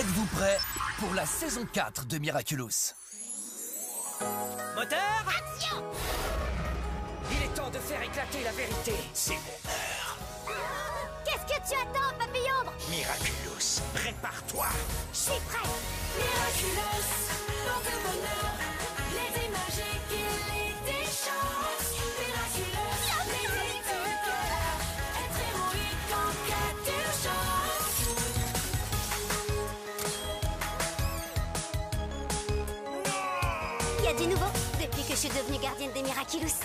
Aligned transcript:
êtes-vous 0.00 0.26
prêts 0.34 0.58
pour 0.98 1.12
la 1.12 1.26
saison 1.26 1.66
4 1.74 2.06
de 2.06 2.16
Miraculous? 2.16 2.94
Moteur? 4.74 4.98
Action 5.28 5.76
Il 7.30 7.42
est 7.44 7.54
temps 7.54 7.68
de 7.68 7.78
faire 7.78 8.02
éclater 8.02 8.42
la 8.42 8.52
vérité. 8.52 8.94
C'est 9.12 9.34
mon 9.34 9.68
heure. 9.68 10.16
Qu'est-ce 11.26 11.44
que 11.44 11.68
tu 11.68 11.74
attends, 11.78 12.16
papillon 12.18 12.72
Miraculous, 12.88 13.82
prépare-toi. 13.92 14.68
Je 15.12 15.18
suis 15.18 15.40
prêt 15.48 15.68
Miraculous, 16.16 17.04
porte 17.66 17.92
bonheur, 18.02 18.49
gardienne 35.70 35.92
des 35.94 36.02
Miraculous. 36.02 36.60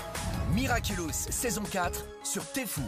Miraculous, 0.55 1.11
saison 1.11 1.61
4 1.71 2.05
sur 2.23 2.41
Tfou. 2.43 2.81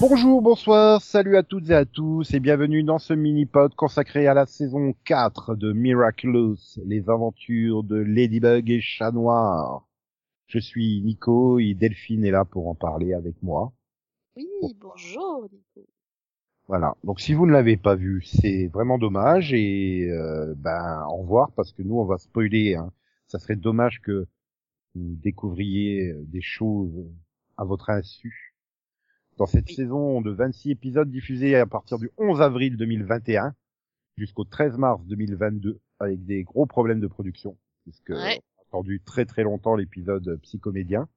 Bonjour, 0.00 0.40
bonsoir, 0.40 1.02
salut 1.02 1.36
à 1.36 1.42
toutes 1.42 1.68
et 1.68 1.74
à 1.74 1.84
tous 1.84 2.32
et 2.32 2.40
bienvenue 2.40 2.82
dans 2.82 2.98
ce 2.98 3.12
mini-pod 3.12 3.74
consacré 3.74 4.26
à 4.26 4.32
la 4.32 4.46
saison 4.46 4.94
4 5.04 5.54
de 5.54 5.72
Miraculous, 5.72 6.56
les 6.86 7.10
aventures 7.10 7.82
de 7.82 7.96
Ladybug 7.96 8.70
et 8.70 8.80
Chat 8.80 9.12
Noir. 9.12 9.86
Je 10.46 10.58
suis 10.58 11.02
Nico 11.02 11.58
et 11.58 11.74
Delphine 11.74 12.24
est 12.24 12.30
là 12.30 12.46
pour 12.46 12.68
en 12.68 12.74
parler 12.74 13.12
avec 13.12 13.34
moi. 13.42 13.72
Oui, 14.36 14.46
bonjour 14.80 15.46
Nico. 15.52 15.86
Voilà, 16.70 16.94
donc 17.02 17.20
si 17.20 17.34
vous 17.34 17.46
ne 17.46 17.52
l'avez 17.52 17.76
pas 17.76 17.96
vu, 17.96 18.22
c'est 18.22 18.68
vraiment 18.68 18.96
dommage 18.96 19.52
et 19.52 20.08
euh, 20.08 20.54
ben 20.56 21.04
au 21.10 21.16
revoir 21.22 21.50
parce 21.56 21.72
que 21.72 21.82
nous 21.82 21.96
on 21.98 22.04
va 22.04 22.16
spoiler. 22.16 22.76
Hein. 22.76 22.92
Ça 23.26 23.40
serait 23.40 23.56
dommage 23.56 24.00
que 24.00 24.28
vous 24.94 25.16
découvriez 25.16 26.14
des 26.28 26.40
choses 26.42 27.10
à 27.56 27.64
votre 27.64 27.90
insu. 27.90 28.54
Dans 29.36 29.46
cette 29.46 29.66
Oui. 29.66 29.74
saison 29.74 30.20
de 30.20 30.30
26 30.30 30.70
épisodes 30.70 31.10
diffusés 31.10 31.56
à 31.56 31.66
partir 31.66 31.98
du 31.98 32.08
11 32.18 32.40
avril 32.40 32.76
2021 32.76 33.52
jusqu'au 34.16 34.44
13 34.44 34.78
mars 34.78 35.04
2022 35.06 35.80
avec 35.98 36.24
des 36.24 36.44
gros 36.44 36.66
problèmes 36.66 37.00
de 37.00 37.08
production 37.08 37.58
puisque 37.82 38.10
Ouais. 38.10 38.40
on 38.58 38.60
a 38.60 38.62
attendu 38.68 39.00
très 39.04 39.24
très 39.24 39.42
longtemps 39.42 39.74
l'épisode 39.74 40.38
psychomédien. 40.42 41.08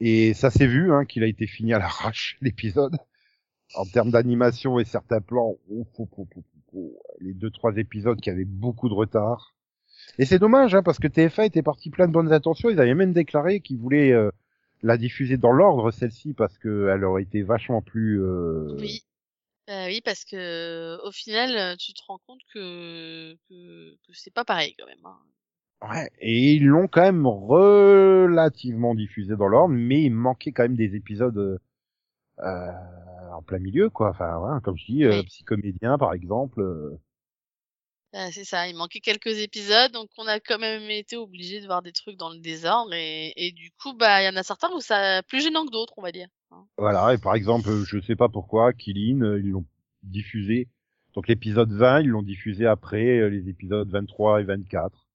Et 0.00 0.34
ça 0.34 0.50
s'est 0.50 0.66
vu 0.66 0.92
hein, 0.92 1.04
qu'il 1.04 1.22
a 1.22 1.28
été 1.28 1.46
fini 1.46 1.72
à 1.74 1.78
l'arrache 1.78 2.38
l'épisode 2.40 2.96
en 3.74 3.84
termes 3.86 4.10
d'animation 4.10 4.78
et 4.78 4.84
certains 4.84 5.20
plans, 5.20 5.56
ouf, 5.68 5.86
ouf, 5.98 6.08
ouf, 6.18 6.28
ouf, 6.36 6.44
ouf, 6.72 6.92
les 7.20 7.34
deux 7.34 7.50
trois 7.50 7.76
épisodes 7.76 8.20
qui 8.20 8.30
avaient 8.30 8.44
beaucoup 8.44 8.88
de 8.88 8.94
retard. 8.94 9.54
Et 10.18 10.24
c'est 10.24 10.38
dommage 10.38 10.74
hein, 10.74 10.82
parce 10.82 10.98
que 10.98 11.08
TF1 11.08 11.44
était 11.46 11.62
parti 11.62 11.90
plein 11.90 12.06
de 12.08 12.12
bonnes 12.12 12.32
intentions. 12.32 12.70
Ils 12.70 12.80
avaient 12.80 12.94
même 12.94 13.12
déclaré 13.12 13.60
qu'ils 13.60 13.78
voulaient 13.78 14.12
euh, 14.12 14.30
la 14.82 14.96
diffuser 14.96 15.36
dans 15.36 15.52
l'ordre 15.52 15.90
celle-ci 15.90 16.34
parce 16.34 16.58
qu'elle 16.58 17.04
aurait 17.04 17.22
été 17.22 17.42
vachement 17.42 17.82
plus. 17.82 18.20
euh, 18.22 18.76
Oui. 18.78 19.02
Bah 19.68 19.86
oui, 19.86 20.00
parce 20.04 20.24
que 20.24 20.98
au 21.06 21.12
final, 21.12 21.76
tu 21.78 21.92
te 21.94 22.02
rends 22.08 22.18
compte 22.26 22.40
que 22.52 23.34
que, 23.48 23.92
que 23.94 24.12
c'est 24.12 24.32
pas 24.34 24.44
pareil 24.44 24.74
quand 24.78 24.86
même. 24.86 25.04
hein. 25.04 25.18
Ouais. 25.88 26.10
Et 26.20 26.54
ils 26.54 26.66
l'ont 26.66 26.88
quand 26.88 27.02
même 27.02 27.26
relativement 27.26 28.94
diffusé 28.94 29.36
dans 29.36 29.48
l'ordre, 29.48 29.74
mais 29.74 30.02
il 30.02 30.10
manquait 30.10 30.52
quand 30.52 30.64
même 30.64 30.76
des 30.76 30.94
épisodes 30.96 31.60
euh, 32.40 32.72
en 33.32 33.42
plein 33.42 33.58
milieu, 33.58 33.90
quoi. 33.90 34.10
Enfin, 34.10 34.38
ouais, 34.38 34.60
comme 34.62 34.76
je 34.76 34.86
dis, 34.86 35.04
euh, 35.04 35.20
Oui. 35.20 35.24
Psychomédien 35.24 35.98
par 35.98 36.12
exemple. 36.14 36.60
euh, 36.60 36.98
Bah, 38.12 38.30
c'est 38.30 38.44
ça, 38.44 38.68
il 38.68 38.76
manquait 38.76 39.00
quelques 39.00 39.38
épisodes, 39.38 39.90
donc 39.92 40.10
on 40.18 40.26
a 40.26 40.38
quand 40.38 40.58
même 40.58 40.90
été 40.90 41.16
obligé 41.16 41.60
de 41.62 41.66
voir 41.66 41.80
des 41.80 41.92
trucs 41.92 42.16
dans 42.18 42.28
le 42.28 42.38
désordre 42.40 42.92
et, 42.92 43.32
et 43.36 43.52
du 43.52 43.70
coup, 43.82 43.94
bah 43.94 44.22
il 44.22 44.26
y 44.26 44.28
en 44.28 44.36
a 44.36 44.42
certains 44.42 44.70
où 44.72 44.80
ça 44.80 45.22
plus 45.22 45.42
gênant 45.42 45.64
que 45.64 45.70
d'autres, 45.70 45.94
on 45.96 46.02
va 46.02 46.12
dire. 46.12 46.28
hein. 46.50 46.66
Voilà, 46.76 47.14
et 47.14 47.18
par 47.18 47.34
exemple, 47.34 47.70
je 47.86 48.00
sais 48.02 48.14
pas 48.16 48.28
pourquoi, 48.28 48.74
Killing, 48.74 49.22
euh, 49.22 49.40
ils 49.40 49.50
l'ont 49.50 49.64
diffusé. 50.02 50.68
Donc 51.14 51.26
l'épisode 51.28 51.72
20, 51.72 52.00
ils 52.02 52.08
l'ont 52.08 52.22
diffusé 52.22 52.66
après 52.66 53.18
euh, 53.18 53.28
les 53.30 53.48
épisodes 53.48 53.88
23 53.90 54.42
et 54.42 54.44
24. 54.44 55.06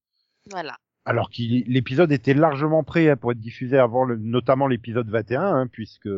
Voilà. 0.50 0.75
Alors 1.06 1.29
que 1.29 1.35
l'épisode 1.41 2.11
était 2.11 2.33
largement 2.33 2.83
prêt 2.83 3.09
hein, 3.09 3.16
pour 3.17 3.31
être 3.31 3.39
diffusé 3.39 3.77
avant, 3.77 4.06
le, 4.06 4.17
notamment 4.17 4.66
l'épisode 4.67 5.09
21, 5.09 5.41
hein, 5.41 5.67
puisque 5.67 6.09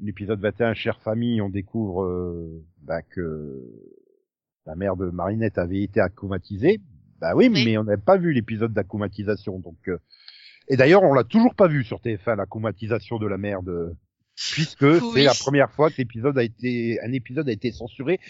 l'épisode 0.00 0.40
21, 0.40 0.74
Chère 0.74 1.00
famille, 1.00 1.40
on 1.40 1.48
découvre 1.48 2.04
euh, 2.04 2.64
bah, 2.82 3.02
que 3.02 3.62
la 4.66 4.74
mère 4.74 4.96
de 4.96 5.06
Marinette 5.10 5.58
avait 5.58 5.82
été 5.82 6.00
accoumatisée. 6.00 6.80
Bah 7.20 7.34
oui, 7.34 7.48
Oui. 7.52 7.64
mais 7.64 7.76
on 7.78 7.84
n'avait 7.84 8.00
pas 8.02 8.16
vu 8.16 8.32
l'épisode 8.32 8.72
d'accoumatisation. 8.72 9.58
Donc, 9.58 9.76
euh, 9.88 9.98
et 10.68 10.76
d'ailleurs, 10.76 11.02
on 11.02 11.12
l'a 11.12 11.24
toujours 11.24 11.54
pas 11.54 11.68
vu 11.68 11.84
sur 11.84 12.00
TF1 12.00 12.36
l'accoumatisation 12.36 13.18
de 13.18 13.26
la 13.26 13.36
mère 13.36 13.62
de, 13.62 13.94
puisque 14.52 14.82
Oui. 14.82 15.00
c'est 15.14 15.24
la 15.24 15.34
première 15.34 15.70
fois 15.72 15.90
que 15.90 15.96
l'épisode 15.98 16.38
a 16.38 16.42
été, 16.44 16.98
un 17.02 17.12
épisode 17.12 17.48
a 17.48 17.52
été 17.52 17.72
censuré 17.72 18.20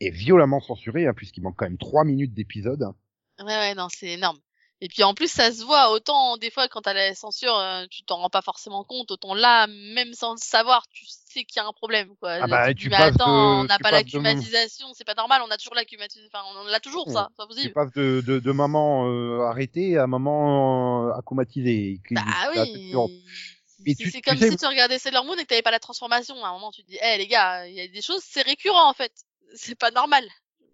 et 0.00 0.10
violemment 0.10 0.60
censuré, 0.60 1.06
hein, 1.06 1.12
puisqu'il 1.14 1.42
manque 1.42 1.56
quand 1.56 1.66
même 1.66 1.78
trois 1.78 2.04
minutes 2.04 2.34
d'épisode. 2.34 2.82
hein. 2.82 2.94
Ouais, 3.40 3.46
ouais, 3.46 3.74
non, 3.74 3.88
c'est 3.90 4.12
énorme. 4.12 4.38
Et 4.84 4.88
puis 4.88 5.04
en 5.04 5.14
plus, 5.14 5.30
ça 5.30 5.52
se 5.52 5.62
voit 5.62 5.92
autant 5.92 6.36
des 6.38 6.50
fois 6.50 6.66
quand 6.66 6.80
t'as 6.82 6.92
la 6.92 7.14
censure, 7.14 7.56
euh, 7.56 7.86
tu 7.88 8.02
t'en 8.02 8.16
rends 8.16 8.30
pas 8.30 8.42
forcément 8.42 8.82
compte, 8.82 9.12
autant 9.12 9.32
là, 9.32 9.68
même 9.68 10.12
sans 10.12 10.32
le 10.32 10.38
savoir, 10.38 10.88
tu 10.88 11.06
sais 11.06 11.44
qu'il 11.44 11.62
y 11.62 11.64
a 11.64 11.68
un 11.68 11.72
problème, 11.72 12.08
quoi. 12.16 12.32
Ah 12.32 12.48
bah, 12.48 12.66
tu 12.66 12.74
dis, 12.74 12.88
mais 12.88 12.96
attends, 12.96 13.26
de- 13.26 13.60
on 13.60 13.64
n'a 13.64 13.76
tu 13.76 13.82
pas 13.84 13.90
passes 13.92 14.04
de 14.06 14.18
mon- 14.18 14.24
l'acclimatisation, 14.24 14.88
c'est 14.94 15.04
pas 15.04 15.14
normal, 15.14 15.40
on 15.46 15.50
a 15.52 15.56
toujours 15.56 15.76
l'acclimatisation, 15.76 16.28
enfin, 16.34 16.44
on 16.60 16.64
l'a 16.64 16.80
toujours, 16.80 17.08
ça, 17.12 17.28
c'est 17.30 17.36
pas 17.36 17.44
Tu 17.44 17.48
possible. 17.48 17.72
passes 17.74 17.92
de, 17.92 18.22
de, 18.26 18.40
de 18.40 18.50
maman 18.52 19.06
euh, 19.08 19.42
arrêtée 19.48 19.98
à 19.98 20.08
maman 20.08 21.06
euh, 21.06 21.12
accoumatisée. 21.16 22.00
qui- 22.08 22.14
Bah 22.14 22.22
oui. 22.52 23.22
C'est 23.66 23.94
tu- 23.94 24.10
tu 24.10 24.20
comme 24.20 24.36
sais- 24.38 24.50
si 24.50 24.56
tu 24.56 24.66
regardais 24.66 24.98
Sailor 24.98 25.24
Moon 25.24 25.34
et 25.36 25.42
que 25.42 25.46
t'avais 25.48 25.62
pas 25.62 25.70
la 25.70 25.78
transformation. 25.80 26.44
À 26.44 26.48
un 26.48 26.52
moment, 26.54 26.72
tu 26.72 26.82
te 26.82 26.88
dis, 26.88 26.98
eh 27.02 27.18
les 27.18 27.26
gars, 27.28 27.66
il 27.68 27.74
y 27.74 27.80
a 27.80 27.86
des 27.88 28.02
choses, 28.02 28.22
c'est 28.28 28.42
récurrent 28.42 28.88
en 28.90 28.94
fait. 28.94 29.12
C'est 29.54 29.74
pas 29.78 29.90
normal. 29.92 30.24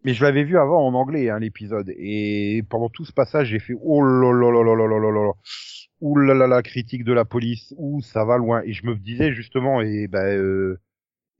Mais 0.04 0.14
je 0.14 0.24
l'avais 0.24 0.44
vu 0.44 0.58
avant 0.58 0.86
en 0.86 0.94
anglais, 0.94 1.28
hein, 1.28 1.40
l'épisode. 1.40 1.92
Et 1.96 2.62
pendant 2.68 2.88
tout 2.88 3.04
ce 3.04 3.12
passage, 3.12 3.48
j'ai 3.48 3.58
fait 3.58 3.74
oh 3.80 4.02
là 4.02 4.32
là 4.32 6.34
là 6.34 6.46
la 6.46 6.62
critique 6.62 7.04
de 7.04 7.12
la 7.12 7.24
police. 7.24 7.74
Ouh, 7.78 8.00
ça 8.00 8.24
va 8.24 8.38
loin. 8.38 8.62
Et 8.64 8.72
je 8.72 8.86
me 8.86 8.94
disais 8.96 9.32
justement, 9.32 9.80
et 9.80 10.06
ben, 10.06 10.38
euh, 10.38 10.80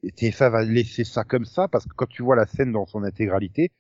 et 0.03 0.11
TF1 0.11 0.51
va 0.51 0.65
laisser 0.65 1.05
ça 1.05 1.25
comme 1.25 1.45
ça 1.45 1.69
parce 1.69 1.87
que 1.87 1.95
quand 1.95 2.09
tu 2.09 2.23
vois 2.23 2.37
la 2.37 2.47
scène 2.47 2.73
dans 2.73 2.87
son 2.87 3.03
intégralité, 3.03 3.73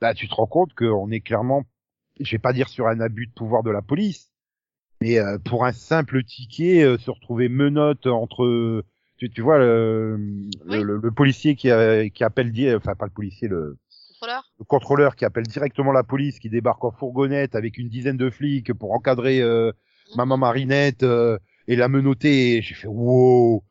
bah 0.00 0.14
tu 0.14 0.28
te 0.28 0.34
rends 0.34 0.46
compte 0.46 0.74
qu'on 0.74 1.10
est 1.10 1.20
clairement, 1.20 1.64
je 2.20 2.30
vais 2.30 2.38
pas 2.38 2.52
dire 2.52 2.68
sur 2.68 2.88
un 2.88 3.00
abus 3.00 3.26
de 3.26 3.32
pouvoir 3.32 3.62
de 3.62 3.70
la 3.70 3.82
police, 3.82 4.32
mais 5.00 5.18
euh, 5.18 5.38
pour 5.38 5.64
un 5.64 5.72
simple 5.72 6.24
ticket, 6.24 6.82
euh, 6.82 6.98
se 6.98 7.10
retrouver 7.10 7.48
menotte 7.48 8.06
entre, 8.06 8.84
tu, 9.18 9.30
tu 9.30 9.42
vois 9.42 9.58
le, 9.58 10.16
Oui. 10.66 10.78
le, 10.78 10.82
le- 10.82 11.00
le 11.02 11.10
policier 11.12 11.54
qui, 11.56 11.70
a- 11.70 12.08
qui 12.08 12.24
appelle, 12.24 12.52
enfin 12.76 12.94
pas 12.94 13.06
le 13.06 13.12
policier, 13.12 13.48
le 13.48 13.76
Contrôleur 14.20 14.52
le 14.58 14.64
contrôleur 14.64 15.14
qui 15.16 15.24
appelle 15.24 15.46
directement 15.46 15.92
la 15.92 16.02
police, 16.02 16.40
qui 16.40 16.50
débarque 16.50 16.82
en 16.84 16.90
fourgonnette 16.90 17.54
avec 17.54 17.78
une 17.78 17.88
dizaine 17.88 18.16
de 18.16 18.30
flics 18.30 18.72
pour 18.74 18.90
encadrer 18.92 19.40
euh, 19.40 19.70
maman 20.16 20.36
Marinette 20.36 21.04
euh, 21.04 21.38
et 21.68 21.76
la 21.76 21.86
menotter. 21.88 22.60
J'ai 22.62 22.74
fait 22.74 22.88
wow. 22.88 23.62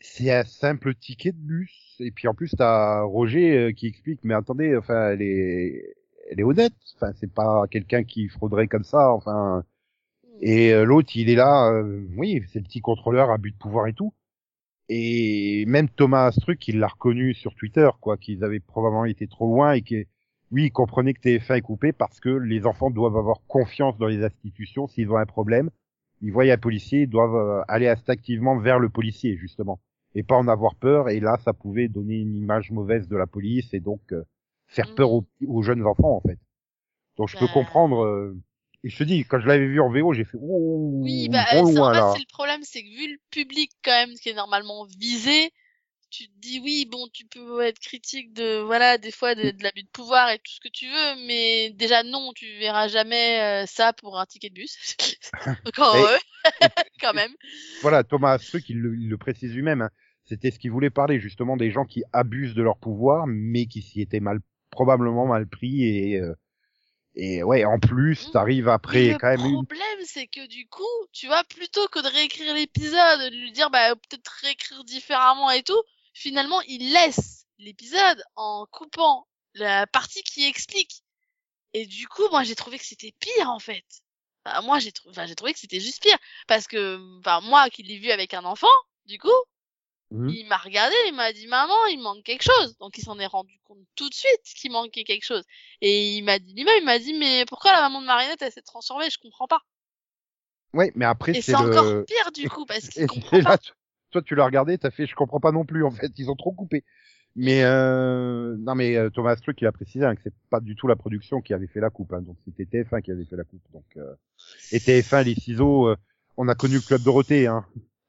C'est 0.00 0.30
un 0.32 0.44
simple 0.44 0.94
ticket 0.94 1.32
de 1.32 1.38
bus. 1.38 1.96
Et 2.00 2.10
puis 2.10 2.28
en 2.28 2.34
plus 2.34 2.50
t'as 2.56 3.02
Roger 3.02 3.56
euh, 3.56 3.72
qui 3.72 3.86
explique 3.86 4.20
mais 4.24 4.34
attendez, 4.34 4.76
enfin 4.76 5.10
elle 5.12 5.22
est 5.22 5.94
elle 6.30 6.40
est 6.40 6.44
honnête. 6.44 6.72
Enfin 6.96 7.12
c'est 7.18 7.32
pas 7.32 7.64
quelqu'un 7.70 8.02
qui 8.04 8.28
frauderait 8.28 8.68
comme 8.68 8.84
ça. 8.84 9.12
Enfin 9.12 9.64
et 10.42 10.72
euh, 10.74 10.84
l'autre 10.84 11.12
il 11.14 11.30
est 11.30 11.36
là. 11.36 11.70
euh, 11.72 12.06
oui 12.18 12.42
c'est 12.52 12.58
le 12.58 12.64
petit 12.64 12.80
contrôleur 12.82 13.30
à 13.30 13.38
but 13.38 13.52
de 13.52 13.58
pouvoir 13.58 13.86
et 13.86 13.94
tout. 13.94 14.12
Et 14.88 15.64
même 15.66 15.88
Thomas 15.88 16.26
Astruc, 16.26 16.68
il 16.68 16.78
l'a 16.78 16.88
reconnu 16.88 17.34
sur 17.34 17.54
Twitter, 17.54 17.88
quoi, 18.00 18.16
qu'ils 18.16 18.44
avaient 18.44 18.60
probablement 18.60 19.04
été 19.06 19.26
trop 19.28 19.46
loin 19.46 19.72
et 19.72 19.82
que, 19.82 20.04
oui, 20.50 20.64
il 20.66 20.70
comprenait 20.72 21.14
que 21.14 21.20
TF1 21.20 21.56
est 21.56 21.60
coupé 21.62 21.92
parce 21.92 22.20
que 22.20 22.28
les 22.28 22.66
enfants 22.66 22.90
doivent 22.90 23.16
avoir 23.16 23.38
confiance 23.46 23.96
dans 23.98 24.06
les 24.06 24.22
institutions. 24.24 24.86
S'ils 24.88 25.10
ont 25.10 25.16
un 25.16 25.26
problème, 25.26 25.70
ils 26.20 26.32
voient 26.32 26.44
un 26.44 26.58
policier, 26.58 27.02
ils 27.02 27.08
doivent 27.08 27.34
euh, 27.36 27.62
aller 27.68 27.88
instinctivement 27.88 28.58
vers 28.58 28.78
le 28.78 28.88
policier, 28.90 29.36
justement. 29.36 29.80
Et 30.14 30.22
pas 30.22 30.36
en 30.36 30.48
avoir 30.48 30.74
peur. 30.76 31.08
Et 31.08 31.20
là, 31.20 31.38
ça 31.44 31.52
pouvait 31.54 31.88
donner 31.88 32.16
une 32.20 32.34
image 32.36 32.70
mauvaise 32.70 33.08
de 33.08 33.16
la 33.16 33.26
police 33.26 33.72
et 33.74 33.80
donc 33.80 34.00
euh, 34.12 34.24
faire 34.68 34.92
peur 34.94 35.12
aux, 35.12 35.26
aux 35.46 35.62
jeunes 35.62 35.86
enfants, 35.86 36.16
en 36.16 36.20
fait. 36.20 36.38
Donc 37.16 37.28
je 37.28 37.36
peux 37.36 37.46
Bah. 37.46 37.52
comprendre. 37.54 38.04
euh, 38.04 38.36
Et 38.84 38.88
je 38.90 38.98
te 38.98 39.04
dis, 39.04 39.24
quand 39.24 39.40
je 39.40 39.46
l'avais 39.46 39.66
vu 39.66 39.80
en 39.80 39.90
VO, 39.90 40.12
j'ai 40.12 40.24
fait, 40.24 40.36
ouh, 40.40 41.02
Oui, 41.02 41.28
bah, 41.28 41.44
c'est- 41.50 41.56
en 41.56 41.62
loin, 41.62 41.92
fait, 41.92 41.98
là. 41.98 42.12
c'est 42.14 42.18
le 42.20 42.26
problème, 42.32 42.60
c'est 42.64 42.82
que 42.82 42.88
vu 42.88 43.12
le 43.12 43.18
public, 43.30 43.70
quand 43.84 43.92
même, 43.92 44.14
qui 44.16 44.28
est 44.30 44.34
normalement 44.34 44.84
visé, 44.98 45.52
tu 46.10 46.26
te 46.28 46.38
dis, 46.38 46.60
oui, 46.60 46.86
bon, 46.90 47.08
tu 47.12 47.24
peux 47.26 47.62
être 47.62 47.78
critique 47.80 48.32
de, 48.34 48.60
voilà, 48.60 48.98
des 48.98 49.10
fois, 49.12 49.34
de, 49.34 49.50
de 49.50 49.62
l'abus 49.62 49.82
de 49.84 49.88
pouvoir 49.88 50.30
et 50.30 50.38
tout 50.38 50.52
ce 50.52 50.60
que 50.60 50.68
tu 50.68 50.86
veux, 50.88 51.26
mais 51.26 51.70
déjà, 51.72 52.02
non, 52.02 52.32
tu 52.34 52.46
verras 52.58 52.88
jamais 52.88 53.62
euh, 53.64 53.66
ça 53.66 53.92
pour 53.94 54.18
un 54.18 54.26
ticket 54.26 54.50
de 54.50 54.54
bus. 54.54 54.76
Heureux, 55.78 56.16
quand 57.00 57.14
même. 57.14 57.32
voilà, 57.80 58.04
Thomas 58.04 58.32
Astruc, 58.32 58.68
il 58.68 58.78
le, 58.78 58.96
il 58.96 59.08
le 59.08 59.18
précise 59.18 59.54
lui-même. 59.54 59.82
hein. 59.82 59.90
c'était 60.24 60.50
ce 60.50 60.58
qu'il 60.58 60.70
voulait 60.70 60.90
parler 60.90 61.18
justement 61.20 61.56
des 61.56 61.70
gens 61.70 61.84
qui 61.84 62.02
abusent 62.12 62.54
de 62.54 62.62
leur 62.62 62.78
pouvoir, 62.78 63.26
mais 63.26 63.66
qui 63.66 63.82
s'y 63.82 64.00
étaient 64.00 64.20
mal, 64.20 64.40
probablement 64.70 65.26
mal 65.26 65.46
pris 65.46 65.84
et 65.84 66.20
euh, 66.20 66.34
et 67.14 67.42
ouais, 67.42 67.64
en 67.64 67.78
plus, 67.78 68.28
Mm. 68.28 68.30
t'arrives 68.32 68.68
après 68.68 69.08
le 69.08 69.18
quand 69.18 69.28
même 69.28 69.44
une 69.44 69.66
problème, 69.66 69.98
c'est 70.04 70.26
que 70.26 70.46
du 70.46 70.66
coup, 70.68 70.82
tu 71.12 71.26
vois, 71.26 71.44
plutôt 71.44 71.86
que 71.88 72.00
de 72.00 72.08
réécrire 72.08 72.54
l'épisode, 72.54 73.20
de 73.20 73.36
lui 73.36 73.52
dire, 73.52 73.70
bah, 73.70 73.94
peut-être 73.94 74.30
réécrire 74.42 74.82
différemment 74.84 75.50
et 75.50 75.62
tout, 75.62 75.82
finalement, 76.14 76.60
il 76.62 76.92
laisse 76.92 77.46
l'épisode 77.58 78.22
en 78.36 78.66
coupant 78.70 79.26
la 79.54 79.86
partie 79.86 80.22
qui 80.22 80.46
explique. 80.46 81.02
Et 81.74 81.86
du 81.86 82.06
coup, 82.08 82.28
moi, 82.30 82.44
j'ai 82.44 82.54
trouvé 82.54 82.78
que 82.78 82.84
c'était 82.84 83.14
pire, 83.18 83.50
en 83.50 83.58
fait. 83.58 83.84
Enfin, 84.44 84.62
moi, 84.62 84.78
j'ai 84.78 84.92
trouvé, 84.92 85.10
enfin, 85.10 85.26
j'ai 85.26 85.34
trouvé 85.34 85.52
que 85.52 85.58
c'était 85.58 85.80
juste 85.80 86.02
pire. 86.02 86.18
Parce 86.46 86.66
que, 86.66 86.98
enfin, 87.20 87.40
moi, 87.42 87.68
qui 87.70 87.82
l'ai 87.82 87.98
vu 87.98 88.10
avec 88.10 88.34
un 88.34 88.44
enfant, 88.44 88.66
du 89.06 89.18
coup, 89.18 89.28
Mhm. 90.12 90.28
il 90.28 90.46
m'a 90.46 90.56
regardé, 90.58 90.94
il 91.08 91.14
m'a 91.14 91.32
dit 91.32 91.46
maman, 91.46 91.86
il 91.90 92.00
manque 92.00 92.22
quelque 92.22 92.42
chose. 92.44 92.76
Donc 92.78 92.98
il 92.98 93.02
s'en 93.02 93.18
est 93.18 93.26
rendu 93.26 93.58
compte 93.64 93.78
tout 93.96 94.08
de 94.08 94.14
suite 94.14 94.42
qu'il 94.56 94.70
manquait 94.70 95.04
quelque 95.04 95.24
chose. 95.24 95.44
Et 95.80 96.16
il 96.16 96.22
m'a 96.22 96.38
dit 96.38 96.54
lui-même, 96.54 96.74
il 96.80 96.84
m'a 96.84 96.98
dit 96.98 97.14
mais 97.14 97.44
pourquoi 97.46 97.72
la 97.72 97.80
maman 97.80 98.00
de 98.00 98.06
Marinette 98.06 98.42
elle 98.42 98.52
s'est 98.52 98.62
transformée? 98.62 99.10
Je 99.10 99.18
comprends 99.18 99.46
pas. 99.48 99.60
Ouais, 100.74 100.92
mais 100.94 101.04
après 101.04 101.36
Et 101.36 101.42
c'est 101.42 101.54
encore 101.54 102.04
pire 102.06 102.32
du 102.32 102.48
coup 102.48 102.64
parce 102.66 102.88
et 102.96 103.06
qu'il 103.06 103.06
comprend 103.06 103.42
pas. 103.42 103.50
là, 103.50 103.58
tu- 103.58 103.72
toi 104.10 104.22
tu 104.22 104.34
l'as 104.34 104.44
regardé, 104.44 104.78
t'as 104.78 104.90
fait 104.90 105.06
je 105.06 105.14
comprends 105.14 105.40
pas 105.40 105.52
non 105.52 105.64
plus 105.64 105.84
en 105.84 105.90
fait, 105.90 106.10
ils 106.16 106.30
ont 106.30 106.36
trop 106.36 106.52
coupé. 106.52 106.84
Mais 107.34 107.62
euh... 107.64 108.56
non 108.58 108.74
mais 108.74 108.96
euh, 108.96 109.08
Thomas 109.08 109.36
Truc 109.36 109.58
il 109.62 109.66
a 109.66 109.72
précisé 109.72 110.04
hein, 110.04 110.14
que 110.14 110.20
c'est 110.22 110.34
pas 110.50 110.60
du 110.60 110.76
tout 110.76 110.86
la 110.86 110.96
production 110.96 111.40
qui 111.40 111.54
avait 111.54 111.66
fait 111.66 111.80
la 111.80 111.88
coupe 111.88 112.12
hein, 112.12 112.20
donc 112.20 112.36
c'était 112.44 112.66
TF1 112.66 113.00
qui 113.00 113.10
avait 113.10 113.24
fait 113.24 113.36
la 113.36 113.44
coupe 113.44 113.62
donc 113.72 113.84
euh... 113.96 114.14
et 114.70 114.78
TF1 114.78 115.22
les 115.24 115.34
ciseaux 115.34 115.88
euh, 115.88 115.96
on 116.36 116.46
a 116.48 116.54
connu 116.54 116.74
le 116.74 116.80
club 116.82 117.00
Dorothée 117.02 117.46
hein. 117.46 117.64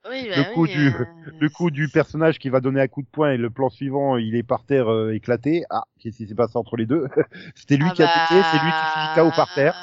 Oui, 0.05 0.27
bah 0.29 0.35
le 0.35 0.45
coup 0.45 0.67
oui, 0.67 0.67
du- 0.67 0.93
euh, 0.93 1.05
Le 1.39 1.49
coup 1.49 1.71
du 1.71 1.89
personnage 1.89 2.39
qui 2.39 2.49
va 2.49 2.59
donner 2.61 2.81
un 2.81 2.87
coup 2.87 3.01
de 3.01 3.07
poing 3.07 3.31
et 3.33 3.37
le 3.37 3.49
plan 3.49 3.69
suivant, 3.69 4.17
il 4.17 4.35
est 4.35 4.43
par 4.43 4.65
terre 4.65 4.89
euh, 4.91 5.13
éclaté. 5.13 5.63
Ah, 5.69 5.83
qu'est-ce 5.99 6.17
qui 6.17 6.27
s'est 6.27 6.35
passé 6.35 6.57
entre 6.57 6.75
les 6.77 6.85
deux? 6.85 7.07
C'était 7.55 7.77
lui 7.77 7.91
ah 7.91 7.93
qui 7.93 8.03
a 8.03 8.07
pété, 8.07 8.43
c'est 8.43 8.59
lui 8.59 8.73
qui 8.73 8.85
bah, 8.85 8.87
finit 8.87 9.09
KO 9.09 9.31
par 9.31 9.51
terre. 9.51 9.73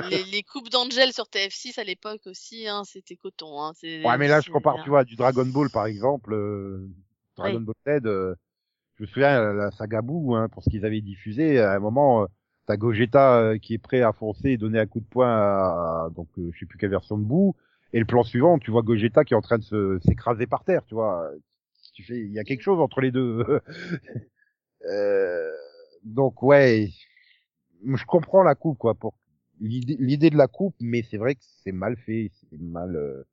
les, 0.00 0.24
les 0.24 0.42
coupes 0.42 0.68
d'Angel 0.70 1.12
sur 1.12 1.28
TF6 1.28 1.78
à 1.78 1.84
l'époque 1.84 2.26
aussi, 2.26 2.66
hein, 2.68 2.84
c'était 2.84 3.16
coton. 3.16 3.62
Hein, 3.62 3.72
Ouais, 4.02 4.16
mais 4.16 4.28
là, 4.28 4.40
je 4.40 4.48
compare, 4.48 4.78
tu 4.78 4.88
vois, 4.88 5.04
du 5.04 5.14
Dragon 5.16 5.44
Ball, 5.44 5.68
par 5.70 5.86
exemple, 5.86 6.32
euh, 6.32 6.88
Dragon 7.36 7.60
Oui. 7.60 7.60
Ball 7.60 7.74
Z, 7.86 8.06
euh, 8.06 8.34
je 8.96 9.04
me 9.04 9.08
souviens, 9.08 9.52
la 9.54 9.70
saga 9.72 10.02
Boo, 10.02 10.34
hein, 10.36 10.48
pour 10.48 10.64
ce 10.64 10.70
qu'ils 10.70 10.86
avaient 10.86 11.02
diffusé, 11.02 11.60
à 11.60 11.74
un 11.74 11.80
moment, 11.80 12.24
euh, 12.24 12.26
t'as 12.66 12.76
Gogeta 12.78 13.58
qui 13.60 13.74
est 13.74 13.78
prêt 13.78 14.02
à 14.02 14.12
foncer 14.12 14.50
et 14.50 14.58
donner 14.58 14.80
un 14.80 14.86
coup 14.86 15.00
de 15.00 15.06
poing 15.06 15.28
à, 15.28 16.08
donc, 16.16 16.28
euh, 16.38 16.50
je 16.54 16.60
sais 16.60 16.66
plus 16.66 16.78
quelle 16.78 16.90
version 16.90 17.18
de 17.18 17.24
Boo, 17.24 17.56
et 17.92 17.98
le 18.00 18.04
plan 18.06 18.22
suivant, 18.22 18.58
tu 18.58 18.70
vois 18.70 18.82
Gogeta 18.82 19.24
qui 19.24 19.34
est 19.34 19.36
en 19.36 19.40
train 19.42 19.58
de 19.58 19.64
se- 19.64 19.98
s'écraser 20.06 20.46
par 20.46 20.64
terre, 20.64 20.84
tu 20.86 20.94
vois. 20.94 21.30
Tu 21.94 22.04
fais, 22.04 22.18
il 22.20 22.32
y 22.32 22.38
a 22.38 22.44
quelque 22.44 22.62
chose 22.62 22.80
entre 22.80 23.00
les 23.00 23.10
deux. 23.12 23.44
Euh, 24.86 25.50
donc, 26.04 26.42
ouais, 26.42 26.90
je 27.94 28.04
comprends 28.06 28.42
la 28.42 28.54
coupe, 28.54 28.78
quoi, 28.78 28.94
pour 28.94 29.14
l'idée 29.60 29.96
l'idée 29.98 30.30
de 30.30 30.36
la 30.36 30.48
coupe, 30.48 30.74
mais 30.80 31.02
c'est 31.10 31.18
vrai 31.18 31.34
que 31.34 31.42
c'est 31.64 31.72
mal 31.72 31.96
fait, 31.98 32.30
c'est 32.50 32.60
mal, 32.60 32.96
euh, 32.96 33.24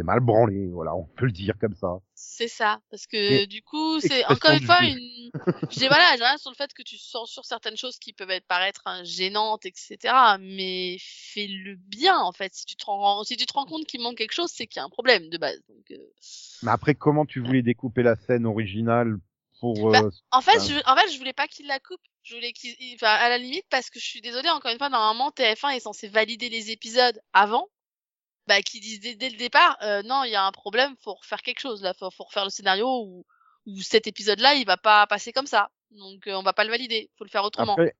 c'est 0.00 0.04
mal 0.06 0.20
branlé, 0.20 0.68
voilà, 0.72 0.94
on 0.94 1.04
peut 1.04 1.26
le 1.26 1.32
dire 1.32 1.54
comme 1.60 1.74
ça. 1.74 1.98
C'est 2.14 2.48
ça, 2.48 2.80
parce 2.90 3.06
que 3.06 3.42
Et- 3.42 3.46
du 3.46 3.60
coup, 3.60 4.00
c'est 4.00 4.24
encore 4.26 4.52
une 4.52 4.62
fois 4.62 4.82
une. 4.82 5.30
Je 5.70 5.78
dis 5.78 5.86
voilà, 5.88 6.16
j'ai 6.16 6.24
rien 6.24 6.38
sur 6.38 6.50
le 6.50 6.56
fait 6.56 6.72
que 6.72 6.82
tu 6.82 6.96
censures 6.96 7.44
certaines 7.44 7.76
choses 7.76 7.98
qui 7.98 8.14
peuvent 8.14 8.30
être 8.30 8.46
paraître 8.46 8.80
hein, 8.86 9.04
gênantes, 9.04 9.66
etc. 9.66 9.98
Mais 10.40 10.96
fais-le 11.00 11.76
bien 11.76 12.18
en 12.18 12.32
fait. 12.32 12.54
Si 12.54 12.64
tu 12.64 12.76
te 12.76 12.86
rends, 12.86 13.24
si 13.24 13.36
tu 13.36 13.44
te 13.44 13.52
rends 13.52 13.66
compte 13.66 13.84
qu'il 13.84 14.00
manque 14.00 14.16
quelque 14.16 14.32
chose, 14.32 14.50
c'est 14.50 14.66
qu'il 14.66 14.80
y 14.80 14.82
a 14.82 14.86
un 14.86 14.90
problème 14.90 15.28
de 15.28 15.36
base. 15.36 15.60
Donc, 15.68 15.90
euh, 15.90 15.98
Mais 16.62 16.70
après, 16.70 16.94
comment 16.94 17.26
tu 17.26 17.40
voulais 17.40 17.62
découper 17.62 18.02
la 18.02 18.16
scène 18.16 18.46
originale 18.46 19.16
pour, 19.60 19.90
Bah, 19.90 20.00
euh, 20.02 20.10
En 20.30 20.40
fait, 20.40 20.58
je, 20.66 20.80
en 20.90 20.96
fait, 20.96 21.12
je 21.12 21.18
voulais 21.18 21.34
pas 21.34 21.46
qu'il 21.46 21.66
la 21.66 21.78
coupe. 21.78 22.00
Je 22.22 22.34
voulais 22.34 22.52
qu'il, 22.52 22.74
il- 22.80 22.94
enfin, 22.94 23.08
à 23.12 23.28
la 23.28 23.36
limite, 23.36 23.66
parce 23.70 23.90
que 23.90 23.98
je 24.00 24.06
suis 24.06 24.22
désolée, 24.22 24.48
encore 24.48 24.70
une 24.72 24.78
fois, 24.78 24.88
normalement, 24.88 25.30
TF1 25.30 25.70
est 25.70 25.80
censé 25.80 26.08
valider 26.08 26.48
les 26.48 26.70
épisodes 26.70 27.20
avant. 27.34 27.68
Bah, 28.50 28.62
qui 28.62 28.80
disent 28.80 28.98
dès, 28.98 29.14
dès 29.14 29.30
le 29.30 29.36
départ, 29.36 29.78
euh, 29.80 30.02
non, 30.02 30.24
il 30.24 30.32
y 30.32 30.34
a 30.34 30.44
un 30.44 30.50
problème, 30.50 30.96
faut 31.04 31.14
refaire 31.14 31.40
quelque 31.40 31.60
chose, 31.60 31.84
là, 31.84 31.94
faut, 31.94 32.10
faut 32.10 32.24
refaire 32.24 32.42
le 32.42 32.50
scénario 32.50 33.04
ou, 33.04 33.24
ou 33.66 33.80
cet 33.80 34.08
épisode-là, 34.08 34.54
il 34.54 34.66
va 34.66 34.76
pas 34.76 35.06
passer 35.06 35.30
comme 35.32 35.46
ça. 35.46 35.70
Donc, 35.92 36.26
euh, 36.26 36.32
on 36.34 36.42
va 36.42 36.52
pas 36.52 36.64
le 36.64 36.70
valider, 36.70 37.10
faut 37.16 37.22
le 37.22 37.30
faire 37.30 37.44
autrement. 37.44 37.74
après, 37.74 37.94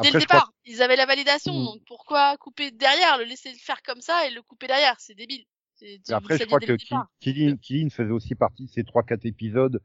dès 0.00 0.08
après, 0.08 0.20
le 0.20 0.24
crois 0.24 0.38
départ, 0.38 0.52
ils 0.64 0.80
avaient 0.80 0.96
la 0.96 1.04
validation, 1.04 1.52
Hmm. 1.52 1.64
donc 1.66 1.82
pourquoi 1.86 2.38
couper 2.38 2.70
derrière, 2.70 3.18
le 3.18 3.24
laisser 3.24 3.52
le 3.52 3.58
faire 3.58 3.82
comme 3.82 4.00
ça 4.00 4.26
et 4.26 4.30
le 4.30 4.40
couper 4.40 4.68
derrière, 4.68 4.98
c'est 5.00 5.14
débile. 5.14 5.44
Mais 5.82 5.98
Après, 6.08 6.38
je 6.38 6.44
crois 6.44 6.60
que. 6.60 6.78
Killing, 7.20 7.58
Killing 7.58 7.90
faisait 7.90 8.10
aussi 8.10 8.34
partie 8.34 8.68
de 8.68 8.70
ces 8.70 8.84
trois 8.84 9.02
quatre 9.02 9.26
épisodes 9.26 9.82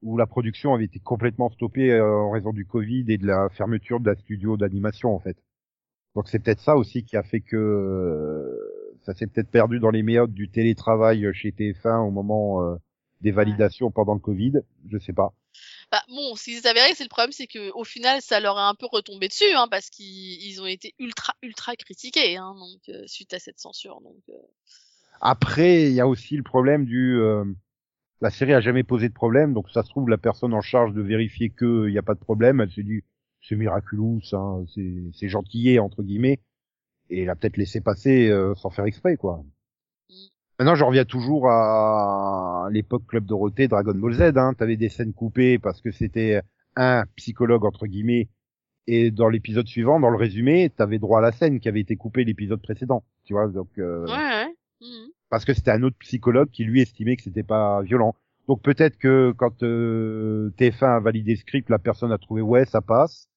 où 0.00 0.16
la 0.16 0.26
production 0.26 0.72
avait 0.72 0.86
été 0.86 1.00
complètement 1.00 1.50
stoppée 1.50 1.90
euh, 1.90 2.02
en 2.02 2.30
raison 2.30 2.54
du 2.54 2.64
Covid 2.64 3.04
et 3.08 3.18
de 3.18 3.26
la 3.26 3.50
fermeture 3.50 4.00
de 4.00 4.08
la 4.08 4.16
studio 4.16 4.56
d'animation 4.56 5.14
en 5.14 5.20
fait. 5.20 5.36
Donc 6.14 6.28
c'est 6.28 6.38
peut-être 6.38 6.60
ça 6.60 6.76
aussi 6.76 7.04
qui 7.04 7.18
a 7.18 7.22
fait 7.22 7.40
que 7.40 7.56
euh, 7.56 8.69
ça 9.02 9.14
s'est 9.14 9.26
peut-être 9.26 9.50
perdu 9.50 9.80
dans 9.80 9.90
les 9.90 10.02
méandres 10.02 10.32
du 10.32 10.48
télétravail 10.48 11.26
chez 11.32 11.50
TF1 11.50 12.06
au 12.06 12.10
moment 12.10 12.62
euh, 12.62 12.76
des 13.20 13.30
validations 13.30 13.90
pendant 13.90 14.14
le 14.14 14.20
Covid. 14.20 14.60
Je 14.88 14.98
sais 14.98 15.12
pas. 15.12 15.34
Bah, 15.90 16.02
bon, 16.08 16.36
ce 16.36 16.44
qui 16.44 16.54
s'est 16.54 16.68
avéré, 16.68 16.94
c'est 16.94 17.04
le 17.04 17.08
problème, 17.08 17.32
c'est 17.32 17.46
que 17.46 17.72
au 17.72 17.84
final, 17.84 18.22
ça 18.22 18.40
leur 18.40 18.56
a 18.58 18.68
un 18.68 18.74
peu 18.74 18.86
retombé 18.86 19.28
dessus, 19.28 19.52
hein, 19.54 19.66
parce 19.70 19.90
qu'ils 19.90 20.42
ils 20.42 20.62
ont 20.62 20.66
été 20.66 20.94
ultra 20.98 21.34
ultra 21.42 21.74
critiqués, 21.74 22.36
hein, 22.36 22.54
donc 22.58 22.80
euh, 22.88 23.02
suite 23.06 23.34
à 23.34 23.38
cette 23.38 23.58
censure. 23.58 24.00
Donc, 24.00 24.22
euh, 24.28 24.34
Après, 25.20 25.88
il 25.88 25.92
y 25.92 26.00
a 26.00 26.06
aussi 26.06 26.36
le 26.36 26.42
problème 26.42 26.84
du 26.84 27.18
euh, 27.20 27.44
la 28.20 28.30
série 28.30 28.54
a 28.54 28.60
jamais 28.60 28.84
posé 28.84 29.08
de 29.08 29.14
problème, 29.14 29.52
donc 29.52 29.70
ça 29.70 29.82
se 29.82 29.88
trouve 29.88 30.08
la 30.08 30.18
personne 30.18 30.54
en 30.54 30.60
charge 30.60 30.92
de 30.92 31.02
vérifier 31.02 31.50
qu'il 31.50 31.86
n'y 31.86 31.98
a 31.98 32.02
pas 32.02 32.14
de 32.14 32.20
problème, 32.20 32.60
elle 32.60 32.70
s'est 32.70 32.82
dit 32.82 33.02
c'est 33.42 33.56
miraculous, 33.56 34.20
hein, 34.32 34.64
c'est 34.74 35.10
c'est 35.14 35.28
gentillet 35.28 35.78
entre 35.80 36.02
guillemets, 36.02 36.38
et 37.10 37.22
elle 37.22 37.30
a 37.30 37.36
peut-être 37.36 37.56
laissé 37.56 37.80
passer 37.80 38.30
euh, 38.30 38.54
sans 38.54 38.70
faire 38.70 38.86
exprès 38.86 39.16
quoi. 39.16 39.42
Mm. 40.08 40.14
Maintenant, 40.58 40.74
je 40.74 40.84
reviens 40.84 41.06
toujours 41.06 41.48
à 41.48 42.68
l'époque 42.70 43.06
Club 43.06 43.24
Dorothée, 43.24 43.66
Dragon 43.66 43.94
Ball 43.94 44.12
Z. 44.12 44.36
Hein, 44.36 44.52
T'avais 44.52 44.76
des 44.76 44.90
scènes 44.90 45.14
coupées 45.14 45.58
parce 45.58 45.80
que 45.80 45.90
c'était 45.90 46.42
un 46.76 47.04
psychologue 47.16 47.64
entre 47.64 47.86
guillemets, 47.86 48.28
et 48.86 49.10
dans 49.10 49.28
l'épisode 49.28 49.66
suivant, 49.66 50.00
dans 50.00 50.10
le 50.10 50.16
résumé, 50.16 50.68
t'avais 50.68 50.98
droit 50.98 51.20
à 51.20 51.22
la 51.22 51.32
scène 51.32 51.60
qui 51.60 51.68
avait 51.68 51.80
été 51.80 51.96
coupée 51.96 52.24
l'épisode 52.24 52.60
précédent. 52.60 53.04
Tu 53.24 53.32
vois, 53.32 53.48
donc. 53.48 53.68
euh, 53.78 54.04
ouais, 54.06 54.12
ouais. 54.12 54.54
mhm. 54.80 55.10
parce 55.30 55.44
que 55.44 55.54
c'était 55.54 55.70
un 55.70 55.82
autre 55.82 55.96
psychologue 56.00 56.50
qui 56.50 56.64
lui 56.64 56.82
estimait 56.82 57.16
que 57.16 57.22
c'était 57.22 57.42
pas 57.42 57.82
violent. 57.82 58.14
Donc 58.48 58.62
peut-être 58.62 58.98
que 58.98 59.32
quand 59.36 59.62
euh, 59.62 60.50
TF1 60.58 60.96
a 60.96 61.00
validé 61.00 61.32
le 61.32 61.36
script, 61.38 61.70
la 61.70 61.78
personne 61.78 62.10
a 62.12 62.18
trouvé 62.18 62.42
ouais 62.42 62.64
ça 62.64 62.80
passe. 62.80 63.29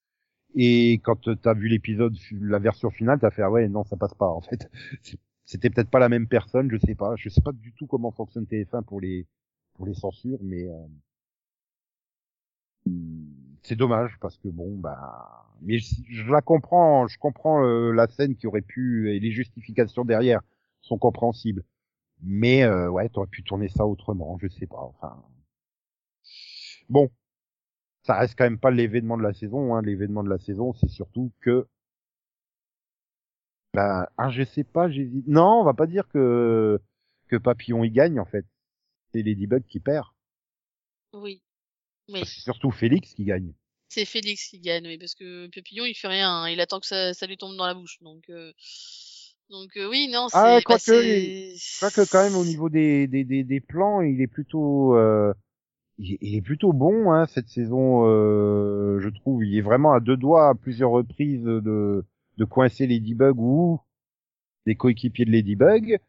Et 0.56 0.94
quand 1.04 1.30
t'as 1.42 1.54
vu 1.54 1.68
l'épisode, 1.68 2.16
la 2.32 2.60
version 2.60 2.90
finale, 2.92 3.20
t'as 3.20 3.32
fait 3.32 3.42
ah 3.42 3.52
ouais 3.52 3.68
non 3.70 3.84
ça 3.84 3.98
passe 3.98 4.14
pas 4.14 4.28
en 4.30 4.42
fait. 4.42 4.70
C'était 5.46 5.70
peut-être 5.70 5.90
pas 5.90 6.00
la 6.00 6.10
même 6.10 6.28
personne, 6.28 6.70
je 6.72 6.78
sais 6.78 6.96
pas. 6.96 7.16
Je 7.18 7.30
sais 7.30 7.42
pas 7.42 7.52
du 7.52 7.74
tout 7.74 7.88
comment 7.88 8.12
fonctionne 8.12 8.46
TF1 8.46 8.84
pour 8.84 9.02
les 9.02 9.28
pour 9.74 9.86
les 9.88 9.94
censures, 9.96 10.40
mais 10.42 10.68
euh, 10.70 10.88
hmm, 12.86 13.58
c'est 13.64 13.76
dommage 13.76 14.18
parce 14.22 14.38
que 14.38 14.48
bon 14.50 14.78
bah 14.78 15.46
mais 15.62 15.80
je, 15.80 15.96
je 16.10 16.32
la 16.32 16.42
comprends, 16.42 17.08
je 17.08 17.18
comprends 17.20 17.64
euh, 17.66 17.92
la 17.92 18.08
scène 18.08 18.36
qui 18.36 18.48
aurait 18.48 18.62
pu 18.62 19.14
et 19.16 19.20
les 19.20 19.32
justifications 19.32 20.06
derrière 20.06 20.42
sont 20.82 20.98
compréhensibles. 20.98 21.64
Mais 22.24 22.64
euh, 22.64 22.90
ouais, 22.90 23.10
t'aurais 23.10 23.28
pu 23.28 23.44
tourner 23.44 23.70
ça 23.70 23.86
autrement, 23.88 24.38
je 24.42 24.48
sais 24.50 24.68
pas. 24.68 24.82
Enfin, 24.82 25.24
bon, 26.90 27.10
ça 28.04 28.20
reste 28.20 28.36
quand 28.38 28.44
même 28.44 28.60
pas 28.60 28.72
l'événement 28.72 29.18
de 29.18 29.24
la 29.24 29.34
saison. 29.34 29.76
Hein. 29.76 29.82
L'événement 29.82 30.24
de 30.24 30.30
la 30.30 30.40
saison, 30.40 30.74
c'est 30.74 30.90
surtout 30.90 31.32
que, 31.42 31.68
ben, 33.74 34.06
ah, 34.18 34.30
je 34.30 34.44
sais 34.44 34.64
pas, 34.64 34.90
j'hésite. 34.90 35.28
Non, 35.28 35.62
on 35.62 35.64
va 35.64 35.74
pas 35.74 35.88
dire 35.88 36.08
que 36.10 36.80
que 37.28 37.38
Papillon 37.38 37.84
y 37.84 37.92
gagne 37.92 38.20
en 38.20 38.26
fait. 38.26 38.46
C'est 39.12 39.24
Ladybug 39.24 39.66
qui 39.68 39.80
perd. 39.80 40.06
Oui. 41.14 41.42
Oui. 42.10 42.22
C'est 42.26 42.42
surtout 42.42 42.72
Félix 42.72 43.14
qui 43.14 43.24
gagne. 43.24 43.54
C'est 43.90 44.06
Félix 44.06 44.48
qui 44.50 44.60
gagne, 44.60 44.88
oui, 44.88 44.98
parce 44.98 45.14
que 45.14 45.48
Papillon, 45.48 45.86
il 45.86 45.94
fait 45.94 46.08
rien, 46.08 46.30
hein, 46.30 46.50
il 46.50 46.60
attend 46.60 46.80
que 46.80 46.88
ça, 46.88 47.14
ça 47.14 47.28
lui 47.28 47.38
tombe 47.38 47.56
dans 47.56 47.68
la 47.68 47.76
bouche. 47.76 48.00
Donc, 48.02 48.24
euh, 48.30 48.52
donc 49.50 49.78
euh, 49.78 49.88
oui, 49.88 50.10
non, 50.12 50.30
c'est. 50.30 50.38
Ah, 50.38 50.56
bah, 50.56 50.62
quoique, 50.62 51.78
crois 51.78 51.92
que 51.92 52.10
quand 52.10 52.24
même 52.24 52.36
au 52.36 52.44
niveau 52.44 52.70
des 52.70 53.08
des 53.08 53.24
des, 53.24 53.44
des 53.44 53.62
plans, 53.62 54.02
il 54.02 54.20
est 54.20 54.28
plutôt 54.28 54.96
euh, 54.96 55.32
il, 56.00 56.36
est- 56.36 56.42
plutôt 56.42 56.74
bon 56.74 57.12
hein, 57.12 57.26
cette 57.28 57.50
saison. 57.50 58.06
euh, 58.08 59.00
je 59.00 59.10
trouve, 59.10 59.44
il 59.46 59.56
est 59.58 59.62
vraiment 59.62 59.94
à 59.94 60.00
deux 60.00 60.18
doigts 60.18 60.50
à 60.50 60.56
plusieurs 60.56 60.92
reprises 60.92 61.44
de 61.44 62.04
de 62.38 62.46
coincer 62.46 62.88
Ladybug 62.88 63.40
ou 63.40 63.80
des 64.66 64.76
coéquipiers 64.76 65.26
de 65.26 65.32
Ladybug. 65.32 66.00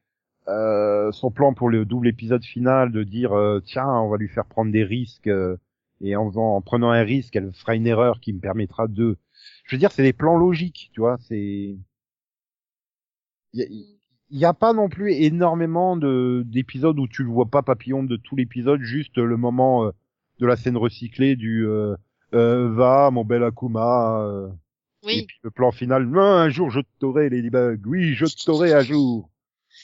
Euh, 0.49 1.13
son 1.13 1.31
plan 1.31 1.55
pour 1.55 1.71
le 1.71 1.85
double 1.87 2.09
épisode 2.09 2.45
final 2.45 2.93
de 2.93 3.03
dire 3.05 3.33
euh, 3.35 3.61
tiens 3.65 3.89
on 3.89 4.11
va 4.11 4.19
lui 4.19 4.29
faire 4.29 4.47
prendre 4.47 4.73
des 4.73 4.85
risques 4.85 5.29
euh, 5.29 5.57
et 6.03 6.17
en 6.17 6.29
faisant 6.31 6.57
en 6.57 6.63
prenant 6.63 6.91
un 6.91 7.03
risque 7.05 7.37
elle 7.37 7.53
fera 7.55 7.77
une 7.77 7.87
erreur 7.87 8.21
qui 8.21 8.33
me 8.35 8.41
permettra 8.41 8.89
de 8.89 9.19
je 9.65 9.77
veux 9.77 9.81
dire 9.81 9.93
c'est 9.93 10.03
des 10.05 10.13
plans 10.15 10.37
logiques 10.37 10.91
tu 10.95 11.01
vois 11.01 11.19
c'est 11.21 11.77
il 13.55 13.94
il 14.35 14.39
n'y 14.39 14.45
a 14.45 14.53
pas 14.53 14.73
non 14.73 14.89
plus 14.89 15.13
énormément 15.13 15.97
de 15.97 16.43
d'épisodes 16.45 16.99
où 16.99 17.07
tu 17.07 17.23
le 17.23 17.31
vois 17.31 17.47
pas 17.47 17.63
papillon 17.63 18.03
de 18.03 18.17
tout 18.17 18.35
l'épisode, 18.35 18.81
juste 18.83 19.17
le 19.17 19.37
moment 19.37 19.85
euh, 19.85 19.91
de 20.41 20.47
la 20.47 20.57
scène 20.57 20.77
recyclée 20.77 21.37
du 21.37 21.65
euh, 21.69 21.95
euh, 22.35 22.69
va 22.75 23.13
mon 23.13 23.25
bel 23.25 23.45
Akuma. 23.45 24.19
euh, 24.23 24.49
Et 25.05 25.07
Oui. 25.07 25.27
puis 25.29 25.39
le 25.43 25.53
plan 25.53 25.71
final, 25.71 26.03
un 26.19 26.49
jour 26.49 26.69
je 26.71 26.81
t'aurai 26.99 27.29
Ladybug, 27.31 27.87
oui 27.87 28.15
je 28.15 28.27
t'aurai 28.45 28.73
un 28.73 28.83
jour. 28.83 29.31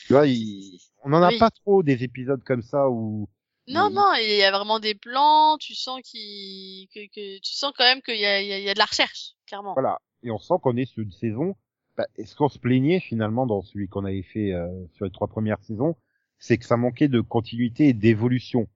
Tu 0.07 0.14
vois, 0.14 0.26
il- 0.26 0.80
on 1.04 1.12
en 1.12 1.23
a 1.23 1.28
Oui. 1.28 1.38
pas 1.38 1.50
trop 1.50 1.85
des 1.85 2.02
épisodes 2.02 2.42
comme 2.42 2.62
ça 2.62 2.90
où 2.90 3.28
Non, 3.69 3.88
non, 3.92 4.14
il 4.21 4.37
y 4.37 4.42
a 4.42 4.50
vraiment 4.50 4.80
des 4.80 4.97
plans, 4.97 5.59
tu 5.59 5.75
sens 5.76 6.00
qu'il, 6.02 6.88
que, 6.92 7.07
que, 7.14 7.38
tu 7.38 7.52
sens 7.54 7.73
quand 7.78 7.85
même 7.85 8.02
qu'il 8.02 8.19
y 8.19 8.26
a, 8.26 8.42
y, 8.42 8.52
a, 8.52 8.59
y 8.59 8.69
a 8.69 8.75
de 8.75 8.78
la 8.80 8.85
recherche, 8.87 9.35
clairement. 9.47 9.75
voilà, 9.75 10.00
et 10.25 10.33
on 10.33 10.38
sent 10.40 10.54
qu'on 10.61 10.76
est 10.76 10.87
sur 10.87 11.04
une 11.04 11.12
saison. 11.12 11.54
Bah, 11.97 12.06
et 12.16 12.25
ce 12.25 12.35
qu'on 12.35 12.49
se 12.49 12.59
plaignait 12.59 13.00
finalement 13.00 13.47
dans 13.47 13.62
celui 13.62 13.88
qu'on 13.88 14.04
avait 14.04 14.23
fait 14.23 14.52
euh, 14.52 14.68
sur 14.92 15.04
les 15.04 15.11
trois 15.11 15.28
premières 15.28 15.62
saisons, 15.62 15.97
c'est 16.38 16.56
que 16.56 16.64
ça 16.64 16.76
manquait 16.76 17.09
de 17.09 17.20
continuité 17.20 17.88
et 17.88 17.92
d'évolution. 17.92 18.68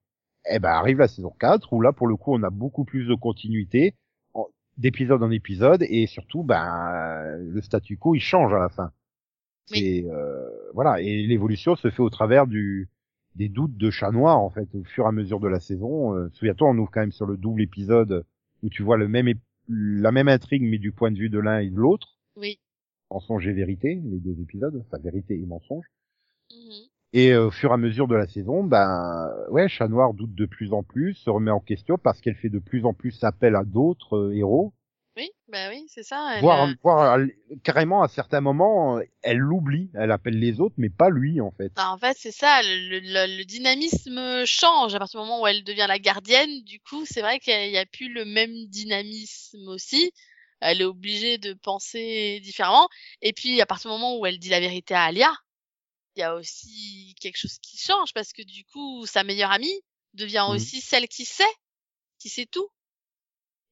Eh 0.47 0.59
ben 0.59 0.69
arrive 0.69 0.99
la 0.99 1.07
saison 1.07 1.33
4 1.39 1.73
où 1.73 1.81
là 1.81 1.91
pour 1.91 2.05
le 2.05 2.15
coup 2.15 2.33
on 2.33 2.43
a 2.43 2.51
beaucoup 2.51 2.85
plus 2.85 3.07
de 3.07 3.15
continuité 3.15 3.95
d'épisode 4.77 5.23
en 5.23 5.31
épisode 5.31 5.83
et 5.89 6.05
surtout 6.05 6.43
ben 6.43 7.37
le 7.39 7.61
statu 7.61 7.97
quo 7.97 8.13
il 8.13 8.19
change 8.19 8.53
à 8.53 8.59
la 8.59 8.69
fin. 8.69 8.91
Oui. 9.71 9.79
C'est 9.79 10.05
euh, 10.11 10.47
voilà 10.73 11.01
et 11.01 11.25
l'évolution 11.25 11.75
se 11.75 11.89
fait 11.89 12.01
au 12.01 12.09
travers 12.11 12.45
du 12.45 12.89
des 13.33 13.49
doutes 13.49 13.75
de 13.75 13.89
chat 13.89 14.11
noir 14.11 14.37
en 14.37 14.51
fait 14.51 14.67
au 14.75 14.83
fur 14.83 15.05
et 15.05 15.07
à 15.07 15.11
mesure 15.11 15.39
de 15.39 15.47
la 15.47 15.59
saison. 15.59 16.13
Euh, 16.15 16.29
Souviens-toi 16.33 16.69
on 16.69 16.77
ouvre 16.77 16.91
quand 16.91 16.99
même 16.99 17.11
sur 17.11 17.25
le 17.25 17.37
double 17.37 17.63
épisode 17.63 18.25
où 18.61 18.69
tu 18.69 18.83
vois 18.83 18.97
le 18.97 19.07
même 19.07 19.33
la 19.67 20.11
même 20.11 20.27
intrigue 20.27 20.61
mais 20.61 20.77
du 20.77 20.91
point 20.91 21.09
de 21.11 21.17
vue 21.17 21.29
de 21.29 21.39
l'un 21.39 21.59
et 21.59 21.71
de 21.71 21.77
l'autre, 21.77 22.19
Oui. 22.35 22.59
Mensonge 23.11 23.47
et 23.47 23.53
vérité, 23.53 24.01
les 24.03 24.19
deux 24.19 24.39
épisodes, 24.41 24.81
enfin 24.85 25.01
vérité 25.01 25.35
et 25.35 25.45
mensonge. 25.45 25.85
Mhm. 26.51 26.87
Et 27.13 27.31
euh, 27.31 27.47
au 27.47 27.51
fur 27.51 27.71
et 27.71 27.73
à 27.73 27.77
mesure 27.77 28.07
de 28.07 28.15
la 28.15 28.27
saison, 28.27 28.63
ben 28.63 29.31
ouais, 29.49 29.69
Chat 29.69 29.87
Noir 29.87 30.13
doute 30.13 30.35
de 30.35 30.45
plus 30.45 30.73
en 30.73 30.83
plus, 30.83 31.13
se 31.13 31.29
remet 31.29 31.51
en 31.51 31.61
question 31.61 31.97
parce 31.97 32.19
qu'elle 32.19 32.35
fait 32.35 32.49
de 32.49 32.59
plus 32.59 32.83
en 32.85 32.93
plus 32.93 33.23
appel 33.23 33.55
à 33.55 33.63
d'autres 33.63 34.17
euh, 34.17 34.35
héros, 34.35 34.73
Oui, 35.15 35.29
bah 35.47 35.69
oui, 35.69 35.85
c'est 35.87 36.03
ça. 36.03 36.33
elle, 36.35 36.41
voire, 36.41 36.67
voire 36.83 37.17
carrément 37.63 38.01
à 38.01 38.09
certains 38.09 38.41
moments, 38.41 38.97
euh, 38.97 39.03
elle 39.21 39.37
l'oublie, 39.37 39.89
elle 39.93 40.11
appelle 40.11 40.37
les 40.37 40.59
autres, 40.59 40.75
mais 40.77 40.89
pas 40.89 41.09
lui 41.09 41.39
en 41.39 41.51
fait. 41.51 41.71
bah, 41.75 41.89
en 41.91 41.97
fait, 41.97 42.17
c'est 42.19 42.33
ça, 42.33 42.61
le, 42.63 42.99
le, 42.99 43.37
le 43.37 43.45
dynamisme 43.45 44.45
change 44.45 44.93
à 44.93 44.99
partir 44.99 45.21
du 45.21 45.25
moment 45.25 45.41
où 45.41 45.47
elle 45.47 45.63
devient 45.63 45.85
la 45.87 45.99
gardienne. 45.99 46.63
Du 46.63 46.81
coup, 46.81 47.05
c'est 47.05 47.21
vrai 47.21 47.39
qu'il 47.39 47.53
n'y 47.69 47.77
a, 47.77 47.85
plus 47.85 48.11
le 48.11 48.25
même 48.25 48.65
dynamisme 48.67 49.69
aussi. 49.69 50.11
Elle 50.65 50.81
est 50.81 50.85
obligée 50.85 51.37
de 51.37 51.53
penser 51.53 52.39
différemment. 52.41 52.89
Et 53.21 53.33
puis, 53.33 53.61
à 53.61 53.65
partir 53.65 53.91
du 53.91 53.97
moment 53.97 54.17
où 54.17 54.25
elle 54.25 54.39
dit 54.39 54.49
la 54.49 54.59
vérité 54.59 54.93
à 54.93 55.03
Alia, 55.03 55.31
il 56.15 56.21
y 56.21 56.23
a 56.23 56.35
aussi 56.35 57.13
quelque 57.21 57.37
chose 57.37 57.57
qui 57.61 57.77
change 57.77 58.13
parce 58.13 58.33
que 58.33 58.41
du 58.41 58.63
coup, 58.65 59.05
sa 59.05 59.23
meilleure 59.23 59.51
amie 59.51 59.81
devient 60.13 60.45
Mhm. 60.47 60.55
aussi 60.55 60.81
celle 60.81 61.07
qui 61.07 61.25
sait, 61.25 61.43
qui 62.19 62.29
sait 62.29 62.45
tout. 62.45 62.69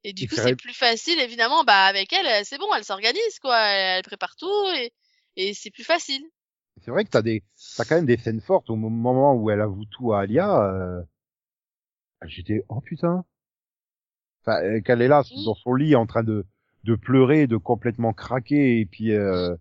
Et 0.04 0.12
du 0.14 0.28
coup, 0.28 0.36
c'est 0.36 0.56
plus 0.58 0.74
facile, 0.74 1.20
évidemment, 1.20 1.64
bah, 1.64 1.86
avec 1.86 2.12
elle, 2.12 2.28
euh, 2.28 2.42
c'est 2.44 2.58
bon, 2.58 2.68
elle 2.76 2.84
s'organise, 2.84 3.40
quoi. 3.42 3.58
Elle, 3.58 4.04
prépare 4.04 4.36
tout 4.36 4.66
et, 4.76 4.92
et 5.38 5.54
c'est 5.54 5.72
plus 5.72 5.86
facile. 5.86 6.24
C'est 6.82 6.92
vrai 6.92 7.06
que 7.06 7.10
t'as 7.10 7.22
des, 7.22 7.44
t'as 7.78 7.86
quand 7.86 7.96
même 7.96 8.06
des 8.06 8.18
scènes 8.18 8.42
fortes 8.42 8.70
au 8.70 8.76
moment 8.76 9.34
où 9.36 9.50
elle 9.50 9.62
avoue 9.62 9.86
tout 9.86 10.12
à 10.12 10.22
Alia. 10.22 10.62
Euh... 10.62 11.02
J'étais 12.26 12.64
oh 12.68 12.82
putain. 12.82 13.24
Enfin, 14.42 14.62
euh, 14.64 14.82
qu'elle 14.82 15.02
est 15.02 15.08
là 15.08 15.24
Mm. 15.32 15.46
dans 15.46 15.56
son 15.56 15.74
lit 15.74 15.96
en 15.96 16.06
train 16.06 16.24
de 16.24 16.46
de 16.84 16.96
pleurer, 16.96 17.48
de 17.48 17.58
complètement 17.58 18.13
craquer 18.13 18.80
et 18.80 18.86
puis 18.86 19.12
euh, 19.12 19.56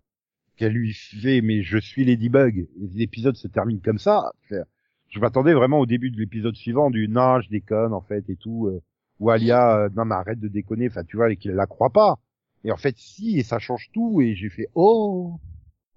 qu'elle 0.57 0.73
lui 0.73 0.93
fait 0.93 1.41
mais 1.41 1.63
je 1.63 1.77
suis 1.77 2.05
Ladybug. 2.05 2.67
L'épisode 2.93 3.35
se 3.35 3.47
termine 3.47 3.81
comme 3.81 3.99
ça. 3.99 4.31
Je 4.49 5.19
m'attendais 5.19 5.53
vraiment 5.53 5.79
au 5.79 5.85
début 5.85 6.11
de 6.11 6.19
l'épisode 6.19 6.55
suivant 6.55 6.89
du 6.89 7.07
non 7.07 7.41
je 7.41 7.49
déconne 7.49 7.93
en 7.93 8.01
fait 8.01 8.29
et 8.29 8.35
tout. 8.35 8.67
Euh, 8.67 8.81
ou 9.19 9.29
Alia 9.29 9.77
euh, 9.77 9.89
non 9.95 10.05
mais 10.05 10.15
arrête 10.15 10.39
de 10.39 10.47
déconner. 10.47 10.87
Enfin 10.89 11.03
tu 11.03 11.17
vois 11.17 11.31
et 11.31 11.37
qu'il 11.37 11.51
la 11.51 11.67
croit 11.67 11.91
pas. 11.91 12.19
Et 12.63 12.71
en 12.71 12.77
fait 12.77 12.97
si 12.97 13.39
et 13.39 13.43
ça 13.43 13.59
change 13.59 13.89
tout 13.93 14.21
et 14.21 14.35
j'ai 14.35 14.49
fait 14.49 14.67
oh 14.75 15.39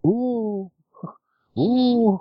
oh 0.02 0.71
oh. 1.56 2.21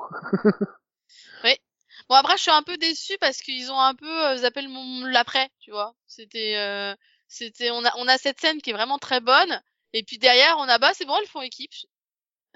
Bon, 2.09 2.15
après, 2.15 2.37
je 2.37 2.43
suis 2.43 2.51
un 2.51 2.61
peu 2.61 2.77
déçue 2.77 3.17
parce 3.19 3.41
qu'ils 3.41 3.71
ont 3.71 3.79
un 3.79 3.95
peu 3.95 4.25
euh, 4.25 4.37
zappé 4.37 4.61
le 4.61 4.69
mon- 4.69 5.05
l'après, 5.07 5.49
tu 5.59 5.71
vois. 5.71 5.95
C'était, 6.05 6.55
euh, 6.57 6.93
c'était, 7.27 7.71
on 7.71 7.83
a, 7.85 7.91
on 7.97 8.07
a 8.07 8.17
cette 8.17 8.39
scène 8.41 8.61
qui 8.61 8.71
est 8.71 8.73
vraiment 8.73 8.97
très 8.99 9.21
bonne. 9.21 9.61
Et 9.93 10.03
puis 10.03 10.17
derrière, 10.17 10.55
on 10.59 10.63
a, 10.69 10.77
bah, 10.77 10.91
c'est 10.93 11.05
bon, 11.05 11.17
elles 11.19 11.27
font 11.27 11.41
équipe. 11.41 11.71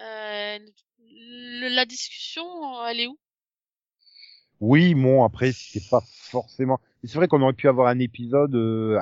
Euh, 0.02 0.60
le- 1.00 1.70
la 1.70 1.86
discussion, 1.86 2.86
elle 2.88 3.02
est 3.02 3.08
où? 3.08 3.20
Oui, 4.60 4.94
bon, 4.94 5.24
après, 5.24 5.52
c'est 5.54 5.88
pas 5.90 6.02
forcément. 6.06 6.80
C'est 7.04 7.16
vrai 7.16 7.28
qu'on 7.28 7.42
aurait 7.42 7.54
pu 7.54 7.68
avoir 7.70 7.88
un 7.88 8.00
épisode 8.00 8.56
euh, 8.56 9.00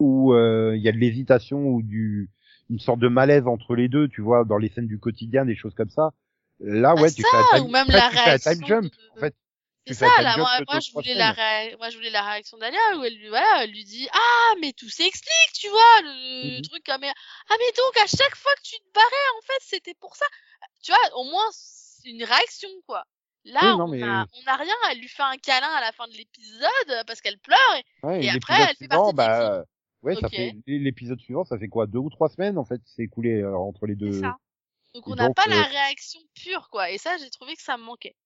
où 0.00 0.34
euh, 0.34 0.74
il 0.76 0.82
y 0.82 0.88
a 0.88 0.92
de 0.92 0.98
l'hésitation 0.98 1.66
ou 1.68 1.82
du 1.82 2.30
une 2.70 2.80
sorte 2.80 3.00
de 3.00 3.08
malaise 3.08 3.46
entre 3.48 3.76
les 3.76 3.88
deux, 3.88 4.08
tu 4.08 4.22
vois, 4.22 4.44
dans 4.44 4.58
les 4.58 4.68
scènes 4.70 4.86
du 4.88 4.98
quotidien, 4.98 5.44
des 5.46 5.56
choses 5.56 5.74
comme 5.74 5.90
ça. 5.90 6.12
Là, 6.60 6.96
Ah, 6.96 6.96
ouais, 6.96 7.12
tu 7.12 7.24
ça, 7.24 7.28
fais 7.30 7.36
un 7.36 7.44
time, 7.44 7.64
ou 7.64 7.68
même 7.68 7.90
la 7.90 8.10
tu 8.10 8.18
fais 8.18 8.30
un 8.30 8.38
time 8.40 8.64
jump. 8.64 8.92
de- 8.92 9.10
En 9.14 9.16
fait, 9.18 9.34
C'est 9.86 9.94
ça, 9.94 10.08
là, 10.22 10.36
moi, 10.36 10.80
je 10.80 10.92
voulais 10.92 11.14
la 11.14 11.30
ré- 11.32 11.76
moi, 11.78 11.90
je 11.90 11.96
voulais 11.96 12.10
la 12.10 12.22
réaction 12.28 12.58
d'Alia 12.58 12.96
où 12.96 13.04
elle 13.04 13.14
lui, 13.16 13.28
voilà, 13.28 13.62
elle 13.62 13.70
lui 13.70 13.84
dit, 13.84 14.08
ah, 14.12 14.54
mais 14.60 14.72
tout 14.72 14.88
s'explique, 14.88 15.52
tu 15.54 15.68
vois, 15.68 16.00
le 16.02 16.56
Mhm. 16.56 16.62
truc, 16.62 16.88
ah, 16.88 16.98
mais, 16.98 17.08
ah, 17.08 17.54
mais 17.58 17.72
donc, 17.76 17.96
à 18.02 18.06
chaque 18.06 18.34
fois 18.36 18.52
que 18.56 18.62
tu 18.62 18.76
te 18.76 18.92
barrais, 18.92 19.28
en 19.38 19.42
fait, 19.42 19.58
c'était 19.60 19.94
pour 19.94 20.16
ça. 20.16 20.26
Tu 20.82 20.90
vois, 20.92 21.18
au 21.20 21.24
moins, 21.24 21.46
c'est 21.52 22.08
une 22.10 22.24
réaction, 22.24 22.68
quoi. 22.86 23.04
Là, 23.44 23.60
Oui, 23.72 23.78
non, 23.78 23.84
on 23.84 23.88
mais- 23.88 24.02
a, 24.02 24.26
on 24.32 24.46
a 24.46 24.56
rien, 24.56 24.74
elle 24.90 24.98
lui 24.98 25.08
fait 25.08 25.22
un 25.22 25.36
câlin 25.36 25.68
à 25.70 25.80
la 25.80 25.92
fin 25.92 26.08
de 26.08 26.14
l'épisode 26.14 26.90
euh, 26.90 27.04
parce 27.06 27.20
qu'elle 27.20 27.38
pleure 27.38 27.58
et, 27.76 27.84
Ouais, 28.02 28.24
Et 28.24 28.26
et 28.26 28.30
après, 28.30 28.54
elle 28.60 28.76
fait 28.76 28.88
partie 28.88 29.12
de 29.12 29.16
bah, 29.16 29.62
ouais, 30.02 30.14
ça 30.16 30.26
Ok. 30.26 30.30
fait 30.30 30.52
l'épisode 30.66 31.20
suivant, 31.20 31.44
ça 31.44 31.56
fait 31.58 31.68
quoi, 31.68 31.86
deux 31.86 32.00
ou 32.00 32.10
trois 32.10 32.28
semaines 32.28 32.58
en 32.58 32.64
fait, 32.64 32.80
c'est 32.84 33.02
écoulé 33.04 33.40
euh, 33.42 33.56
entre 33.56 33.86
les 33.86 33.94
c'est 33.94 34.00
deux? 34.10 34.20
ça. 34.20 34.36
Donc, 34.94 35.06
Et 35.06 35.12
on 35.12 35.14
n'a 35.14 35.30
pas 35.30 35.46
euh, 35.46 35.50
la 35.50 35.62
réaction 35.64 36.20
pure, 36.34 36.68
quoi. 36.70 36.90
Et 36.90 36.98
ça, 36.98 37.16
j'ai 37.18 37.30
trouvé 37.30 37.54
que 37.54 37.62
ça 37.62 37.76
me 37.76 37.84
manquait. 37.84 38.16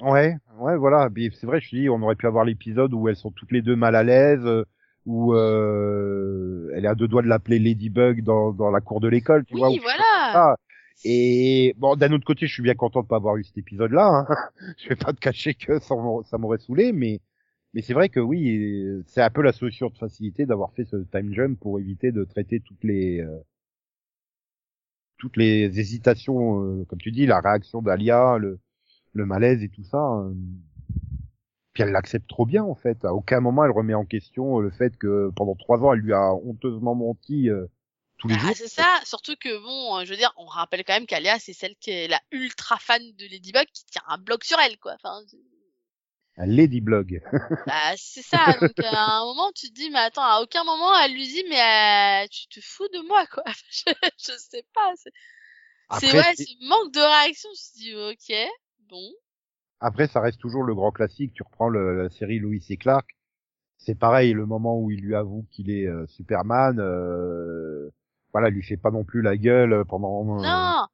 Ouais, 0.00 0.36
ouais, 0.58 0.76
voilà. 0.76 1.08
C'est 1.32 1.46
vrai, 1.46 1.60
je 1.60 1.70
te 1.70 1.76
dis, 1.76 1.88
on 1.88 2.02
aurait 2.02 2.16
pu 2.16 2.26
avoir 2.26 2.44
l'épisode 2.44 2.92
où 2.94 3.08
elles 3.08 3.16
sont 3.16 3.30
toutes 3.30 3.52
les 3.52 3.62
deux 3.62 3.76
mal 3.76 3.94
à 3.96 4.02
l'aise, 4.02 4.44
euh, 4.44 4.64
où 5.06 5.34
euh, 5.34 6.70
elle 6.74 6.84
est 6.84 6.88
à 6.88 6.94
deux 6.94 7.08
doigts 7.08 7.22
de 7.22 7.28
l'appeler 7.28 7.58
Ladybug 7.58 8.22
dans, 8.22 8.52
dans 8.52 8.70
la 8.70 8.80
cour 8.80 9.00
de 9.00 9.08
l'école, 9.08 9.44
tu 9.44 9.56
vois. 9.56 9.70
oui, 9.70 9.78
ou- 9.78 9.82
voilà. 9.82 10.56
Et 11.04 11.74
bon, 11.76 11.96
d'un 11.96 12.12
autre 12.12 12.24
côté, 12.24 12.46
je 12.46 12.52
suis 12.52 12.62
bien 12.62 12.74
content 12.74 13.02
de 13.02 13.06
pas 13.08 13.16
avoir 13.16 13.36
eu 13.36 13.44
cet 13.44 13.58
épisode-là. 13.58 14.26
Hein. 14.28 14.36
je 14.78 14.88
vais 14.88 14.96
pas 14.96 15.12
te 15.12 15.20
cacher 15.20 15.54
que 15.54 15.78
ça 15.80 15.94
m'aurait- 15.96 16.24
ça 16.24 16.38
m'aurait 16.38 16.58
saoulé, 16.58 16.92
mais 16.92 17.20
mais 17.74 17.82
c'est 17.82 17.94
vrai 17.94 18.08
que 18.08 18.20
oui, 18.20 19.02
c'est 19.06 19.20
un 19.22 19.30
peu 19.30 19.42
la 19.42 19.52
solution 19.52 19.88
de 19.88 19.96
facilité 19.98 20.46
d'avoir 20.46 20.72
fait 20.74 20.84
ce 20.84 20.96
time 21.10 21.32
jump 21.34 21.58
pour 21.58 21.80
éviter 21.80 22.12
de 22.12 22.22
traiter 22.24 22.60
toutes 22.60 22.84
les 22.84 23.20
euh, 23.20 23.36
toutes 25.18 25.36
les 25.36 25.78
hésitations, 25.78 26.62
euh, 26.62 26.84
comme 26.84 26.98
tu 27.00 27.10
dis, 27.10 27.26
la 27.26 27.40
réaction 27.40 27.82
d'Alia, 27.82 28.36
le 28.38 28.58
le 29.14 29.26
malaise 29.26 29.62
et 29.62 29.68
tout 29.70 29.84
ça. 29.84 29.98
euh. 29.98 30.34
Puis 31.72 31.82
elle 31.84 31.92
l'accepte 31.92 32.28
trop 32.28 32.46
bien 32.46 32.64
en 32.64 32.74
fait. 32.74 33.04
À 33.04 33.14
aucun 33.14 33.40
moment 33.40 33.64
elle 33.64 33.70
remet 33.70 33.94
en 33.94 34.04
question 34.04 34.58
le 34.60 34.70
fait 34.70 34.96
que 34.96 35.30
pendant 35.36 35.54
trois 35.54 35.78
ans 35.84 35.92
elle 35.92 36.00
lui 36.00 36.12
a 36.12 36.32
honteusement 36.34 36.94
menti 36.96 37.48
euh, 37.48 37.66
tous 38.18 38.28
les 38.28 38.38
Ah, 38.38 38.38
jours. 38.38 38.56
c'est 38.56 38.68
ça, 38.68 39.00
surtout 39.04 39.34
que 39.36 39.56
bon, 39.58 39.96
euh, 39.98 40.04
je 40.04 40.10
veux 40.10 40.16
dire, 40.18 40.32
on 40.36 40.44
rappelle 40.46 40.84
quand 40.84 40.92
même 40.94 41.06
qu'Alia, 41.06 41.38
c'est 41.38 41.52
celle 41.54 41.74
qui 41.76 41.90
est 41.90 42.06
la 42.08 42.20
ultra 42.32 42.78
fan 42.78 43.02
de 43.16 43.26
Ladybug 43.26 43.66
qui 43.72 43.84
tient 43.86 44.02
un 44.08 44.18
blog 44.18 44.42
sur 44.44 44.58
elle, 44.60 44.78
quoi. 44.78 44.94
Enfin, 44.94 45.20
c'est- 45.26 45.38
Un 46.36 46.46
Ladyblog. 46.46 47.20
bah, 47.66 47.94
c'est 47.96 48.22
ça. 48.22 48.58
Donc, 48.58 48.82
à 48.82 49.18
un 49.20 49.24
moment, 49.24 49.50
tu 49.52 49.68
te 49.68 49.74
dis, 49.74 49.90
mais 49.90 49.98
attends, 50.00 50.22
à 50.24 50.40
aucun 50.42 50.64
moment, 50.64 50.98
elle 51.00 51.12
lui 51.14 51.26
dit, 51.26 51.44
mais 51.48 52.24
euh, 52.24 52.28
tu 52.30 52.46
te 52.48 52.60
fous 52.60 52.88
de 52.88 53.00
moi, 53.06 53.26
quoi. 53.26 53.42
je, 53.70 53.92
je 54.18 54.32
sais 54.38 54.64
pas. 54.74 54.92
C'est 55.90 56.12
ouais, 56.12 56.34
c'est- 56.34 56.34
c'est 56.36 56.56
manque 56.60 56.92
de 56.92 57.00
réaction. 57.00 57.48
Je 57.54 57.96
me 57.96 58.12
dis, 58.12 58.32
ok, 58.34 58.48
bon. 58.94 59.12
Après, 59.80 60.06
ça 60.08 60.20
reste 60.20 60.40
toujours 60.40 60.62
le 60.64 60.74
grand 60.74 60.92
classique. 60.92 61.32
Tu 61.34 61.42
reprends 61.42 61.68
le- 61.68 62.02
la 62.04 62.10
série 62.10 62.38
Louis 62.38 62.64
et 62.70 62.76
Clark. 62.76 63.08
C'est 63.78 63.94
pareil, 63.98 64.32
le 64.32 64.46
moment 64.46 64.78
où 64.80 64.90
il 64.90 65.00
lui 65.00 65.14
avoue 65.14 65.46
qu'il 65.50 65.70
est 65.70 65.86
euh, 65.86 66.06
Superman. 66.06 66.78
Euh, 66.80 67.90
voilà, 68.32 68.48
il 68.48 68.54
lui 68.54 68.62
fait 68.62 68.76
pas 68.76 68.90
non 68.90 69.04
plus 69.04 69.22
la 69.22 69.36
gueule 69.36 69.84
pendant. 69.86 70.22
euh, 70.38 70.42
Non, 70.42 70.86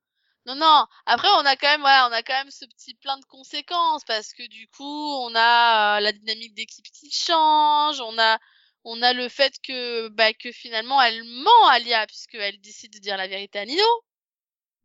non, 0.46 0.54
non. 0.56 0.86
Après, 1.06 1.28
on 1.38 1.46
a 1.46 1.56
quand 1.56 1.68
même, 1.68 1.80
voilà, 1.82 2.08
on 2.08 2.12
a 2.12 2.22
quand 2.22 2.34
même 2.34 2.50
ce 2.50 2.64
petit 2.66 2.94
plein 2.94 3.18
de 3.18 3.24
conséquences 3.26 4.04
parce 4.04 4.32
que 4.32 4.46
du 4.48 4.66
coup, 4.68 4.84
on 4.84 5.34
a 5.36 5.98
euh, 5.98 6.00
la 6.00 6.12
dynamique 6.12 6.54
d'équipe 6.54 6.86
qui 6.86 7.10
change, 7.10 8.00
on 8.00 8.18
a, 8.18 8.38
on 8.84 9.02
a 9.02 9.12
le 9.12 9.28
fait 9.28 9.54
que, 9.62 10.08
bah, 10.08 10.32
que 10.34 10.52
finalement, 10.52 11.00
elle 11.02 11.22
ment 11.24 11.68
à 11.70 11.78
Lia 11.78 12.06
puisqu'elle 12.06 12.60
décide 12.60 12.92
de 12.94 12.98
dire 12.98 13.16
la 13.16 13.28
vérité 13.28 13.58
à 13.58 13.66
Nino 13.66 13.84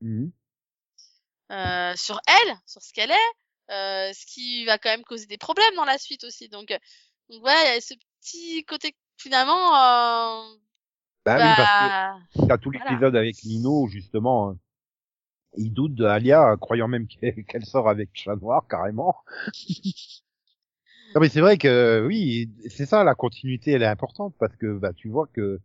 mhm. 0.01 0.31
Euh, 1.51 1.93
sur 1.95 2.19
elle, 2.27 2.55
sur 2.65 2.81
ce 2.81 2.91
qu'elle 2.93 3.11
est, 3.11 3.31
euh, 3.71 4.11
ce 4.13 4.25
qui 4.25 4.65
va 4.65 4.77
quand 4.77 4.89
même 4.89 5.03
causer 5.03 5.25
des 5.27 5.37
problèmes 5.37 5.75
dans 5.75 5.85
la 5.85 5.97
suite 5.97 6.23
aussi. 6.23 6.49
Donc, 6.49 6.71
euh, 6.71 6.77
donc 7.29 7.41
voilà, 7.41 7.59
il 7.71 7.73
y 7.75 7.77
a 7.77 7.81
ce 7.81 7.93
petit 8.21 8.63
côté 8.65 8.95
finalement, 9.17 9.75
euh, 9.75 10.55
Bah, 11.25 11.37
oui, 11.37 11.53
parce 11.57 11.57
que 11.57 12.39
bah, 12.39 12.47
t'as 12.47 12.57
tout 12.57 12.71
voilà. 12.71 12.89
l'épisode 12.89 13.15
avec 13.15 13.43
Nino, 13.43 13.87
justement, 13.87 14.49
hein, 14.49 14.57
il 15.57 15.73
doute 15.73 15.95
de 15.95 16.05
Alia, 16.05 16.55
croyant 16.59 16.87
même 16.87 17.07
qu'elle 17.07 17.45
qu'elle 17.47 17.65
sort 17.65 17.89
avec 17.89 18.09
Chat 18.13 18.35
Noir, 18.35 18.67
carrément. 18.67 19.15
non 21.15 21.21
mais 21.21 21.29
c'est 21.29 21.41
vrai 21.41 21.57
que 21.57 22.03
oui, 22.05 22.51
c'est 22.69 22.85
ça, 22.85 23.03
la 23.03 23.15
continuité, 23.15 23.71
elle 23.71 23.83
est 23.83 23.87
importante, 23.87 24.35
parce 24.37 24.55
que 24.57 24.77
bah 24.77 24.93
tu 24.93 25.09
vois 25.09 25.27
que 25.27 25.59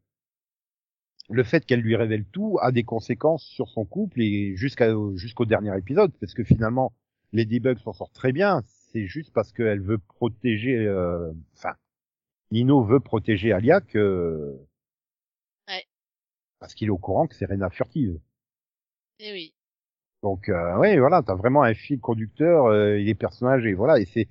le 1.31 1.43
fait 1.45 1.65
qu'elle 1.65 1.81
lui 1.81 1.97
révèle 1.97 2.25
tout 2.25 2.59
a 2.61 2.73
des 2.73 2.83
conséquences 2.83 3.45
sur 3.45 3.69
son 3.69 3.85
couple 3.85 4.21
et 4.21 4.57
jusqu'à 4.57 4.93
jusqu'au 5.15 5.47
dernier 5.47 5.77
épisode, 5.79 6.13
parce 6.21 6.35
que 6.35 6.45
finalement, 6.45 6.93
Ladybug 7.33 7.79
s'en 7.79 7.93
sort 7.93 8.11
très 8.11 8.33
bien, 8.33 8.63
c'est 8.93 9.07
juste 9.07 9.33
parce 9.33 9.53
qu'elle 9.53 9.81
veut 9.81 9.99
protéger, 9.99 10.77
euh, 10.77 11.31
enfin, 11.55 11.75
Nino 12.51 12.83
veut 12.83 13.01
protéger 13.01 13.53
Alia 13.53 13.81
que... 13.81 14.59
Ouais. 15.69 15.85
Parce 16.59 16.75
qu'il 16.75 16.89
est 16.89 16.91
au 16.91 16.99
courant 16.99 17.27
que 17.27 17.37
c'est 17.37 17.47
Rena 17.47 17.71
furtive. 17.71 18.19
Eh 19.21 19.33
oui. 19.33 19.55
Donc 20.23 20.49
euh, 20.49 20.77
ouais, 20.77 20.99
voilà, 20.99 21.23
t'as 21.23 21.35
vraiment 21.35 21.63
un 21.63 21.75
fil 21.75 22.01
conducteur 22.01 22.67
euh, 22.67 22.97
et 22.97 23.05
les 23.05 23.15
personnages 23.15 23.65
et 23.65 23.73
voilà 23.73 23.99
et 23.99 24.05
c'est 24.05 24.29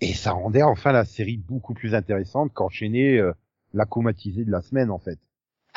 et 0.00 0.14
ça 0.14 0.32
rendait 0.32 0.62
enfin 0.62 0.92
la 0.92 1.04
série 1.04 1.36
beaucoup 1.36 1.74
plus 1.74 1.94
intéressante 1.94 2.52
qu'enchaîner 2.52 3.18
euh, 3.18 3.32
la 3.74 3.86
comatisée 3.86 4.44
de 4.44 4.50
la 4.50 4.62
semaine 4.62 4.90
en 4.90 4.98
fait. 4.98 5.18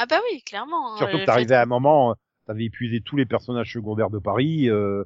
Ah 0.04 0.06
bah 0.10 0.20
oui, 0.30 0.42
clairement. 0.42 0.94
hein, 0.94 0.98
Surtout 0.98 1.18
que 1.20 1.26
t'arrivais 1.26 1.48
fait- 1.50 1.56
à 1.56 1.62
un 1.62 1.66
moment, 1.66 2.12
euh, 2.12 2.14
t'avais 2.46 2.66
épuisé 2.66 3.00
tous 3.00 3.16
les 3.16 3.26
personnages 3.26 3.72
secondaires 3.72 4.10
de 4.10 4.20
Paris. 4.20 4.70
Euh, 4.70 5.06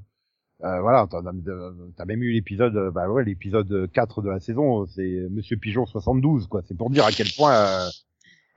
euh, 0.63 0.81
voilà, 0.81 1.07
euh, 1.13 1.71
t'as 1.95 2.05
même 2.05 2.23
eu 2.23 2.31
l'épisode, 2.31 2.75
euh, 2.75 2.89
bah 2.89 3.07
ouais, 3.07 3.23
l'épisode 3.23 3.91
4 3.91 4.23
de 4.23 4.29
la 4.31 4.39
saison, 4.39 4.87
c'est 4.87 5.27
Monsieur 5.29 5.55
Pigeon 5.57 5.85
72 5.85 6.47
quoi. 6.47 6.63
C'est 6.67 6.75
pour 6.75 6.89
dire 6.89 7.05
à 7.05 7.11
quel 7.11 7.27
point. 7.37 7.53
euh, 7.53 7.89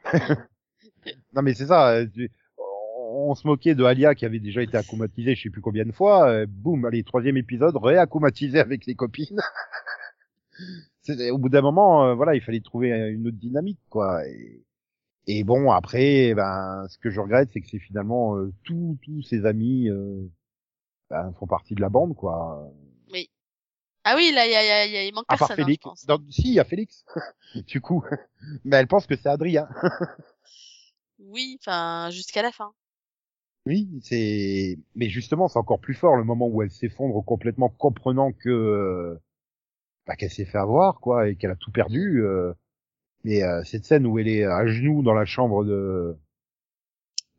non 1.35 1.43
mais 1.43 1.53
c'est 1.53 1.67
ça. 1.67 2.01
tu- 2.15 2.31
On 3.13 3.35
se 3.35 3.47
moquait 3.47 3.75
de 3.75 3.85
Alia 3.85 4.15
qui 4.15 4.25
avait 4.25 4.39
déjà 4.41 4.63
été 4.63 4.79
accoumatisée, 4.79 5.35
je 5.35 5.43
sais 5.43 5.51
plus 5.51 5.61
combien 5.61 5.85
de 5.85 5.93
fois. 5.93 6.47
boum, 6.47 6.87
allez, 6.87 7.03
troisième 7.05 7.37
épisode, 7.37 7.77
réaccoumatisé 7.77 8.61
avec 8.61 8.87
les 8.87 8.95
copines. 8.95 9.39
Au 11.33 11.39
bout 11.39 11.49
d'un 11.51 11.61
moment, 11.61 12.15
voilà, 12.15 12.35
il 12.35 12.41
fallait 12.41 12.61
trouver 12.61 12.91
une 13.11 13.27
autre 13.27 13.37
dynamique, 13.37 13.81
quoi. 13.91 14.27
Et, 14.27 14.63
et 15.39 15.45
bon, 15.45 15.71
après, 15.71 16.35
ben, 16.35 16.87
ce 16.89 16.99
que 16.99 17.11
je 17.11 17.21
regrette, 17.21 17.51
c'est 17.53 17.61
que 17.61 17.69
c'est 17.69 17.79
finalement 17.79 18.37
euh, 18.37 18.53
tous 18.65 18.99
tous 19.03 19.23
ses 19.23 19.47
amis 19.47 19.89
euh, 19.89 20.23
ben, 21.11 21.33
font 21.39 21.47
partie 21.47 21.75
de 21.75 21.81
la 21.81 21.89
bande, 21.89 22.15
quoi. 22.17 22.73
Ah 24.03 24.15
oui, 24.17 24.33
là, 24.35 24.47
il 24.47 24.53
y 24.53 24.55
a, 24.55 24.65
y 24.65 24.71
a- 24.71 24.87
il 24.87 24.93
y 24.93 24.97
a- 24.97 25.05
il 25.05 25.15
manque 25.15 25.27
À 25.29 25.37
part 25.37 25.49
personne, 25.49 25.61
hein, 25.61 25.63
je 25.63 25.65
Félix. 25.65 25.83
pense. 25.85 26.09
Non, 26.09 26.19
si, 26.31 26.43
il 26.49 26.55
y 26.55 26.61
a 26.61 26.65
Félix. 26.65 27.05
du 27.67 27.81
coup, 27.81 28.03
mais 28.65 28.77
elle 28.77 28.87
pense 28.87 29.07
que 29.07 29.17
c'est 29.17 29.29
Adrien. 29.29 29.69
Oui, 31.19 31.59
enfin, 31.61 32.09
jusqu'à 32.11 32.41
la 32.43 32.51
fin. 32.51 32.73
Oui, 33.67 33.89
c'est. 34.03 34.79
Mais 34.95 35.11
justement, 35.11 35.49
c'est 35.49 35.59
encore 35.59 35.81
plus 35.81 35.93
fort 35.95 36.17
le 36.17 36.25
moment 36.25 36.49
où 36.49 36.63
elle 36.63 36.71
s'effondre 36.71 37.23
complètement, 37.25 37.69
comprenant 37.69 38.33
que 38.33 38.49
euh, 38.49 39.21
bah, 40.07 40.17
qu'elle 40.17 40.31
s'est 40.31 40.47
fait 40.47 40.59
avoir, 40.59 41.01
quoi, 41.01 41.29
et 41.29 41.37
qu'elle 41.37 41.51
a 41.51 41.57
tout 41.57 41.71
perdu. 41.71 42.23
euh. 42.25 42.55
Mais 43.25 43.43
euh, 43.43 43.63
cette 43.65 43.85
scène 43.85 44.07
où 44.07 44.19
elle 44.19 44.29
est 44.29 44.45
à 44.45 44.67
genoux 44.67 45.03
dans 45.03 45.15
la 45.15 45.25
chambre 45.27 45.65
de 45.65 46.17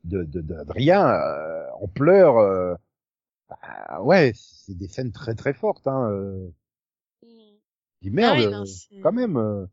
de 0.04 0.24
de- 0.24 0.42
d'Adrien, 0.42 1.08
euh, 1.08 1.68
en 1.80 1.88
pleurs. 1.88 2.38
euh, 2.38 2.76
bah, 3.50 4.02
ouais, 4.02 4.32
c'est 4.36 4.78
des 4.78 4.88
scènes 4.88 5.12
très 5.12 5.36
très 5.36 5.54
fortes. 5.54 5.88
Hein. 5.88 6.10
euh. 6.12 6.50
Dis 8.02 8.10
merde, 8.10 8.38
Ah 8.38 8.40
oui, 8.40 8.48
non, 8.52 8.62
euh, 8.62 8.66
c'est- 8.66 9.00
quand 9.02 9.12
même. 9.12 9.38
euh, 9.38 9.66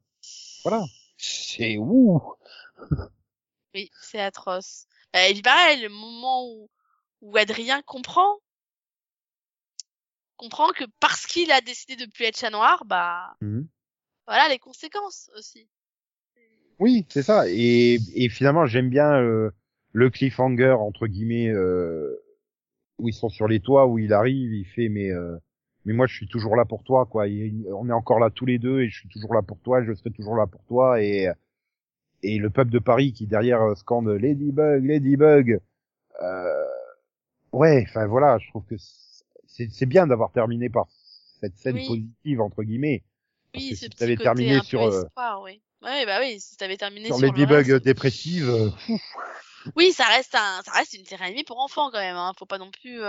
voilà, 0.65 0.85
c'est 1.17 1.79
ouh. 1.79 2.21
Oui, 3.75 3.91
c'est 4.00 4.21
atroce. 4.21 4.87
Bah, 5.12 5.29
et 5.29 5.33
puis 5.35 5.43
pareil, 5.43 5.83
le 5.83 5.91
moment 5.91 6.47
où, 6.50 6.71
où 7.21 7.37
Adrien 7.37 7.83
comprend, 7.83 8.38
comprend 10.37 10.71
que 10.73 10.85
parce 11.00 11.27
qu'il 11.27 11.50
a 11.53 11.61
décidé 11.61 11.97
de 11.97 12.11
plus 12.11 12.25
être 12.25 12.38
chat 12.38 12.50
noir, 12.50 12.85
bah, 12.87 13.37
Mhm. 13.41 13.69
voilà 14.27 14.49
les 14.49 14.59
conséquences 14.59 15.31
aussi. 15.37 15.69
Oui, 16.78 17.06
c'est 17.08 17.23
ça. 17.23 17.44
Et, 17.49 17.99
et 18.14 18.28
finalement, 18.28 18.66
j'aime 18.66 18.88
bien 18.88 19.12
euh, 19.20 19.50
le 19.92 20.11
cliffhanger 20.11 20.72
entre 20.79 21.07
guillemets 21.07 21.48
euh, 21.48 22.16
où 22.98 23.09
ils 23.09 23.14
sont 23.14 23.29
sur 23.31 23.48
les 23.48 23.61
toits, 23.61 23.87
où 23.87 23.98
il 23.98 24.12
arrive, 24.12 24.53
il 24.55 24.66
fait 24.66 24.88
mais 24.88 25.11
euh, 25.12 25.37
mais 25.87 25.94
moi 25.94 26.07
je 26.07 26.14
suis 26.16 26.29
toujours 26.29 26.57
là 26.57 26.64
pour 26.66 26.85
toi 26.85 27.07
quoi. 27.07 27.29
Il- 27.29 27.66
on 27.74 27.88
est 27.88 27.92
encore 27.92 28.20
là 28.20 28.31
tous 28.31 28.46
les 28.46 28.59
deux 28.59 28.83
et 28.83 28.88
je 28.90 28.98
suis 29.00 29.09
toujours 29.09 29.35
là 29.35 29.42
pour 29.42 29.59
toi, 29.61 29.83
je 29.85 29.94
serai 29.94 30.11
toujours 30.12 30.37
là 30.37 30.46
pour 30.46 30.64
toi 30.66 31.03
et 31.03 31.29
et 32.22 32.38
le 32.38 32.50
peuple 32.50 32.70
de 32.72 32.79
Paris 32.81 33.12
qui 33.12 33.26
derrière 33.26 33.62
euh, 33.62 33.74
scande 33.74 34.09
Ladybug, 34.09 34.85
Ladybug. 34.87 35.61
Euh, 36.22 36.64
ouais, 37.53 37.85
enfin 37.88 38.07
voilà, 38.07 38.38
je 38.38 38.48
trouve 38.50 38.64
que 38.66 38.76
c'est 39.46 39.87
bien 39.87 40.07
d'avoir 40.07 40.33
terminé 40.33 40.68
par 40.70 40.87
cette 41.40 41.57
scène 41.59 41.76
Oui. 41.76 41.87
positive 41.87 42.40
entre 42.40 42.62
guillemets. 42.64 43.03
Parce 43.53 43.64
Oui, 43.64 43.70
que 43.70 43.76
ce 43.76 43.85
si 43.85 43.90
t'avais 43.90 44.16
côté 44.16 44.22
terminé 44.24 44.61
sur, 44.61 44.83
euh, 44.83 45.05
espoir, 45.05 45.42
oui. 45.42 45.62
Ouais, 45.83 46.05
bah 46.07 46.19
oui, 46.21 46.41
si 46.41 46.57
t'avais 46.57 46.77
terminé 46.77 47.07
sur 47.07 47.17
sur, 47.17 47.23
le 47.27 47.29
Ladybug 47.29 47.67
reste- 47.73 47.85
dépressive. 47.85 48.49
euh, 48.49 48.71
Oui, 49.77 49.93
ça 49.93 50.05
reste 50.05 50.35
un, 50.35 50.62
ça 50.64 50.73
reste 50.73 50.95
une 50.95 51.05
série 51.05 51.25
animée 51.25 51.45
pour 51.45 51.61
enfants 51.61 51.91
quand 51.93 51.99
même. 52.01 52.17
Hein. 52.17 52.33
Faut 52.38 52.47
pas 52.47 52.59
non 52.59 52.71
plus. 52.71 53.01
Euh... 53.01 53.05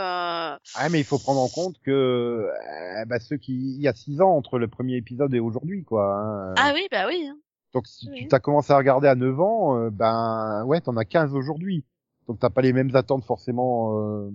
Ah 0.75 0.89
mais 0.91 0.99
il 0.99 1.03
faut 1.05 1.17
prendre 1.19 1.39
en 1.39 1.47
compte 1.47 1.79
que 1.81 1.91
euh, 1.91 3.05
bah, 3.05 3.19
ceux 3.19 3.37
qui 3.37 3.53
il 3.75 3.81
y 3.81 3.87
a 3.87 3.93
six 3.93 4.19
ans 4.21 4.35
entre 4.35 4.59
le 4.59 4.67
premier 4.67 4.97
épisode 4.97 5.33
et 5.33 5.39
aujourd'hui 5.39 5.83
quoi. 5.83 6.15
hein. 6.15 6.53
Ah 6.57 6.71
oui, 6.73 6.87
bah 6.91 7.05
oui. 7.07 7.27
hein. 7.27 7.37
Donc 7.73 7.87
si 7.87 8.09
oui. 8.09 8.19
tu 8.19 8.27
t'as 8.27 8.39
commencé 8.39 8.73
à 8.73 8.77
regarder 8.77 9.07
à 9.07 9.15
9 9.15 9.39
ans, 9.39 9.77
euh, 9.77 9.89
ben 9.91 10.63
ouais 10.65 10.81
t'en 10.81 10.97
as 10.97 11.05
15 11.05 11.33
aujourd'hui. 11.33 11.85
Donc 12.27 12.39
t'as 12.39 12.49
pas 12.49 12.61
les 12.61 12.73
mêmes 12.73 12.95
attentes 12.95 13.23
forcément. 13.25 13.97
euh, 13.99 14.29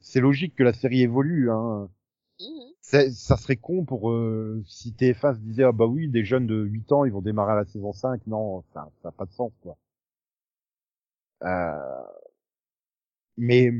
C'est 0.00 0.20
logique 0.20 0.54
que 0.56 0.62
la 0.62 0.72
série 0.72 1.02
évolue. 1.02 1.50
Hein. 1.50 1.88
Ça 2.92 3.36
serait 3.38 3.56
con 3.56 3.84
pour 3.84 4.10
euh, 4.10 4.62
si 4.66 4.92
TF1 4.92 5.34
se 5.34 5.40
disait 5.40 5.64
ah 5.64 5.72
bah 5.72 5.86
oui 5.86 6.08
des 6.08 6.24
jeunes 6.24 6.46
de 6.46 6.62
8 6.64 6.92
ans 6.92 7.04
ils 7.04 7.12
vont 7.12 7.22
démarrer 7.22 7.52
à 7.52 7.56
la 7.56 7.64
saison 7.64 7.92
5 7.92 8.26
non 8.26 8.62
ça 8.74 8.90
ça 9.02 9.08
a 9.08 9.12
pas 9.12 9.24
de 9.26 9.32
sens 9.32 9.52
quoi. 9.62 9.76
Euh, 11.42 12.10
Mais 13.36 13.70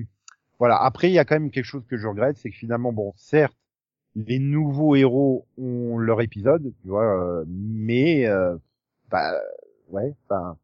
voilà 0.58 0.76
après 0.82 1.10
il 1.10 1.14
y 1.14 1.18
a 1.18 1.24
quand 1.24 1.34
même 1.36 1.50
quelque 1.50 1.64
chose 1.64 1.86
que 1.86 1.96
je 1.96 2.06
regrette 2.06 2.36
c'est 2.38 2.50
que 2.50 2.56
finalement 2.56 2.92
bon 2.92 3.12
certes 3.16 3.56
les 4.16 4.38
nouveaux 4.38 4.96
héros 4.96 5.46
ont 5.58 5.98
leur 5.98 6.22
épisode 6.22 6.74
tu 6.82 6.88
vois 6.88 7.40
euh, 7.40 7.44
mais 7.48 8.26
euh, 8.26 8.56
bah 9.10 9.34
ouais 9.90 10.14
enfin 10.26 10.58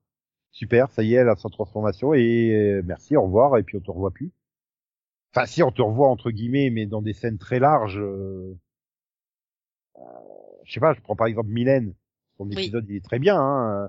super 0.53 0.91
ça 0.93 1.03
y 1.05 1.15
est 1.15 1.19
elle 1.19 1.31
a 1.31 1.37
sa 1.37 1.51
transformation 1.51 2.15
et 2.15 2.53
euh, 2.55 2.83
merci 2.87 3.17
au 3.17 3.23
revoir 3.25 3.59
et 3.59 3.63
puis 3.65 3.79
on 3.79 3.83
te 3.83 3.93
revoit 3.93 4.13
plus. 4.13 4.33
Enfin, 5.37 5.45
si 5.45 5.63
on 5.63 5.71
te 5.71 5.83
revoit 5.83 6.09
entre 6.09 6.31
guillemets, 6.31 6.71
mais 6.71 6.87
dans 6.87 7.03
des 7.03 7.13
scènes 7.13 7.37
très 7.37 7.59
larges. 7.59 8.01
Euh... 8.01 8.57
euh, 9.99 10.01
je 10.65 10.73
sais 10.73 10.81
pas, 10.81 10.95
je 10.95 11.01
prends 11.03 11.15
par 11.15 11.27
exemple 11.27 11.51
Mylène. 11.51 11.93
Son 12.39 12.47
Oui. 12.47 12.55
épisode, 12.55 12.87
il 12.89 12.97
est 12.97 13.05
très 13.05 13.19
bien. 13.19 13.39
Hein. 13.39 13.89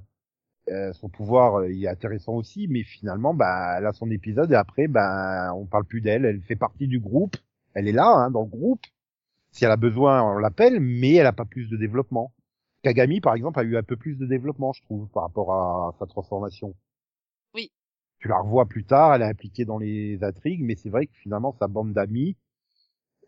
Euh, 0.68 0.92
son 0.92 1.08
pouvoir, 1.08 1.60
euh, 1.60 1.72
il 1.72 1.86
est 1.86 1.88
intéressant 1.88 2.34
aussi, 2.34 2.68
mais 2.68 2.84
finalement, 2.84 3.34
bah, 3.34 3.78
elle 3.78 3.86
a 3.86 3.94
son 3.94 4.12
épisode 4.12 4.52
et 4.52 4.56
après, 4.56 4.90
bah, 4.90 5.54
on 5.56 5.66
parle 5.66 5.86
plus 5.86 6.02
d'elle. 6.02 6.26
Elle 6.26 6.42
fait 6.42 6.58
partie 6.58 6.88
du 6.88 7.00
groupe. 7.00 7.38
Elle 7.74 7.88
est 7.88 7.94
là, 7.94 8.10
hein, 8.10 8.30
dans 8.30 8.42
le 8.42 8.50
groupe. 8.50 8.82
Si 9.52 9.64
elle 9.64 9.72
a 9.72 9.78
besoin, 9.78 10.22
on 10.24 10.40
l'appelle, 10.40 10.82
mais 10.82 11.14
elle 11.14 11.28
a 11.28 11.34
pas 11.34 11.46
plus 11.46 11.70
de 11.70 11.78
développement. 11.78 12.34
Kagami, 12.84 13.22
par 13.22 13.36
exemple, 13.36 13.58
a 13.62 13.64
eu 13.64 13.78
un 13.78 13.84
peu 13.84 13.96
plus 13.96 14.18
de 14.18 14.26
développement, 14.26 14.74
je 14.74 14.82
trouve, 14.84 15.08
par 15.08 15.24
rapport 15.24 15.54
à 15.54 15.96
sa 15.98 16.08
transformation. 16.08 16.76
Oui. 17.56 17.72
Tu 18.28 18.32
la 18.32 18.40
revois 18.42 18.66
plus 18.66 18.84
tard, 18.84 19.16
elle 19.16 19.22
est 19.22 19.26
impliquée 19.26 19.64
dans 19.64 19.78
les 19.78 20.22
intrigues, 20.22 20.62
mais 20.62 20.76
c'est 20.76 20.90
vrai 20.90 21.06
que 21.08 21.14
finalement, 21.16 21.56
sa 21.60 21.68
bande 21.70 21.94
d'amis, 21.94 22.36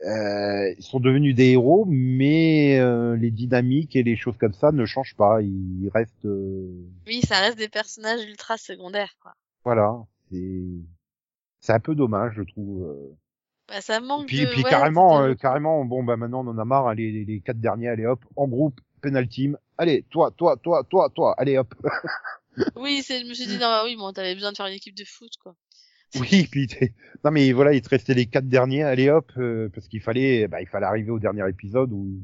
euh, 0.05 0.73
ils 0.77 0.83
sont 0.83 0.99
devenus 0.99 1.33
des 1.35 1.51
héros, 1.51 1.85
mais 1.87 2.77
euh, 2.79 3.15
les 3.15 3.31
dynamiques 3.31 3.95
et 3.95 4.03
les 4.03 4.17
choses 4.17 4.37
comme 4.37 4.51
ça 4.53 4.73
ne 4.73 4.85
changent 4.85 5.15
pas. 5.15 5.41
Ils 5.41 5.89
restent, 5.93 6.25
euh, 6.25 6.67
Oui, 7.07 7.21
ça 7.21 7.39
reste 7.39 7.57
des 7.57 7.69
personnages 7.69 8.23
ultra 8.25 8.57
secondaires, 8.57 9.15
quoi. 9.21 9.33
voilà. 9.63 10.05
C'est, 10.31 10.63
c'est 11.61 11.73
un 11.73 11.79
peu 11.79 11.95
dommage, 11.95 12.33
je 12.35 12.43
trouve. 12.43 12.83
euh. 12.83 13.15
Bah, 13.69 13.81
ça 13.81 13.99
manque 14.01 14.27
Puis, 14.27 14.41
de. 14.41 14.51
puis 14.51 14.63
ouais, 14.63 14.69
carrément, 14.69 15.21
euh, 15.21 15.33
carrément, 15.35 15.85
bon 15.85 16.03
bah 16.03 16.17
maintenant 16.17 16.45
on 16.45 16.49
en 16.49 16.57
a 16.57 16.65
marre. 16.65 16.87
Allez, 16.87 17.11
les, 17.11 17.25
les 17.25 17.39
quatre 17.41 17.59
derniers, 17.61 17.87
allez 17.89 18.05
hop, 18.05 18.23
en 18.35 18.47
groupe, 18.47 18.79
penalty. 19.01 19.53
Allez, 19.77 20.03
toi, 20.09 20.31
toi, 20.31 20.57
toi, 20.57 20.83
toi, 20.83 21.09
toi, 21.09 21.35
allez 21.37 21.57
hop. 21.57 21.73
Oui, 22.75 23.01
c'est, 23.03 23.21
je 23.21 23.25
me 23.25 23.33
suis 23.33 23.47
dit, 23.47 23.53
non, 23.53 23.59
bah 23.61 23.83
oui, 23.85 23.95
bon, 23.95 24.11
t'avais 24.11 24.33
besoin 24.35 24.51
de 24.51 24.57
faire 24.57 24.65
une 24.67 24.73
équipe 24.73 24.95
de 24.95 25.05
foot, 25.05 25.31
quoi. 25.41 25.55
Oui, 26.19 26.47
puis 26.51 26.67
non 27.23 27.29
mais 27.29 27.51
voilà, 27.51 27.71
il 27.73 27.81
te 27.83 27.89
restait 27.89 28.15
les 28.15 28.25
quatre 28.25 28.47
derniers, 28.49 28.81
allez 28.81 29.11
hop, 29.11 29.31
euh, 29.37 29.69
parce 29.69 29.87
qu'il 29.87 30.01
fallait, 30.01 30.47
bah, 30.47 30.59
il 30.59 30.67
fallait 30.67 30.87
arriver 30.87 31.11
au 31.11 31.19
dernier 31.19 31.47
épisode 31.47 31.91
où 31.93 32.19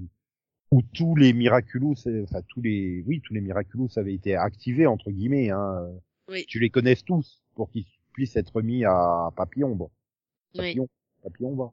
où 0.71 0.81
tous 0.81 1.15
les 1.15 1.31
miraculous, 1.33 1.95
c'est- 1.95 2.23
enfin 2.23 2.41
tous 2.49 2.61
les, 2.63 3.03
oui, 3.05 3.21
tous 3.23 3.35
les 3.35 3.41
miraculous 3.41 3.87
avaient 3.97 4.15
été 4.15 4.35
activés 4.35 4.87
entre 4.87 5.11
guillemets. 5.11 5.51
Hein. 5.51 5.87
Oui. 6.27 6.45
Tu 6.47 6.59
les 6.59 6.71
connaisses 6.71 7.05
tous 7.05 7.43
pour 7.53 7.69
qu'ils 7.69 7.85
puissent 8.13 8.35
être 8.35 8.63
mis 8.63 8.83
à 8.85 9.29
Papillon, 9.37 9.75
bon, 9.75 9.91
Oui, 10.55 10.61
Papillon, 10.61 10.89
Papillon, 11.23 11.53
bon. 11.55 11.71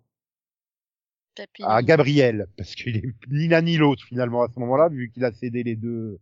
papillon. 1.34 1.66
à 1.68 1.82
Gabriel, 1.82 2.46
parce 2.58 2.74
qu'il 2.74 2.96
est 2.98 3.14
ni 3.30 3.48
l'un 3.48 3.62
ni 3.62 3.78
l'autre 3.78 4.04
finalement 4.04 4.42
à 4.42 4.48
ce 4.52 4.60
moment-là, 4.60 4.90
vu 4.90 5.10
qu'il 5.10 5.24
a 5.24 5.32
cédé 5.32 5.62
les 5.62 5.76
deux 5.76 6.18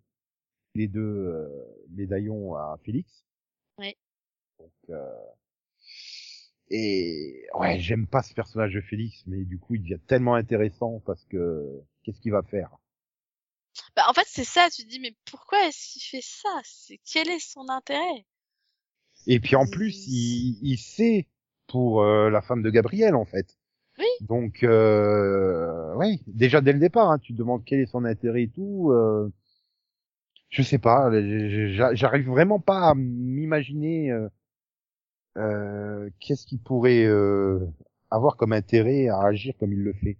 les 0.74 0.88
deux 0.88 1.00
euh, 1.00 1.48
médaillons 1.90 2.54
à 2.54 2.78
Félix. 2.84 3.24
Oui. 3.78 3.96
Donc, 4.58 4.72
euh, 4.90 5.26
Et 6.70 7.46
ouais, 7.54 7.80
j'aime 7.80 8.06
pas 8.06 8.22
ce 8.22 8.32
personnage 8.34 8.74
de 8.74 8.80
Félix, 8.80 9.24
mais 9.26 9.44
du 9.44 9.58
coup, 9.58 9.74
il 9.74 9.82
devient 9.82 9.98
tellement 10.06 10.34
intéressant 10.34 11.00
parce 11.04 11.24
que 11.24 11.82
qu'est-ce 12.02 12.20
qu'il 12.20 12.32
va 12.32 12.42
faire? 12.42 12.70
Bah, 13.96 14.02
en 14.08 14.12
fait, 14.12 14.26
c'est 14.26 14.44
ça, 14.44 14.68
tu 14.70 14.84
te 14.84 14.88
dis, 14.88 15.00
mais 15.00 15.16
pourquoi 15.30 15.66
est-ce 15.66 15.92
qu'il 15.92 16.02
fait 16.02 16.24
ça? 16.24 16.60
C'est, 16.64 17.00
quel 17.10 17.28
est 17.28 17.40
son 17.40 17.68
intérêt? 17.68 18.26
Et 19.26 19.40
puis 19.40 19.56
en 19.56 19.66
plus, 19.66 20.06
il, 20.06 20.58
il 20.62 20.78
sait 20.78 21.26
pour 21.66 22.02
euh, 22.02 22.30
la 22.30 22.40
femme 22.40 22.62
de 22.62 22.70
Gabriel 22.70 23.14
en 23.14 23.24
fait. 23.24 23.58
Oui. 23.98 24.06
Donc 24.20 24.62
euh, 24.62 25.94
oui, 25.96 26.22
déjà 26.26 26.60
dès 26.60 26.72
le 26.72 26.78
départ, 26.78 27.10
hein, 27.10 27.18
tu 27.18 27.32
te 27.32 27.38
demandes 27.38 27.64
quel 27.64 27.80
est 27.80 27.86
son 27.86 28.04
intérêt 28.04 28.44
et 28.44 28.48
tout. 28.48 28.90
Euh, 28.92 29.30
je 30.50 30.62
sais 30.62 30.78
pas, 30.78 31.10
j'a- 31.12 31.94
j'arrive 31.94 32.28
vraiment 32.28 32.60
pas 32.60 32.90
à 32.90 32.94
m'imaginer 32.94 34.10
euh, 34.12 34.28
euh, 35.38 36.08
qu'est-ce 36.20 36.46
qu'il 36.46 36.60
pourrait 36.60 37.04
euh, 37.04 37.58
avoir 38.10 38.36
comme 38.36 38.52
intérêt 38.52 39.08
à 39.08 39.20
agir 39.22 39.54
comme 39.58 39.72
il 39.72 39.80
le 39.80 39.92
fait. 39.92 40.18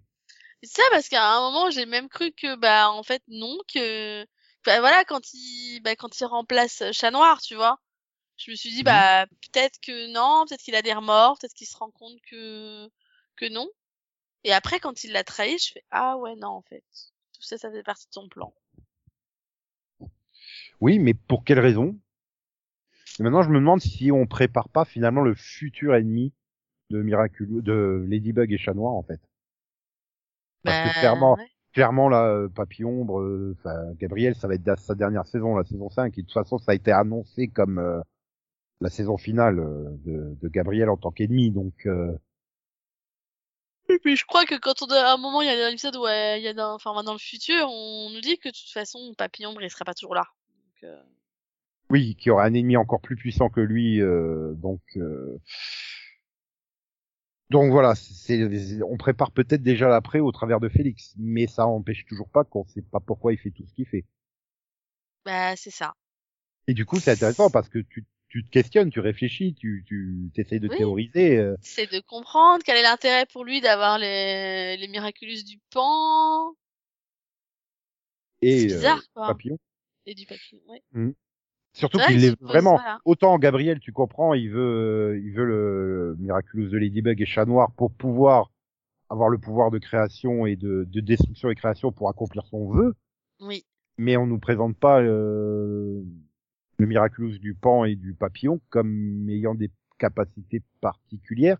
C'est 0.63 0.71
ça, 0.81 0.83
parce 0.91 1.09
qu'à 1.09 1.23
un 1.35 1.39
moment, 1.41 1.69
j'ai 1.71 1.85
même 1.85 2.09
cru 2.09 2.31
que, 2.31 2.55
bah, 2.55 2.89
en 2.91 3.03
fait, 3.03 3.23
non, 3.27 3.57
que, 3.73 4.23
bah, 4.65 4.79
voilà, 4.79 5.03
quand 5.05 5.33
il, 5.33 5.81
bah, 5.83 5.95
quand 5.95 6.19
il 6.19 6.25
remplace 6.25 6.83
Chat 6.91 7.11
Noir, 7.11 7.41
tu 7.41 7.55
vois. 7.55 7.79
Je 8.37 8.51
me 8.51 8.55
suis 8.57 8.71
dit, 8.71 8.83
Mhm. 8.83 8.85
bah, 8.85 9.27
peut-être 9.27 9.79
que 9.81 10.07
non, 10.13 10.45
peut-être 10.47 10.61
qu'il 10.63 10.75
a 10.75 10.81
des 10.83 10.93
remords, 10.93 11.37
peut-être 11.39 11.53
qu'il 11.55 11.67
se 11.67 11.77
rend 11.77 11.91
compte 11.91 12.19
que, 12.29 12.89
que 13.37 13.47
non. 13.49 13.69
Et 14.45 14.53
après, 14.53 14.79
quand 14.79 15.03
il 15.05 15.13
l'a 15.13 15.23
trahi, 15.23 15.57
je 15.59 15.73
fais, 15.73 15.85
ah 15.91 16.17
ouais, 16.17 16.35
non, 16.37 16.49
en 16.49 16.61
fait. 16.63 16.83
Tout 17.33 17.43
ça, 17.43 17.57
ça 17.57 17.71
fait 17.71 17.83
partie 17.83 18.07
de 18.09 18.13
son 18.13 18.29
plan. 18.29 18.53
Oui, 20.81 20.99
mais 20.99 21.13
pour 21.13 21.43
quelle 21.43 21.59
raison? 21.59 21.97
Et 23.19 23.23
maintenant, 23.23 23.43
je 23.43 23.49
me 23.49 23.59
demande 23.59 23.81
si 23.81 24.11
on 24.11 24.25
prépare 24.25 24.69
pas 24.69 24.85
finalement 24.85 25.21
le 25.21 25.35
futur 25.35 25.95
ennemi 25.95 26.33
de 26.89 27.01
Miraculous, 27.01 27.61
de 27.61 28.05
Ladybug 28.09 28.51
et 28.51 28.57
Chat 28.57 28.73
Noir 28.73 28.93
en 28.93 29.03
fait. 29.03 29.21
Parce 30.63 30.79
que 30.79 30.87
Bah, 30.87 30.99
clairement, 30.99 31.35
ouais. 31.35 31.47
clairement 31.73 32.09
là, 32.09 32.25
euh, 32.27 32.49
Papillon, 32.49 33.05
euh, 33.19 33.55
enfin 33.59 33.93
Gabriel, 33.95 34.35
ça 34.35 34.47
va 34.47 34.55
être 34.55 34.79
sa 34.79 34.95
dernière 34.95 35.25
saison, 35.25 35.55
la 35.55 35.63
saison 35.63 35.89
5, 35.89 36.17
et 36.17 36.21
de 36.21 36.27
toute 36.27 36.33
façon, 36.33 36.57
ça 36.57 36.71
a 36.71 36.75
été 36.75 36.91
annoncé 36.91 37.47
comme 37.47 37.79
euh, 37.79 38.01
la 38.81 38.89
saison 38.89 39.17
finale 39.17 39.59
euh, 39.59 39.89
de, 40.05 40.37
de 40.41 40.49
Gabriel 40.49 40.89
en 40.89 40.97
tant 40.97 41.11
qu'ennemi, 41.11 41.51
donc 41.51 41.85
euh, 41.87 42.17
Et 43.89 43.99
puis, 43.99 44.15
je 44.15 44.25
crois 44.25 44.45
que 44.45 44.55
quand 44.55 44.81
on 44.81 44.87
a, 44.87 44.99
à 45.01 45.13
un 45.13 45.17
moment, 45.17 45.41
il 45.41 45.47
y 45.47 45.49
a 45.49 45.67
un 45.67 45.69
épisode 45.69 45.95
où, 45.97 46.05
euh, 46.07 46.37
il 46.37 46.43
y 46.43 46.47
a 46.47 46.53
dans, 46.53 46.73
enfin, 46.73 47.03
dans 47.03 47.13
le 47.13 47.19
futur, 47.19 47.67
on 47.69 48.09
nous 48.11 48.21
dit 48.21 48.37
que 48.39 48.49
de 48.49 48.53
toute 48.53 48.71
façon, 48.73 49.13
Papillon, 49.17 49.55
il 49.59 49.69
serait 49.69 49.85
pas 49.85 49.93
toujours 49.93 50.15
là. 50.15 50.25
Donc, 50.81 50.89
euh, 50.89 51.01
oui, 51.89 52.15
qui 52.15 52.29
aura 52.29 52.45
un 52.45 52.53
ennemi 52.53 52.77
encore 52.77 53.01
plus 53.01 53.15
puissant 53.15 53.49
que 53.49 53.59
lui, 53.61 54.01
euh, 54.01 54.53
donc 54.55 54.81
euh, 54.97 55.37
donc 57.49 57.71
voilà, 57.71 57.95
c'est 57.95 58.47
on 58.83 58.95
prépare 58.97 59.31
peut-être 59.31 59.61
déjà 59.61 59.89
l'après 59.89 60.19
au 60.21 60.31
travers 60.31 60.59
de 60.61 60.69
Félix, 60.69 61.13
mais 61.17 61.47
ça 61.47 61.67
empêche 61.67 62.05
toujours 62.05 62.29
pas 62.29 62.45
qu'on 62.45 62.65
sait 62.65 62.81
pas 62.81 63.01
pourquoi 63.01 63.33
il 63.33 63.37
fait 63.37 63.51
tout 63.51 63.65
ce 63.67 63.73
qu'il 63.73 63.85
fait. 63.87 64.05
bah, 65.25 65.55
c'est 65.55 65.71
ça. 65.71 65.93
Et 66.67 66.73
du 66.73 66.85
coup, 66.85 66.97
c'est 66.99 67.11
intéressant 67.11 67.49
parce 67.49 67.69
que 67.69 67.79
tu 67.79 68.05
tu 68.29 68.45
te 68.45 68.49
questionnes, 68.49 68.89
tu 68.89 69.01
réfléchis, 69.01 69.53
tu 69.55 69.83
tu 69.85 70.31
essayes 70.37 70.61
de 70.61 70.69
Oui. 70.69 70.77
théoriser. 70.77 71.37
euh, 71.37 71.57
c'est 71.61 71.91
de 71.91 71.99
comprendre 71.99 72.63
quel 72.63 72.77
est 72.77 72.83
l'intérêt 72.83 73.25
pour 73.25 73.43
lui 73.43 73.59
d'avoir 73.59 73.97
les, 73.97 74.77
les 74.77 74.87
Miraculous 74.87 75.43
du 75.43 75.59
pan 75.71 76.55
et 78.41 78.59
C'est 78.59 78.67
bizarre, 78.67 78.97
euh, 78.97 79.01
quoi. 79.13 79.27
Papillon. 79.27 79.57
Et 80.05 80.15
du 80.15 80.25
papillon. 80.25 80.61
Ouais. 80.67 81.13
Surtout 81.73 81.99
C'est 81.99 82.03
vrai 82.03 82.13
qu'il 82.13 82.25
est 82.25 82.41
vraiment 82.41 82.79
autant 83.05 83.37
Gabriel, 83.39 83.79
tu 83.79 83.93
comprends, 83.93 84.33
il 84.33 84.49
veut, 84.49 85.21
il 85.23 85.31
veut 85.31 85.45
le 85.45 86.15
Miraculous 86.19 86.67
de 86.69 86.77
Ladybug 86.77 87.21
et 87.21 87.25
Chat 87.25 87.45
Noir 87.45 87.71
pour 87.77 87.91
pouvoir 87.93 88.51
avoir 89.09 89.29
le 89.29 89.37
pouvoir 89.37 89.71
de 89.71 89.77
création 89.77 90.45
et 90.45 90.55
de, 90.55 90.85
de 90.89 90.99
destruction 90.99 91.49
et 91.49 91.55
création 91.55 91.91
pour 91.91 92.09
accomplir 92.09 92.45
son 92.45 92.69
vœu, 92.69 92.93
Oui. 93.39 93.65
mais 93.97 94.17
on 94.17 94.25
nous 94.25 94.39
présente 94.39 94.75
pas 94.77 95.01
euh, 95.01 96.01
le 96.77 96.85
Miraculous 96.87 97.37
du 97.37 97.53
Pan 97.53 97.85
et 97.85 97.95
du 97.95 98.13
Papillon 98.13 98.59
comme 98.69 99.27
ayant 99.29 99.55
des 99.55 99.69
capacités 99.97 100.61
particulières. 100.81 101.57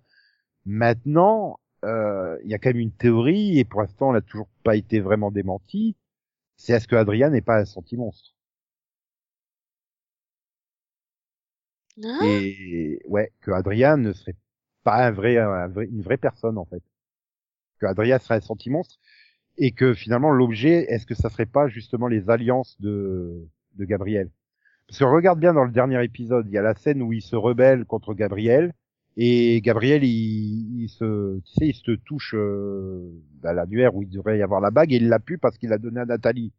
Maintenant, 0.66 1.60
euh, 1.84 2.38
il 2.44 2.50
y 2.50 2.54
a 2.54 2.58
quand 2.58 2.70
même 2.70 2.80
une 2.80 2.92
théorie 2.92 3.60
et 3.60 3.66
pour 3.66 3.82
l'instant, 3.82 4.10
elle 4.10 4.16
n'a 4.16 4.22
toujours 4.22 4.50
pas 4.64 4.76
été 4.76 5.00
vraiment 5.00 5.32
démentie. 5.32 5.96
C'est 6.62 6.74
est-ce 6.74 6.88
que 6.88 6.96
Adrien 6.96 7.30
n'est 7.32 7.42
pas 7.42 7.58
un 7.60 7.66
senti-monstre 7.66 8.36
Hein 12.04 12.20
et 12.20 13.00
ouais 13.06 13.32
que 13.42 13.52
Adrien 13.52 13.98
ne 13.98 14.14
serait 14.14 14.36
pas 14.84 15.06
un 15.08 15.12
vrai, 15.12 15.38
un 15.38 15.68
vrai- 15.68 15.88
une 15.92 16.02
vraie 16.02 16.18
personne 16.18 16.58
en 16.58 16.66
fait. 16.66 16.84
Que 17.80 17.86
Adrien 17.88 18.20
serait 18.20 18.36
un 18.38 18.42
senti-monstre 18.42 18.98
et 19.58 19.72
que 19.74 19.94
finalement 19.96 20.32
l'objet 20.32 20.86
est-ce 20.92 21.06
que 21.08 21.16
ça 21.16 21.30
serait 21.30 21.48
pas 21.48 21.68
justement 21.70 22.08
les 22.08 22.30
alliances 22.30 22.80
de 22.82 23.48
de 23.76 23.86
Gabriel? 23.86 24.32
Parce 24.88 25.00
que 25.00 25.06
regarde 25.06 25.40
bien 25.40 25.54
dans 25.54 25.66
le 25.66 25.72
dernier 25.72 26.04
épisode 26.04 26.48
il 26.48 26.54
y 26.54 26.60
a 26.60 26.64
la 26.64 26.76
scène 26.76 27.02
où 27.04 27.14
il 27.14 27.22
se 27.24 27.36
rebelle 27.38 27.86
contre 27.86 28.14
Gabriel 28.16 28.74
et 29.18 29.62
Gabriel 29.62 30.04
il, 30.04 30.84
il 30.84 30.90
se 30.90 31.40
tu 31.40 31.54
sais 31.54 31.68
il 31.68 31.76
se 31.76 31.92
touche 31.92 32.34
euh, 32.36 33.12
à 33.44 33.54
l'annuaire 33.54 33.96
où 33.96 34.04
il 34.04 34.10
devrait 34.10 34.38
y 34.38 34.42
avoir 34.42 34.62
la 34.62 34.72
bague 34.72 34.94
et 34.94 34.98
il 34.98 35.10
l'a 35.10 35.20
pu 35.20 35.38
parce 35.38 35.58
qu'il 35.58 35.70
l'a 35.70 35.78
donné 35.78 36.00
à 36.00 36.06
Nathalie 36.06 36.54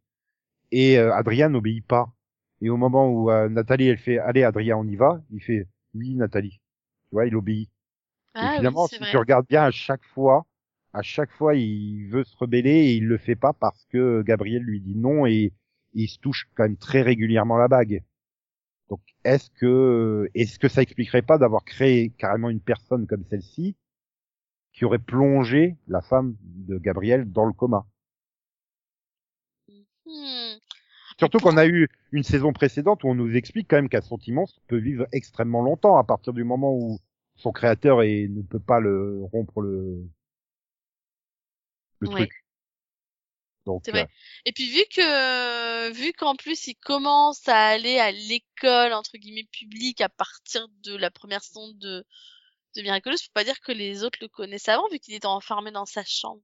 et 0.71 0.97
euh, 0.99 1.13
Adrien 1.13 1.49
n'obéit 1.49 1.85
pas 1.85 2.13
et 2.63 2.69
au 2.69 2.77
moment 2.77 3.09
où 3.09 3.29
euh, 3.29 3.49
Nathalie, 3.49 3.87
elle 3.87 3.97
fait, 3.97 4.19
allez, 4.19 4.43
Adrien, 4.43 4.77
on 4.77 4.87
y 4.87 4.95
va, 4.95 5.21
il 5.31 5.41
fait, 5.41 5.67
oui, 5.93 6.15
Nathalie. 6.15 6.61
Tu 7.09 7.09
vois, 7.11 7.25
il 7.27 7.35
obéit. 7.35 7.69
Ah 8.33 8.53
et 8.53 8.57
finalement, 8.57 8.83
oui, 8.83 8.89
si 8.89 8.99
vrai. 8.99 9.11
tu 9.11 9.17
regardes 9.17 9.47
bien, 9.47 9.63
à 9.63 9.71
chaque 9.71 10.05
fois, 10.05 10.45
à 10.93 11.01
chaque 11.01 11.31
fois, 11.31 11.55
il 11.55 12.07
veut 12.07 12.23
se 12.23 12.37
rebeller 12.37 12.69
et 12.69 12.95
il 12.95 13.05
le 13.05 13.17
fait 13.17 13.35
pas 13.35 13.51
parce 13.51 13.85
que 13.91 14.21
Gabriel 14.21 14.63
lui 14.63 14.79
dit 14.79 14.95
non 14.95 15.25
et 15.25 15.51
il 15.93 16.07
se 16.07 16.19
touche 16.19 16.47
quand 16.55 16.63
même 16.63 16.77
très 16.77 17.01
régulièrement 17.01 17.57
la 17.57 17.67
bague. 17.67 18.01
Donc, 18.93 19.01
est-ce 19.23 19.49
que, 19.49 20.29
est-ce 20.35 20.59
que 20.59 20.67
ça 20.67 20.83
expliquerait 20.83 21.23
pas 21.23 21.39
d'avoir 21.39 21.65
créé 21.65 22.11
carrément 22.11 22.51
une 22.51 22.59
personne 22.59 23.07
comme 23.07 23.23
celle-ci 23.25 23.75
qui 24.71 24.85
aurait 24.85 24.99
plongé 24.99 25.77
la 25.87 26.03
femme 26.03 26.35
de 26.43 26.77
Gabriel 26.77 27.31
dans 27.31 27.45
le 27.45 27.53
coma? 27.53 27.87
Hmm. 30.05 30.59
Surtout 31.17 31.39
qu'on 31.39 31.57
a 31.57 31.65
eu 31.65 31.89
une 32.11 32.21
saison 32.21 32.53
précédente 32.53 33.03
où 33.03 33.07
on 33.07 33.15
nous 33.15 33.35
explique 33.35 33.67
quand 33.67 33.77
même 33.77 33.89
qu'un 33.89 34.01
sentiment 34.01 34.45
peut 34.67 34.77
vivre 34.77 35.07
extrêmement 35.11 35.63
longtemps 35.63 35.97
à 35.97 36.03
partir 36.03 36.31
du 36.31 36.43
moment 36.43 36.71
où 36.75 36.99
son 37.35 37.51
créateur 37.51 37.97
ne 38.01 38.43
peut 38.43 38.59
pas 38.59 38.79
le 38.79 39.23
rompre 39.23 39.61
le, 39.61 40.07
truc. 42.03 42.42
Donc, 43.65 43.83
C'est 43.85 43.91
vrai. 43.91 44.03
euh, 44.03 44.07
Et 44.45 44.51
puis 44.51 44.69
vu 44.69 44.83
que 44.93 45.91
vu 45.93 46.13
qu'en 46.13 46.35
plus 46.35 46.67
il 46.67 46.75
commence 46.75 47.47
à 47.47 47.67
aller 47.67 47.97
à 47.99 48.11
l'école 48.11 48.93
entre 48.93 49.17
guillemets 49.17 49.47
publique 49.51 50.01
à 50.01 50.09
partir 50.09 50.67
de 50.83 50.95
la 50.95 51.11
première 51.11 51.43
saison 51.43 51.69
de 51.75 52.05
de 52.75 52.81
Miraculous, 52.81 53.17
faut 53.17 53.31
pas 53.33 53.43
dire 53.43 53.59
que 53.61 53.71
les 53.71 54.03
autres 54.03 54.19
le 54.21 54.27
connaissent 54.27 54.67
avant 54.67 54.87
vu 54.91 54.99
qu'il 54.99 55.13
était 55.13 55.27
enfermé 55.27 55.71
dans 55.71 55.85
sa 55.85 56.03
chambre. 56.03 56.41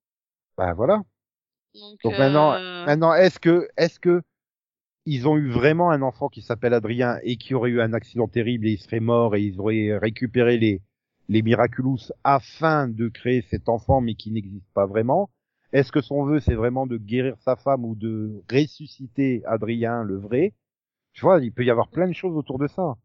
bah 0.58 0.74
voilà. 0.74 1.02
Donc, 1.76 2.00
Donc 2.04 2.18
maintenant, 2.18 2.54
euh, 2.54 2.86
maintenant, 2.86 3.14
est-ce 3.14 3.40
que, 3.40 3.68
est-ce 3.78 4.00
que 4.00 4.22
ils 5.06 5.28
ont 5.28 5.38
eu 5.38 5.50
vraiment 5.50 5.92
un 5.92 6.02
enfant 6.02 6.30
qui 6.30 6.42
s'appelle 6.42 6.74
Adrien 6.74 7.18
et 7.24 7.38
qui 7.38 7.54
aurait 7.54 7.72
eu 7.72 7.82
un 7.82 7.94
accident 7.94 8.28
terrible 8.28 8.68
et 8.68 8.72
il 8.74 8.80
serait 8.80 9.00
mort 9.00 9.36
et 9.36 9.42
ils 9.42 9.60
auraient 9.60 9.98
récupéré 9.98 10.58
les 10.58 10.82
les 11.30 11.44
Miraculous 11.44 12.12
afin 12.24 12.88
de 12.88 13.08
créer 13.08 13.42
cet 13.44 13.70
enfant 13.70 14.02
mais 14.02 14.16
qui 14.16 14.32
n'existe 14.32 14.66
pas 14.74 14.88
vraiment? 14.88 15.30
Est-ce 15.74 15.92
que 15.92 16.02
son 16.02 16.24
vœu 16.26 16.40
c'est 16.40 16.56
vraiment 16.56 16.88
de 16.88 16.98
guérir 16.98 17.38
sa 17.40 17.56
femme 17.56 17.86
ou 17.86 17.96
de 17.96 18.44
ressusciter 18.52 19.44
Adrien 19.46 20.04
le 20.04 20.18
vrai? 20.18 20.54
Tu 21.14 21.22
vois, 21.22 21.42
il 21.44 21.54
peut 21.54 21.66
y 21.66 21.72
avoir 21.72 21.90
plein 21.90 22.08
de 22.08 22.14
choses 22.14 22.36
autour 22.38 22.60
de 22.60 22.68
ça. 22.68 22.98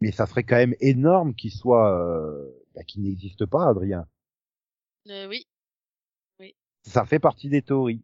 Mais 0.00 0.12
ça 0.12 0.26
serait 0.26 0.44
quand 0.44 0.56
même 0.56 0.74
énorme 0.80 1.34
qu'il 1.34 1.52
soit 1.52 1.92
euh, 1.94 2.46
bah, 2.74 2.82
qu'il 2.84 3.02
n'existe 3.02 3.46
pas 3.46 3.68
Adrien. 3.68 4.06
euh, 5.08 5.26
oui. 5.28 5.46
Ça 6.82 7.04
fait 7.04 7.18
partie 7.18 7.48
des 7.48 7.62
théories. 7.62 8.02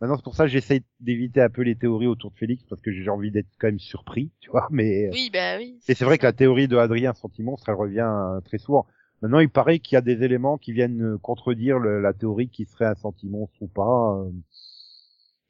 Maintenant, 0.00 0.16
c'est 0.16 0.24
pour 0.24 0.34
ça 0.34 0.44
que 0.44 0.50
j'essaie 0.50 0.82
d'éviter 1.00 1.40
un 1.40 1.50
peu 1.50 1.62
les 1.62 1.76
théories 1.76 2.06
autour 2.06 2.30
de 2.30 2.36
Félix 2.36 2.64
parce 2.64 2.80
que 2.80 2.90
j'ai 2.90 3.08
envie 3.08 3.30
d'être 3.30 3.48
quand 3.58 3.68
même 3.68 3.78
surpris, 3.78 4.32
tu 4.40 4.50
vois. 4.50 4.66
Mais 4.70 5.08
Oui, 5.12 5.30
bah 5.32 5.56
oui. 5.58 5.78
et 5.88 5.94
c'est 5.94 6.04
vrai 6.04 6.18
que 6.18 6.24
la 6.24 6.32
théorie 6.32 6.66
de 6.68 6.76
Adrien 6.76 7.14
Sentimonstre, 7.14 7.68
elle 7.68 7.76
revient 7.76 8.00
euh, 8.00 8.40
très 8.40 8.58
souvent. 8.58 8.86
Maintenant, 9.24 9.40
il 9.40 9.48
paraît 9.48 9.78
qu'il 9.80 9.96
y 9.96 9.98
a 9.98 10.02
des 10.02 10.22
éléments 10.22 10.58
qui 10.58 10.72
viennent 10.72 11.02
euh, 11.14 11.18
contredire 11.18 11.78
le- 11.78 12.00
la 12.02 12.12
théorie 12.12 12.50
qui 12.50 12.66
serait 12.66 12.84
un 12.84 12.94
sentimonstre 12.94 13.56
ou 13.62 13.68
pas. 13.68 14.18
euh, 14.18 14.30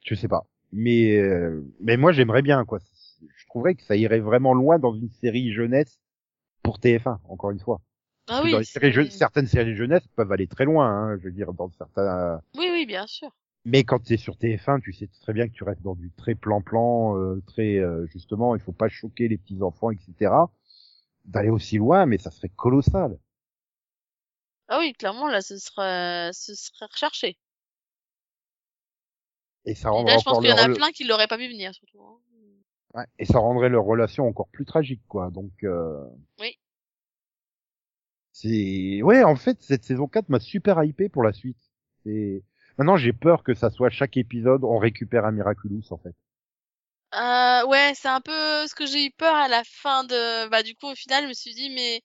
je 0.04 0.14
sais 0.14 0.28
pas. 0.28 0.46
Mais 0.72 1.16
euh, 1.18 1.64
mais 1.80 1.96
moi, 1.96 2.12
j'aimerais 2.12 2.42
bien 2.42 2.64
quoi. 2.64 2.78
Je 3.20 3.46
trouverais 3.46 3.74
que 3.74 3.82
ça 3.82 3.96
irait 3.96 4.20
vraiment 4.20 4.54
loin 4.54 4.78
dans 4.78 4.94
une 4.94 5.10
série 5.10 5.52
jeunesse 5.52 5.98
pour 6.62 6.78
TF1, 6.78 7.18
encore 7.28 7.50
une 7.50 7.60
fois. 7.60 7.80
Ah 8.28 8.40
oui. 8.44 8.52
dans 8.52 8.58
les 8.58 8.64
séries 8.64 8.92
je- 8.92 9.10
certaines 9.10 9.46
séries 9.46 9.74
jeunesse 9.76 10.06
peuvent 10.16 10.32
aller 10.32 10.46
très 10.46 10.64
loin. 10.64 10.88
Hein, 10.88 11.18
je 11.18 11.24
veux 11.24 11.32
dire, 11.32 11.52
dans 11.52 11.70
certains 11.78 12.40
Oui, 12.56 12.68
oui, 12.72 12.86
bien 12.86 13.06
sûr. 13.06 13.30
mais 13.64 13.84
quand 13.84 13.98
tu 14.00 14.14
es 14.14 14.16
sur 14.16 14.36
TF1, 14.36 14.80
tu 14.80 14.92
sais 14.92 15.08
très 15.22 15.32
bien 15.32 15.48
que 15.48 15.52
tu 15.52 15.64
restes 15.64 15.82
dans 15.82 15.94
du 15.94 16.10
très 16.16 16.34
plan-plan, 16.34 17.18
euh, 17.18 17.42
très 17.46 17.78
euh, 17.78 18.06
justement, 18.06 18.54
il 18.54 18.60
faut 18.62 18.72
pas 18.72 18.88
choquer 18.88 19.28
les 19.28 19.38
petits 19.38 19.62
enfants, 19.62 19.90
etc. 19.90 20.52
D'aller 21.24 21.50
aussi 21.50 21.78
loin, 21.78 22.06
mais 22.06 22.18
ça 22.18 22.30
serait 22.30 22.50
colossal. 22.50 23.18
Ah 24.68 24.78
oui, 24.78 24.92
clairement, 24.94 25.28
là, 25.28 25.40
ce 25.40 25.58
serait, 25.58 26.30
ce 26.32 26.52
recherché. 26.90 27.38
Et 29.66 29.74
ça 29.74 29.88
Et 29.88 29.90
rendrait 29.90 30.14
là, 30.14 30.18
je 30.18 30.24
pense 30.24 30.38
qu'il 30.38 30.48
y 30.48 30.52
en 30.52 30.56
leur, 30.56 30.64
a 30.64 30.68
plein 30.74 30.90
qui 30.92 31.04
l'auraient 31.04 31.26
pas 31.26 31.36
vu 31.36 31.48
venir, 31.48 31.74
surtout. 31.74 32.02
hein. 32.02 32.18
ouais, 32.94 33.06
et 33.18 33.24
ça 33.24 33.38
rendrait 33.38 33.68
leur 33.68 33.84
relation 33.84 34.26
encore 34.26 34.48
plus 34.48 34.64
tragique, 34.64 35.02
quoi. 35.08 35.30
Donc, 35.30 35.52
euh... 35.64 36.04
Oui. 36.38 36.58
C'est, 38.32 39.00
ouais, 39.02 39.22
en 39.24 39.36
fait, 39.36 39.62
cette 39.62 39.84
saison 39.84 40.06
4 40.08 40.28
m'a 40.28 40.40
super 40.40 40.82
hypé 40.84 41.08
pour 41.08 41.22
la 41.22 41.32
suite. 41.32 41.56
C'est, 42.04 42.42
maintenant, 42.76 42.96
j'ai 42.96 43.12
peur 43.14 43.42
que 43.42 43.54
ça 43.54 43.70
soit 43.70 43.90
chaque 43.90 44.16
épisode, 44.18 44.64
on 44.64 44.78
récupère 44.78 45.24
un 45.24 45.32
Miraculous, 45.32 45.84
en 45.90 45.98
fait. 45.98 46.14
Euh, 47.14 47.66
ouais, 47.66 47.92
c'est 47.94 48.08
un 48.08 48.20
peu 48.20 48.66
ce 48.66 48.74
que 48.74 48.86
j'ai 48.86 49.06
eu 49.06 49.10
peur 49.12 49.34
à 49.34 49.48
la 49.48 49.62
fin 49.64 50.04
de. 50.04 50.48
Bah, 50.48 50.62
du 50.62 50.74
coup, 50.74 50.88
au 50.88 50.94
final, 50.96 51.22
je 51.24 51.28
me 51.28 51.32
suis 51.34 51.54
dit, 51.54 51.70
mais 51.70 52.02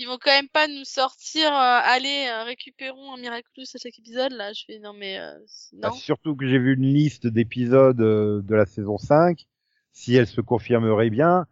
ils 0.00 0.06
vont 0.06 0.18
quand 0.18 0.30
même 0.30 0.48
pas 0.48 0.66
nous 0.66 0.84
sortir. 0.84 1.46
euh, 1.52 1.80
allez, 1.84 2.26
euh, 2.30 2.42
récupérons 2.44 3.12
un 3.14 3.18
Miraculous 3.18 3.66
à 3.74 3.78
chaque 3.78 3.98
épisode. 3.98 4.32
Là, 4.32 4.52
je 4.54 4.64
fais 4.66 4.78
non, 4.78 4.92
mais 4.94 5.18
euh, 5.18 5.38
Bah, 5.74 5.88
non. 5.90 5.94
surtout 5.94 6.34
que 6.34 6.46
j'ai 6.48 6.58
vu 6.58 6.74
une 6.74 6.92
liste 6.92 7.26
d'épisodes 7.26 8.00
euh, 8.00 8.40
de 8.42 8.54
la 8.54 8.64
saison 8.66 8.96
5. 8.98 9.46
Si 9.92 10.14
elle 10.16 10.26
se 10.26 10.40
confirmerait 10.40 11.10
bien, 11.10 11.46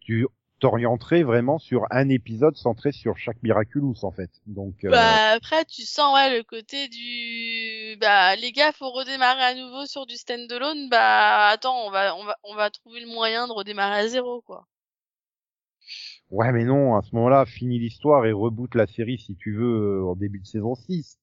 tu 0.00 0.26
t'orienterais 0.60 1.22
vraiment 1.22 1.58
sur 1.58 1.86
un 1.90 2.08
épisode 2.08 2.56
centré 2.56 2.92
sur 2.92 3.16
chaque 3.18 3.42
Miraculous, 3.42 3.96
en 4.04 4.10
fait. 4.10 4.30
Donc, 4.46 4.84
euh, 4.84 4.90
Bah, 4.90 5.30
après, 5.32 5.64
tu 5.64 5.82
sens 5.82 6.14
ouais 6.14 6.36
le 6.36 6.42
côté 6.44 6.88
du. 6.88 7.96
Bah, 8.00 8.36
les 8.36 8.52
gars, 8.52 8.72
faut 8.72 8.90
redémarrer 8.90 9.42
à 9.42 9.54
nouveau 9.54 9.86
sur 9.86 10.06
du 10.06 10.16
standalone. 10.16 10.88
Bah, 10.90 11.48
attends, 11.48 11.86
on 11.86 11.90
va, 11.90 12.14
on 12.16 12.24
va, 12.24 12.36
on 12.44 12.54
va 12.54 12.70
trouver 12.70 13.00
le 13.00 13.06
moyen 13.06 13.46
de 13.48 13.52
redémarrer 13.52 14.00
à 14.00 14.08
zéro, 14.08 14.42
quoi. 14.42 14.66
Ouais, 16.30 16.52
mais 16.52 16.64
non, 16.64 16.96
à 16.96 17.02
ce 17.02 17.14
moment-là, 17.14 17.44
finis 17.46 17.78
l'histoire 17.78 18.26
et 18.26 18.32
reboot 18.32 18.74
la 18.74 18.86
série 18.86 19.18
si 19.18 19.36
tu 19.36 19.54
veux 19.54 20.00
euh, 20.00 20.04
en 20.04 20.16
début 20.16 20.40
de 20.40 20.46
saison 20.46 20.74
6. 20.74 21.18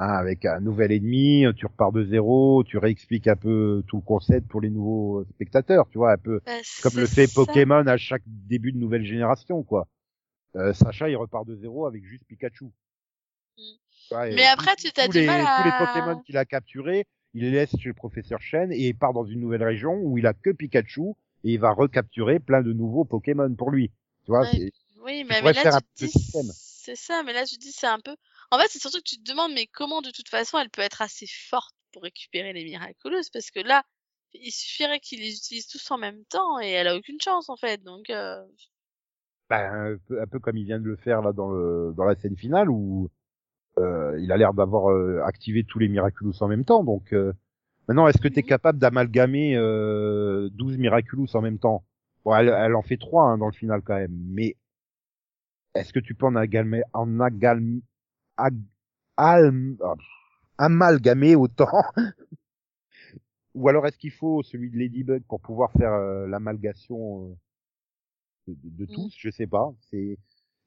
Hein, 0.00 0.10
avec 0.10 0.44
un 0.44 0.60
nouvel 0.60 0.92
ennemi, 0.92 1.44
tu 1.56 1.66
repars 1.66 1.90
de 1.90 2.04
zéro, 2.04 2.62
tu 2.64 2.78
réexpliques 2.78 3.26
un 3.26 3.34
peu 3.34 3.82
tout 3.88 3.96
le 3.96 4.02
concept 4.02 4.46
pour 4.46 4.60
les 4.60 4.70
nouveaux 4.70 5.24
spectateurs, 5.34 5.88
tu 5.90 5.98
vois, 5.98 6.12
un 6.12 6.16
peu 6.18 6.40
Bah, 6.46 6.52
comme 6.84 6.96
le 7.00 7.06
fait 7.06 7.26
ça. 7.26 7.44
Pokémon 7.44 7.84
à 7.86 7.96
chaque 7.96 8.22
début 8.26 8.70
de 8.70 8.78
nouvelle 8.78 9.04
génération, 9.04 9.64
quoi. 9.64 9.88
Euh, 10.54 10.72
Sacha, 10.72 11.08
il 11.10 11.16
repart 11.16 11.44
de 11.46 11.56
zéro 11.56 11.86
avec 11.86 12.04
juste 12.04 12.22
Pikachu. 12.28 12.66
Mm. 13.58 13.62
Ouais, 14.14 14.34
Mais 14.36 14.46
après, 14.46 14.76
tous- 14.76 14.86
tu 14.86 14.92
t'as 14.92 15.08
du 15.08 15.18
les, 15.18 15.26
mal 15.26 15.44
tous 15.56 15.64
les 15.64 15.86
Pokémon 15.86 16.20
qu'il 16.20 16.36
a 16.36 16.44
capturés, 16.44 17.04
il 17.34 17.42
les 17.42 17.50
laisse 17.50 17.76
chez 17.76 17.88
le 17.88 17.94
professeur 17.94 18.40
Chen 18.40 18.72
et 18.72 18.88
il 18.88 18.94
part 18.96 19.12
dans 19.12 19.24
une 19.24 19.40
nouvelle 19.40 19.64
région 19.64 19.94
où 20.00 20.16
il 20.16 20.26
a 20.28 20.32
que 20.32 20.50
Pikachu 20.50 21.10
et 21.44 21.52
il 21.54 21.58
va 21.58 21.72
recapturer 21.72 22.38
plein 22.38 22.62
de 22.62 22.72
nouveaux 22.72 23.04
Pokémon 23.04 23.52
pour 23.54 23.70
lui. 23.72 23.90
Tu 24.28 24.32
vois, 24.32 24.44
Ouais. 24.44 24.52
c'est- 24.52 24.72
Oui, 25.00 25.24
mais, 25.24 25.40
pourrais 25.40 25.52
mais 25.52 25.52
faire 25.54 25.54
là, 25.54 25.66
un 25.74 25.80
tu 25.80 25.82
te 25.82 25.88
petit 25.96 26.06
dis, 26.06 26.10
système. 26.10 26.52
c'est 26.84 26.96
ça, 26.96 27.22
mais 27.22 27.32
là, 27.32 27.44
tu 27.46 27.56
dis, 27.56 27.72
c'est 27.72 27.86
un 27.86 28.00
peu. 28.00 28.16
En 28.50 28.58
fait, 28.58 28.68
c'est 28.68 28.80
surtout 28.80 28.98
que 28.98 29.04
tu 29.08 29.18
te 29.18 29.30
demandes, 29.30 29.52
mais 29.54 29.66
comment, 29.66 30.02
de 30.02 30.10
toute 30.10 30.28
façon, 30.28 30.58
elle 30.58 30.70
peut 30.70 30.82
être 30.82 31.02
assez 31.02 31.26
forte 31.28 31.74
pour 31.92 32.02
récupérer 32.02 32.52
les 32.52 32.64
Miraculous 32.64 33.22
Parce 33.32 33.50
que 33.50 33.60
là, 33.60 33.84
il 34.34 34.52
suffirait 34.52 35.00
qu'ils 35.00 35.20
les 35.20 35.34
utilisent 35.36 35.68
tous 35.68 35.90
en 35.90 35.98
même 35.98 36.24
temps 36.26 36.60
et 36.60 36.68
elle 36.70 36.88
a 36.88 36.96
aucune 36.96 37.20
chance, 37.20 37.48
en 37.48 37.56
fait. 37.56 37.82
Donc, 37.84 38.10
euh, 38.10 38.44
ben, 39.50 39.94
un, 39.94 39.98
peu, 40.06 40.20
un 40.20 40.26
peu 40.26 40.38
comme 40.38 40.56
il 40.56 40.64
vient 40.64 40.78
de 40.78 40.84
le 40.84 40.96
faire 40.96 41.22
là 41.22 41.32
dans 41.32 41.50
le 41.50 41.92
dans 41.96 42.04
la 42.04 42.14
scène 42.16 42.36
finale 42.36 42.68
où 42.70 43.10
euh, 43.78 44.18
il 44.20 44.32
a 44.32 44.36
l'air 44.36 44.54
d'avoir 44.54 44.90
euh, 44.92 45.22
activé 45.24 45.64
tous 45.64 45.78
les 45.80 45.88
Miraculous 45.88 46.34
en 46.42 46.48
même 46.48 46.64
temps. 46.64 46.84
Donc 46.84 47.12
euh, 47.14 47.32
maintenant, 47.88 48.08
est-ce 48.08 48.18
que 48.20 48.28
tu 48.28 48.40
es 48.40 48.42
Mhm. 48.42 48.48
capable 48.48 48.78
d'amalgamer 48.80 49.56
euh, 49.56 50.50
12 50.52 50.78
Miraculous 50.78 51.28
en 51.36 51.42
même 51.42 51.58
temps? 51.60 51.84
Bon, 52.28 52.36
elle, 52.36 52.48
elle 52.50 52.74
en 52.76 52.82
fait 52.82 52.98
trois 52.98 53.24
hein, 53.24 53.38
dans 53.38 53.46
le 53.46 53.52
final 53.52 53.80
quand 53.82 53.94
même, 53.96 54.12
mais 54.12 54.54
est-ce 55.74 55.92
que 55.92 56.00
tu 56.00 56.14
peux 56.14 56.26
en 56.26 56.34
amalgamer 56.36 56.82
en 56.92 57.20
agal, 57.20 57.62
ag, 58.36 58.54
alm- 59.16 59.76
oh, 59.80 59.94
amalgamer 60.58 61.36
autant? 61.36 61.68
Ou 63.54 63.68
alors 63.68 63.86
est-ce 63.86 63.98
qu'il 63.98 64.12
faut 64.12 64.42
celui 64.42 64.70
de 64.70 64.78
Ladybug 64.78 65.22
pour 65.28 65.40
pouvoir 65.40 65.72
faire 65.72 65.92
euh, 65.92 66.26
l'amalgation 66.28 67.36
euh, 68.48 68.54
de, 68.64 68.86
tous? 68.86 69.14
Je 69.18 69.30
sais 69.30 69.46
pas. 69.46 69.72
C'est 69.90 70.18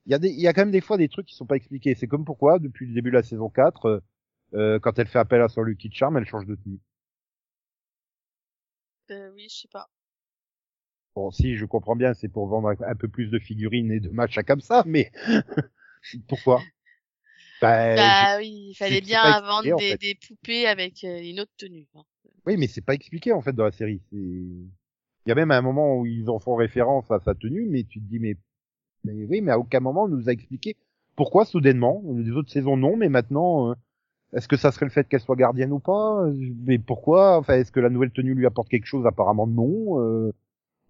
il 0.07 0.11
y 0.11 0.15
a 0.15 0.19
des 0.19 0.29
il 0.29 0.41
y 0.41 0.47
a 0.47 0.53
quand 0.53 0.61
même 0.61 0.71
des 0.71 0.81
fois 0.81 0.97
des 0.97 1.09
trucs 1.09 1.27
qui 1.27 1.35
sont 1.35 1.45
pas 1.47 1.57
expliqués. 1.57 1.95
C'est 1.95 2.07
comme 2.07 2.25
pourquoi 2.25 2.59
depuis 2.59 2.87
le 2.87 2.93
début 2.93 3.11
de 3.11 3.15
la 3.17 3.23
saison 3.23 3.49
4 3.49 3.85
euh, 3.87 3.99
euh, 4.55 4.79
quand 4.79 4.99
elle 4.99 5.07
fait 5.07 5.19
appel 5.19 5.41
à 5.41 5.49
son 5.49 5.63
Lucky 5.63 5.91
Charm, 5.91 6.17
elle 6.17 6.25
change 6.27 6.47
de 6.47 6.55
tenue. 6.55 6.79
euh, 9.11 9.31
oui, 9.33 9.47
je 9.49 9.55
sais 9.61 9.67
pas. 9.67 9.89
Bon, 11.15 11.31
si 11.31 11.55
je 11.57 11.65
comprends 11.65 11.95
bien, 11.95 12.13
c'est 12.13 12.29
pour 12.29 12.47
vendre 12.47 12.69
un- 12.85 12.95
peu 12.95 13.07
plus 13.07 13.27
de 13.29 13.39
figurines 13.39 13.91
et 13.91 13.99
de 13.99 14.09
matchs 14.09 14.39
comme 14.47 14.61
ça, 14.61 14.83
mais 14.85 15.11
pourquoi? 16.27 16.69
Bah, 17.61 17.95
Bah 17.95 18.37
oui, 18.37 18.69
il 18.71 18.75
fallait 18.75 19.01
bien 19.01 19.39
vendre 19.41 19.73
en 19.73 19.81
des, 19.81 19.95
fait. 19.95 19.99
des 19.99 20.15
poupées 20.15 20.67
avec 20.67 21.03
euh, 21.03 21.21
une 21.21 21.39
autre 21.39 21.51
tenue. 21.57 21.87
hein. 21.95 22.03
Oui, 22.45 22.57
mais 22.57 22.67
c'est 22.67 22.81
pas 22.81 22.93
expliqué 22.95 23.31
en 23.33 23.41
fait 23.41 23.53
dans 23.53 23.65
la 23.65 23.71
série. 23.71 24.01
Il 24.11 24.69
y 25.27 25.31
a 25.31 25.35
même 25.35 25.51
un 25.51 25.61
moment 25.61 25.97
où 25.97 26.05
ils 26.05 26.29
en 26.29 26.39
font 26.39 26.55
référence 26.55 27.09
à 27.11 27.19
sa 27.19 27.35
tenue, 27.35 27.67
mais 27.69 27.83
tu 27.83 27.99
te 28.01 28.05
dis 28.05 28.19
mais 28.19 28.35
mais 29.05 29.25
oui, 29.25 29.41
mais 29.41 29.51
à 29.53 29.59
aucun 29.59 29.79
moment 29.81 30.05
on 30.05 30.09
nous 30.09 30.29
a 30.29 30.33
expliqué 30.33 30.77
pourquoi 31.15 31.45
soudainement. 31.45 32.03
Les 32.15 32.31
autres 32.31 32.51
saisons 32.51 32.77
non, 32.77 32.97
mais 32.97 33.09
maintenant 33.09 33.71
euh, 33.71 33.75
est-ce 34.33 34.47
que 34.49 34.57
ça 34.57 34.71
serait 34.71 34.85
le 34.87 34.91
fait 34.91 35.07
qu'elle 35.09 35.21
soit 35.21 35.35
gardienne 35.37 35.73
ou 35.73 35.79
pas? 35.79 36.25
Mais 36.65 36.79
pourquoi? 36.79 37.37
Enfin, 37.39 37.55
est-ce 37.55 37.71
que 37.73 37.79
la 37.81 37.89
nouvelle 37.91 38.11
tenue 38.11 38.35
lui 38.35 38.45
apporte 38.47 38.69
quelque 38.69 38.87
chose? 38.87 39.05
Apparemment 39.07 39.47
non. 39.47 39.99
Euh, 40.01 40.33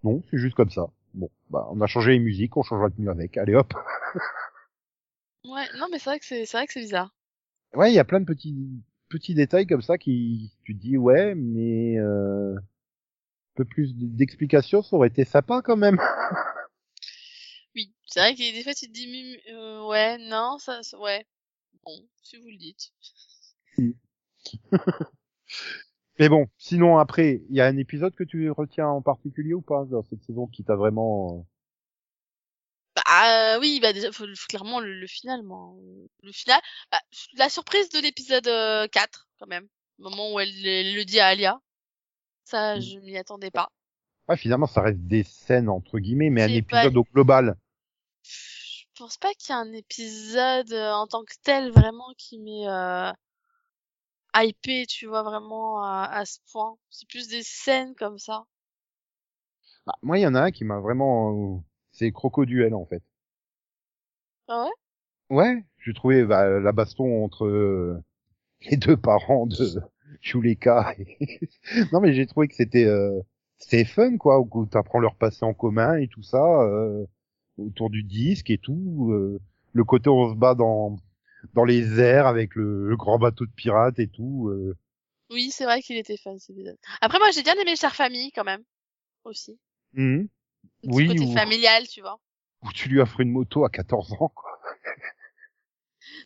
non, 0.03 0.21
c'est 0.29 0.37
juste 0.37 0.55
comme 0.55 0.69
ça. 0.69 0.87
Bon, 1.13 1.29
bah 1.49 1.67
on 1.71 1.81
a 1.81 1.87
changé 1.87 2.11
les 2.13 2.19
musiques, 2.19 2.55
on 2.57 2.63
changera 2.63 2.89
de 2.89 2.95
tenue 2.95 3.09
avec. 3.09 3.37
Allez 3.37 3.55
hop. 3.55 3.73
Ouais, 5.45 5.67
non, 5.77 5.87
mais 5.91 5.99
c'est 5.99 6.09
vrai 6.09 6.19
que 6.19 6.25
c'est, 6.25 6.45
c'est 6.45 6.57
vrai 6.57 6.67
que 6.67 6.73
c'est 6.73 6.81
bizarre. 6.81 7.13
Ouais, 7.73 7.91
il 7.91 7.95
y 7.95 7.99
a 7.99 8.03
plein 8.03 8.19
de 8.19 8.25
petits 8.25 8.55
petits 9.09 9.33
détails 9.33 9.67
comme 9.67 9.81
ça 9.81 9.97
qui 9.97 10.53
tu 10.63 10.75
te 10.75 10.81
dis 10.81 10.97
ouais, 10.97 11.35
mais 11.35 11.97
euh, 11.99 12.55
un 12.55 12.61
peu 13.55 13.65
plus 13.65 13.93
d'explications, 13.95 14.81
ça 14.83 14.95
aurait 14.95 15.09
été 15.09 15.25
sympa 15.25 15.61
quand 15.63 15.77
même. 15.77 15.99
Oui, 17.75 17.93
c'est 18.07 18.19
vrai 18.19 18.33
que 18.35 18.39
des 18.39 18.63
fois 18.63 18.73
tu 18.73 18.87
te 18.87 18.91
dis, 18.91 19.37
euh, 19.49 19.85
ouais, 19.87 20.17
non, 20.17 20.57
ça, 20.59 20.83
ça- 20.83 20.97
ouais. 20.99 21.25
Bon, 21.83 21.93
si 22.23 22.37
vous 22.37 22.47
le 22.49 22.57
dites. 22.57 22.91
Mais 26.21 26.29
bon, 26.29 26.45
sinon 26.59 26.99
après, 26.99 27.41
il 27.49 27.55
y 27.55 27.61
a 27.61 27.65
un 27.65 27.77
épisode 27.77 28.13
que 28.13 28.23
tu 28.23 28.51
retiens 28.51 28.87
en 28.87 29.01
particulier 29.01 29.55
ou 29.55 29.61
pas 29.61 29.85
dans 29.85 30.03
cette 30.03 30.21
saison 30.23 30.45
qui 30.45 30.63
t'a 30.63 30.75
vraiment 30.75 31.39
euh, 31.39 31.41
Bah 32.95 33.55
euh, 33.55 33.59
oui, 33.59 33.79
bah 33.81 33.91
déjà, 33.91 34.11
faut, 34.11 34.25
faut 34.27 34.45
clairement 34.47 34.79
le, 34.81 34.93
le 34.93 35.07
final, 35.07 35.41
moi. 35.41 35.73
Le 36.21 36.31
final, 36.31 36.61
bah, 36.91 36.99
la 37.37 37.49
surprise 37.49 37.89
de 37.89 37.97
l'épisode 37.99 38.47
euh, 38.47 38.87
4, 38.89 39.27
quand 39.39 39.47
même. 39.47 39.67
Le 39.97 40.03
moment 40.11 40.31
où 40.31 40.39
elle, 40.39 40.49
elle 40.63 40.93
le 40.93 41.05
dit 41.05 41.19
à 41.19 41.25
Alia. 41.29 41.59
Ça, 42.43 42.77
Mm. 42.77 42.81
je 42.81 42.99
m'y 42.99 43.17
attendais 43.17 43.49
pas. 43.49 43.69
Ouais, 44.29 44.37
finalement, 44.37 44.67
ça 44.67 44.81
reste 44.81 44.99
des 44.99 45.23
scènes 45.23 45.69
entre 45.69 45.97
guillemets, 45.97 46.29
mais 46.29 46.43
un 46.43 46.47
pas- 46.47 46.83
épisode 46.85 46.97
au 46.97 47.03
global. 47.03 47.57
Je 48.23 48.85
pense 48.95 49.17
pas 49.17 49.33
qu'il 49.33 49.55
y 49.55 49.57
ait 49.57 49.61
un 49.61 49.73
épisode 49.73 50.71
euh, 50.71 50.91
en 50.91 51.07
tant 51.07 51.23
que 51.23 51.33
tel 51.41 51.71
vraiment 51.71 52.13
qui 52.15 52.37
m'est 52.37 52.67
euh, 52.67 53.11
hypé, 54.35 54.85
tu 54.87 55.07
vois, 55.07 55.23
vraiment 55.23 55.83
à, 55.83 56.05
à 56.11 56.25
ce 56.25 56.39
point. 56.51 56.77
C'est 56.89 57.07
plus 57.09 57.27
des 57.27 57.43
scènes 57.43 57.95
comme 57.95 58.17
ça. 58.19 58.45
Ah, 59.85 59.93
moi, 60.01 60.17
il 60.17 60.21
y 60.21 60.27
en 60.27 60.33
a 60.35 60.41
un 60.41 60.51
qui 60.51 60.63
m'a 60.65 60.79
vraiment, 60.79 61.63
c'est 61.91 62.11
Crocoduel 62.11 62.73
en 62.73 62.85
fait. 62.85 63.03
Ah 64.47 64.65
ouais? 64.65 64.71
Ouais, 65.29 65.63
j'ai 65.79 65.93
trouvé 65.93 66.25
bah, 66.25 66.59
la 66.59 66.71
baston 66.73 67.23
entre 67.23 67.45
euh, 67.45 68.03
les 68.71 68.77
deux 68.77 68.97
parents 68.97 69.47
de 69.47 69.81
Chuleka. 70.21 70.95
et- 70.99 71.49
non 71.93 72.01
mais 72.01 72.13
j'ai 72.13 72.27
trouvé 72.27 72.47
que 72.49 72.55
c'était 72.55 72.85
euh, 72.85 73.21
c'était 73.59 73.85
fun 73.85 74.17
quoi, 74.17 74.39
où 74.41 74.65
t'apprends 74.67 74.99
leur 74.99 75.15
passé 75.15 75.45
en 75.45 75.53
commun 75.53 75.95
et 75.97 76.07
tout 76.09 76.23
ça 76.23 76.43
euh, 76.63 77.05
autour 77.57 77.89
du 77.91 78.03
disque 78.03 78.49
et 78.51 78.57
tout. 78.59 79.09
euh, 79.13 79.39
le 79.73 79.83
côté 79.85 80.09
où 80.09 80.13
on 80.15 80.31
se 80.31 80.37
bat 80.37 80.55
dans 80.55 80.97
dans 81.53 81.63
les 81.65 81.99
airs 81.99 82.27
avec 82.27 82.55
le, 82.55 82.87
le 82.87 82.97
grand 82.97 83.17
bateau 83.19 83.45
de 83.45 83.51
pirates 83.51 83.99
et 83.99 84.07
tout. 84.07 84.49
euh. 84.49 84.75
Oui, 85.29 85.49
c'est 85.51 85.63
vrai 85.65 85.81
qu'il 85.81 85.97
était 85.97 86.17
cet 86.17 86.49
épisode. 86.49 86.77
Après, 87.01 87.17
moi, 87.19 87.31
j'ai 87.31 87.43
bien 87.43 87.55
aimé 87.55 87.75
Chère 87.75 87.95
Famille 87.95 88.31
quand 88.31 88.43
même. 88.43 88.63
Aussi. 89.23 89.59
Un 89.97 90.25
petit 90.81 90.89
Oui, 90.89 91.07
côté 91.07 91.25
ou- 91.25 91.33
familial, 91.33 91.87
tu 91.87 92.01
vois. 92.01 92.19
Où 92.63 92.71
tu 92.73 92.89
lui 92.89 92.99
offres 92.99 93.19
une 93.21 93.31
moto 93.31 93.65
à 93.65 93.69
14 93.69 94.13
ans 94.13 94.29
quoi. 94.29 94.59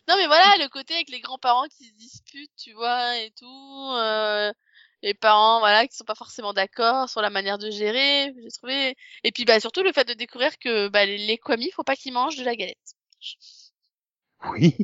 Non, 0.08 0.14
mais 0.16 0.26
voilà, 0.26 0.54
le 0.58 0.68
côté 0.68 0.94
avec 0.94 1.08
les 1.10 1.20
grands-parents 1.20 1.66
qui 1.68 1.84
se 1.88 1.94
disputent, 1.94 2.54
tu 2.56 2.72
vois, 2.72 3.18
et 3.18 3.30
tout. 3.38 3.90
euh, 3.98 4.52
les 5.02 5.14
parents, 5.14 5.58
voilà, 5.60 5.86
qui 5.86 5.94
sont 5.96 6.04
pas 6.04 6.14
forcément 6.14 6.52
d'accord 6.54 7.08
sur 7.10 7.20
la 7.20 7.28
manière 7.30 7.58
de 7.58 7.70
gérer. 7.70 8.34
J'ai 8.42 8.50
trouvé. 8.50 8.96
Et 9.24 9.32
puis, 9.32 9.44
bah, 9.44 9.60
surtout 9.60 9.82
le 9.82 9.92
fait 9.92 10.06
de 10.08 10.14
découvrir 10.14 10.58
que 10.58 10.88
bah, 10.88 11.04
les, 11.04 11.18
les 11.18 11.38
Kwami, 11.38 11.70
faut 11.72 11.84
pas 11.84 11.96
qu'ils 11.96 12.12
mangent 12.14 12.36
de 12.36 12.44
la 12.44 12.56
galette. 12.56 12.78
Oui. 14.50 14.74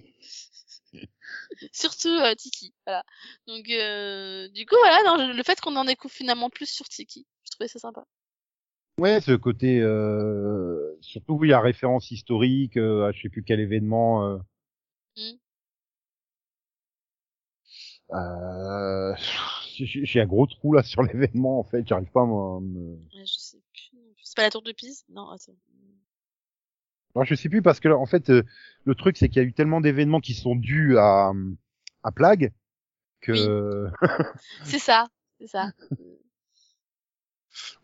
surtout 1.72 2.08
euh, 2.08 2.34
Tiki. 2.34 2.74
Voilà. 2.86 3.04
Donc, 3.46 3.68
euh, 3.70 4.48
du 4.48 4.66
coup, 4.66 4.76
voilà, 4.78 5.32
le 5.32 5.42
fait 5.42 5.60
qu'on 5.60 5.76
en 5.76 5.84
découvre 5.84 6.14
finalement 6.14 6.50
plus 6.50 6.66
sur 6.66 6.88
Tiki, 6.88 7.26
je 7.44 7.50
trouvais 7.50 7.68
ça 7.68 7.78
sympa. 7.78 8.04
Ouais, 8.98 9.20
ce 9.20 9.32
côté, 9.32 9.80
euh, 9.80 10.96
surtout 11.00 11.34
oui, 11.34 11.48
la 11.48 11.60
référence 11.60 12.10
historique 12.10 12.76
euh, 12.76 13.08
à 13.08 13.12
je 13.12 13.22
sais 13.22 13.28
plus 13.30 13.42
quel 13.42 13.60
événement. 13.60 14.38
Mmh. 15.16 15.20
Euh, 18.12 18.14
euh 18.14 19.14
j'ai 19.78 20.20
un 20.20 20.26
gros 20.26 20.46
trou 20.46 20.74
là 20.74 20.82
sur 20.82 21.02
l'événement 21.02 21.58
en 21.58 21.64
fait, 21.64 21.86
j'arrive 21.86 22.10
pas 22.10 22.22
à 22.22 22.26
me. 22.26 22.98
Je 23.12 23.24
sais 23.24 23.62
plus. 23.72 23.98
C'est 24.22 24.36
pas 24.36 24.42
la 24.42 24.50
tour 24.50 24.62
de 24.62 24.72
Pise? 24.72 25.04
Non, 25.08 25.30
attends. 25.30 25.56
Non, 27.14 27.24
je 27.24 27.34
sais 27.34 27.48
plus 27.48 27.62
parce 27.62 27.80
que 27.80 27.88
en 27.88 28.06
fait 28.06 28.30
euh, 28.30 28.42
le 28.84 28.94
truc 28.94 29.16
c'est 29.16 29.28
qu'il 29.28 29.42
y 29.42 29.44
a 29.44 29.48
eu 29.48 29.52
tellement 29.52 29.80
d'événements 29.80 30.20
qui 30.20 30.34
sont 30.34 30.56
dus 30.56 30.96
à 30.98 31.32
à 32.02 32.12
Plague 32.12 32.52
que 33.20 33.32
C'est 34.64 34.78
ça, 34.78 35.08
c'est 35.38 35.46
ça. 35.46 35.70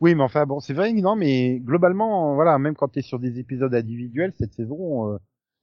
oui, 0.01 0.15
mais 0.15 0.23
enfin 0.23 0.47
bon, 0.47 0.61
c'est 0.61 0.73
vrai 0.75 0.93
non 0.93 1.15
mais 1.17 1.61
globalement 1.61 2.35
voilà, 2.35 2.59
même 2.59 2.75
quand 2.75 2.89
tu 2.89 3.01
es 3.01 3.03
sur 3.03 3.19
des 3.19 3.39
épisodes 3.39 3.75
individuels 3.75 4.33
cette 4.39 4.55
saison 4.55 5.13
euh, 5.13 5.19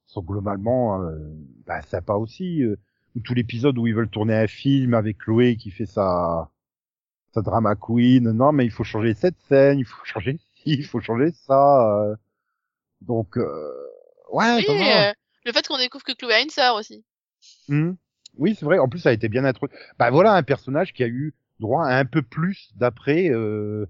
sont 0.06 0.22
globalement 0.22 1.02
euh, 1.02 1.18
bah, 1.66 1.82
sympa 1.82 2.14
aussi 2.14 2.62
euh, 2.62 2.76
ou 3.16 3.20
tout 3.20 3.34
l'épisode 3.34 3.78
où 3.78 3.86
ils 3.86 3.94
veulent 3.94 4.08
tourner 4.08 4.34
un 4.34 4.46
film 4.46 4.94
avec 4.94 5.18
Chloé 5.18 5.56
qui 5.56 5.70
fait 5.70 5.86
sa 5.86 6.50
sa 7.32 7.42
drama 7.42 7.74
queen. 7.74 8.30
Non, 8.32 8.52
mais 8.52 8.64
il 8.64 8.70
faut 8.70 8.84
changer 8.84 9.14
cette 9.14 9.38
scène, 9.48 9.78
il 9.78 9.84
faut 9.84 10.00
changer 10.04 10.38
ci, 10.54 10.72
il 10.72 10.84
faut 10.84 11.00
changer 11.00 11.32
ça. 11.32 12.16
Donc 13.00 13.36
euh, 13.36 13.72
ouais, 14.32 14.56
Oui, 14.56 14.64
euh, 14.68 15.12
le 15.44 15.52
fait 15.52 15.66
qu'on 15.66 15.78
découvre 15.78 16.04
que 16.04 16.12
Chloé 16.12 16.34
a 16.34 16.40
une 16.40 16.50
sœur 16.50 16.74
aussi. 16.74 17.04
Hmm. 17.68 17.92
Oui, 18.36 18.54
c'est 18.54 18.64
vrai. 18.64 18.78
En 18.78 18.88
plus, 18.88 18.98
ça 18.98 19.10
a 19.10 19.12
été 19.12 19.28
bien 19.28 19.44
introduit. 19.44 19.76
Bah 19.98 20.10
voilà 20.10 20.34
un 20.34 20.42
personnage 20.42 20.92
qui 20.92 21.02
a 21.02 21.08
eu 21.08 21.34
droit 21.60 21.86
à 21.86 21.98
un 21.98 22.04
peu 22.04 22.22
plus 22.22 22.70
d'après, 22.76 23.30
euh, 23.30 23.86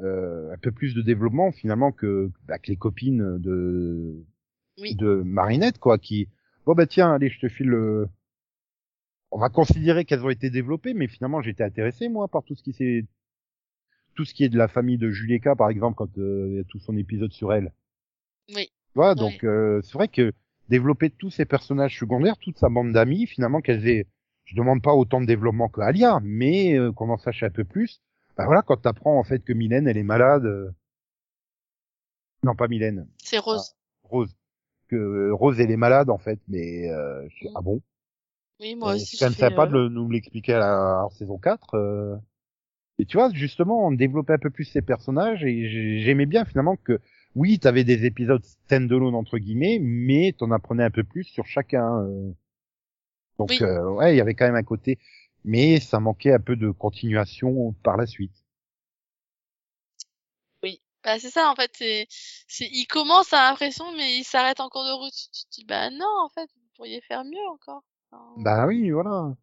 euh, 0.00 0.52
un 0.52 0.58
peu 0.58 0.70
plus 0.70 0.94
de 0.94 1.02
développement 1.02 1.52
finalement 1.52 1.92
que, 1.92 2.30
bah, 2.46 2.58
que 2.58 2.68
les 2.68 2.76
copines 2.76 3.38
de 3.38 4.24
Oui. 4.78 4.94
de 4.94 5.22
Marinette, 5.24 5.78
quoi. 5.78 5.98
Qui 5.98 6.28
bon 6.66 6.74
bah 6.74 6.86
tiens, 6.86 7.12
allez, 7.14 7.28
je 7.30 7.40
te 7.40 7.48
file. 7.48 7.68
Le... 7.68 8.08
On 9.30 9.38
va 9.38 9.48
considérer 9.48 10.04
qu'elles 10.04 10.24
ont 10.24 10.30
été 10.30 10.50
développées, 10.50 10.94
mais 10.94 11.08
finalement, 11.08 11.42
j'étais 11.42 11.64
intéressé 11.64 12.08
moi 12.08 12.28
par 12.28 12.44
tout 12.44 12.54
ce 12.54 12.62
qui 12.62 12.72
s'est 12.72 13.04
tout 14.14 14.24
ce 14.24 14.32
qui 14.34 14.44
est 14.44 14.48
de 14.48 14.58
la 14.58 14.68
famille 14.68 14.98
de 14.98 15.10
Julieka, 15.10 15.56
par 15.56 15.70
exemple, 15.70 15.96
quand 15.96 16.08
il 16.16 16.54
y 16.54 16.60
a 16.60 16.64
tout 16.64 16.78
son 16.78 16.96
épisode 16.96 17.32
sur 17.32 17.52
elle. 17.52 17.72
Oui. 18.48 18.70
Voilà, 18.94 19.14
donc 19.14 19.44
euh, 19.44 19.80
c'est 19.82 19.94
vrai 19.94 20.08
que 20.08 20.32
développer 20.68 21.10
tous 21.10 21.30
ces 21.30 21.44
personnages 21.44 21.98
secondaires, 21.98 22.36
toute 22.38 22.58
sa 22.58 22.68
bande 22.68 22.92
d'amis, 22.92 23.26
finalement 23.26 23.60
qu'elles 23.60 23.86
aient, 23.88 24.06
je 24.44 24.54
demande 24.56 24.82
pas 24.82 24.94
autant 24.94 25.20
de 25.20 25.26
développement 25.26 25.68
que 25.68 25.80
Alia, 25.80 26.20
mais 26.22 26.78
euh, 26.78 26.92
qu'on 26.92 27.10
en 27.10 27.18
sache 27.18 27.42
un 27.42 27.50
peu 27.50 27.64
plus. 27.64 28.00
Bah 28.36 28.44
voilà, 28.46 28.62
quand 28.62 28.76
t'apprends 28.76 29.18
en 29.18 29.24
fait 29.24 29.40
que 29.44 29.52
Mylène 29.52 29.88
elle 29.88 29.96
est 29.96 30.02
malade, 30.02 30.44
euh, 30.44 30.70
non 32.42 32.54
pas 32.54 32.68
Mylène, 32.68 33.06
C'est 33.22 33.38
Rose. 33.38 33.74
Rose, 34.04 34.34
que 34.88 34.96
euh, 34.96 35.34
Rose 35.34 35.60
elle 35.60 35.70
est 35.70 35.76
malade 35.76 36.10
en 36.10 36.18
fait, 36.18 36.38
mais 36.48 36.90
euh, 36.90 37.26
je 37.30 37.48
Mm. 37.48 37.52
ah 37.56 37.60
bon, 37.62 37.80
Oui, 38.60 38.74
moi 38.76 38.90
Euh, 38.92 38.94
aussi. 38.94 39.16
c'est 39.16 39.24
quand 39.24 39.30
même 39.30 39.38
sympa 39.50 39.66
de 39.66 39.88
nous 39.88 40.10
l'expliquer 40.10 40.54
à 40.54 40.58
la 40.58 41.04
en 41.06 41.10
saison 41.10 41.38
4. 41.38 41.74
euh. 41.74 42.16
Et 42.98 43.06
tu 43.06 43.16
vois, 43.16 43.30
justement, 43.32 43.86
on 43.86 43.92
développait 43.92 44.34
un 44.34 44.38
peu 44.38 44.50
plus 44.50 44.64
ces 44.64 44.82
personnages 44.82 45.44
et 45.44 45.68
j'ai- 45.68 46.00
j'aimais 46.00 46.26
bien 46.26 46.44
finalement 46.44 46.76
que, 46.76 47.00
oui, 47.34 47.58
t'avais 47.58 47.84
des 47.84 48.04
épisodes 48.04 48.44
stand-alone 48.44 49.14
entre 49.14 49.38
guillemets, 49.38 49.78
mais 49.80 50.34
t'en 50.36 50.50
apprenais 50.50 50.84
un 50.84 50.90
peu 50.90 51.04
plus 51.04 51.24
sur 51.24 51.46
chacun. 51.46 52.02
euh. 52.02 52.32
Donc, 53.38 53.50
Oui. 53.50 53.58
euh, 53.62 53.90
ouais, 53.90 54.14
il 54.14 54.18
y 54.18 54.20
avait 54.20 54.34
quand 54.34 54.46
même 54.46 54.54
un 54.54 54.62
côté, 54.62 54.98
mais 55.44 55.80
ça 55.80 56.00
manquait 56.00 56.32
un 56.32 56.40
peu 56.40 56.56
de 56.56 56.70
continuation 56.70 57.72
par 57.82 57.96
la 57.96 58.06
suite. 58.06 58.44
Oui. 60.62 60.80
Bah, 61.02 61.18
c'est 61.18 61.30
ça, 61.30 61.50
en 61.50 61.54
fait. 61.54 61.70
C'est, 61.74 62.06
c'est, 62.46 62.68
il 62.72 62.86
commence 62.86 63.32
à 63.32 63.50
l'impression, 63.50 63.84
mais 63.96 64.16
il 64.16 64.24
s'arrête 64.24 64.60
en 64.60 64.68
cours 64.68 64.84
de 64.84 64.92
route. 64.92 65.12
Tu 65.32 65.44
te 65.44 65.50
dis, 65.60 65.64
bah, 65.64 65.90
non, 65.90 66.06
en 66.24 66.28
fait, 66.28 66.48
vous 66.54 66.68
pourriez 66.76 67.00
faire 67.02 67.24
mieux 67.24 67.48
encore. 67.52 67.82
Bah 68.36 68.66
oui, 68.66 68.90
voilà. 68.90 69.34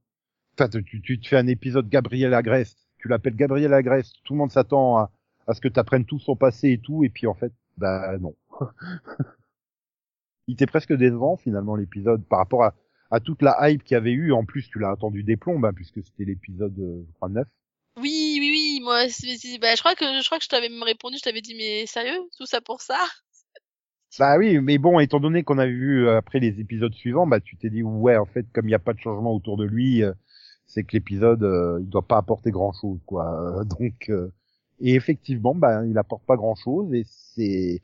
Enfin, 0.53 0.69
tu, 0.69 1.01
tu 1.01 1.19
te 1.19 1.27
fais 1.27 1.37
un 1.37 1.47
épisode 1.47 1.89
Gabriel 1.89 2.33
Agreste, 2.33 2.77
tu 2.99 3.07
l'appelles 3.09 3.35
Gabriel 3.35 3.73
Agreste, 3.73 4.15
tout 4.23 4.33
le 4.33 4.39
monde 4.39 4.51
s'attend 4.51 4.97
à, 4.97 5.11
à 5.47 5.53
ce 5.53 5.61
que 5.61 5.67
tu 5.67 5.79
apprennes 5.79 6.05
tout 6.05 6.19
son 6.19 6.35
passé 6.35 6.71
et 6.71 6.77
tout, 6.77 7.03
et 7.03 7.09
puis 7.09 7.27
en 7.27 7.33
fait, 7.33 7.51
bah 7.77 8.17
non. 8.17 8.35
Il 10.47 10.53
était 10.53 10.65
presque 10.65 10.93
décevant 10.93 11.37
finalement 11.37 11.75
l'épisode 11.75 12.25
par 12.25 12.39
rapport 12.39 12.63
à, 12.63 12.73
à 13.09 13.19
toute 13.19 13.41
la 13.41 13.69
hype 13.69 13.83
qu'il 13.83 13.95
y 13.95 13.97
avait 13.97 14.11
eu. 14.11 14.33
En 14.33 14.43
plus, 14.43 14.67
tu 14.67 14.79
l'as 14.79 14.91
attendu 14.91 15.23
des 15.23 15.37
plombs, 15.37 15.63
hein, 15.63 15.73
puisque 15.73 16.03
c'était 16.03 16.25
l'épisode, 16.25 16.77
euh, 16.79 17.03
je 17.07 17.13
crois, 17.13 17.29
9. 17.29 17.47
Oui, 17.97 18.37
oui, 18.39 18.49
oui, 18.51 18.79
moi, 18.83 19.03
bah, 19.61 19.75
je 19.75 19.79
crois 19.79 19.95
que, 19.95 20.05
je 20.05 20.25
crois 20.25 20.37
que 20.37 20.43
je 20.43 20.49
t'avais 20.49 20.69
même 20.69 20.83
répondu, 20.83 21.17
je 21.17 21.23
t'avais 21.23 21.41
dit, 21.41 21.55
mais 21.55 21.85
sérieux, 21.85 22.19
tout 22.37 22.45
ça 22.45 22.61
pour 22.61 22.81
ça? 22.81 22.99
Bah 24.19 24.37
oui, 24.37 24.59
mais 24.59 24.77
bon, 24.77 24.99
étant 24.99 25.21
donné 25.21 25.43
qu'on 25.43 25.57
avait 25.57 25.71
vu 25.71 26.05
euh, 26.05 26.17
après 26.17 26.39
les 26.41 26.59
épisodes 26.59 26.93
suivants, 26.93 27.25
bah 27.25 27.39
tu 27.39 27.55
t'es 27.55 27.69
dit 27.69 27.81
ouais, 27.81 28.17
en 28.17 28.25
fait, 28.25 28.45
comme 28.51 28.65
il 28.65 28.67
n'y 28.67 28.75
a 28.75 28.79
pas 28.79 28.91
de 28.91 28.99
changement 28.99 29.33
autour 29.33 29.55
de 29.55 29.63
lui, 29.63 30.03
euh, 30.03 30.11
c'est 30.71 30.83
que 30.83 30.91
l'épisode 30.93 31.43
euh, 31.43 31.79
il 31.81 31.89
doit 31.89 32.07
pas 32.07 32.17
apporter 32.17 32.51
grand 32.51 32.73
chose, 32.73 32.99
quoi. 33.05 33.59
Euh, 33.59 33.63
donc 33.79 34.09
euh, 34.09 34.29
et 34.81 34.95
effectivement, 34.95 35.55
bah 35.55 35.85
il 35.85 35.97
apporte 35.97 36.25
pas 36.25 36.35
grand 36.37 36.55
chose 36.55 36.93
et 36.93 37.03
c'est 37.05 37.81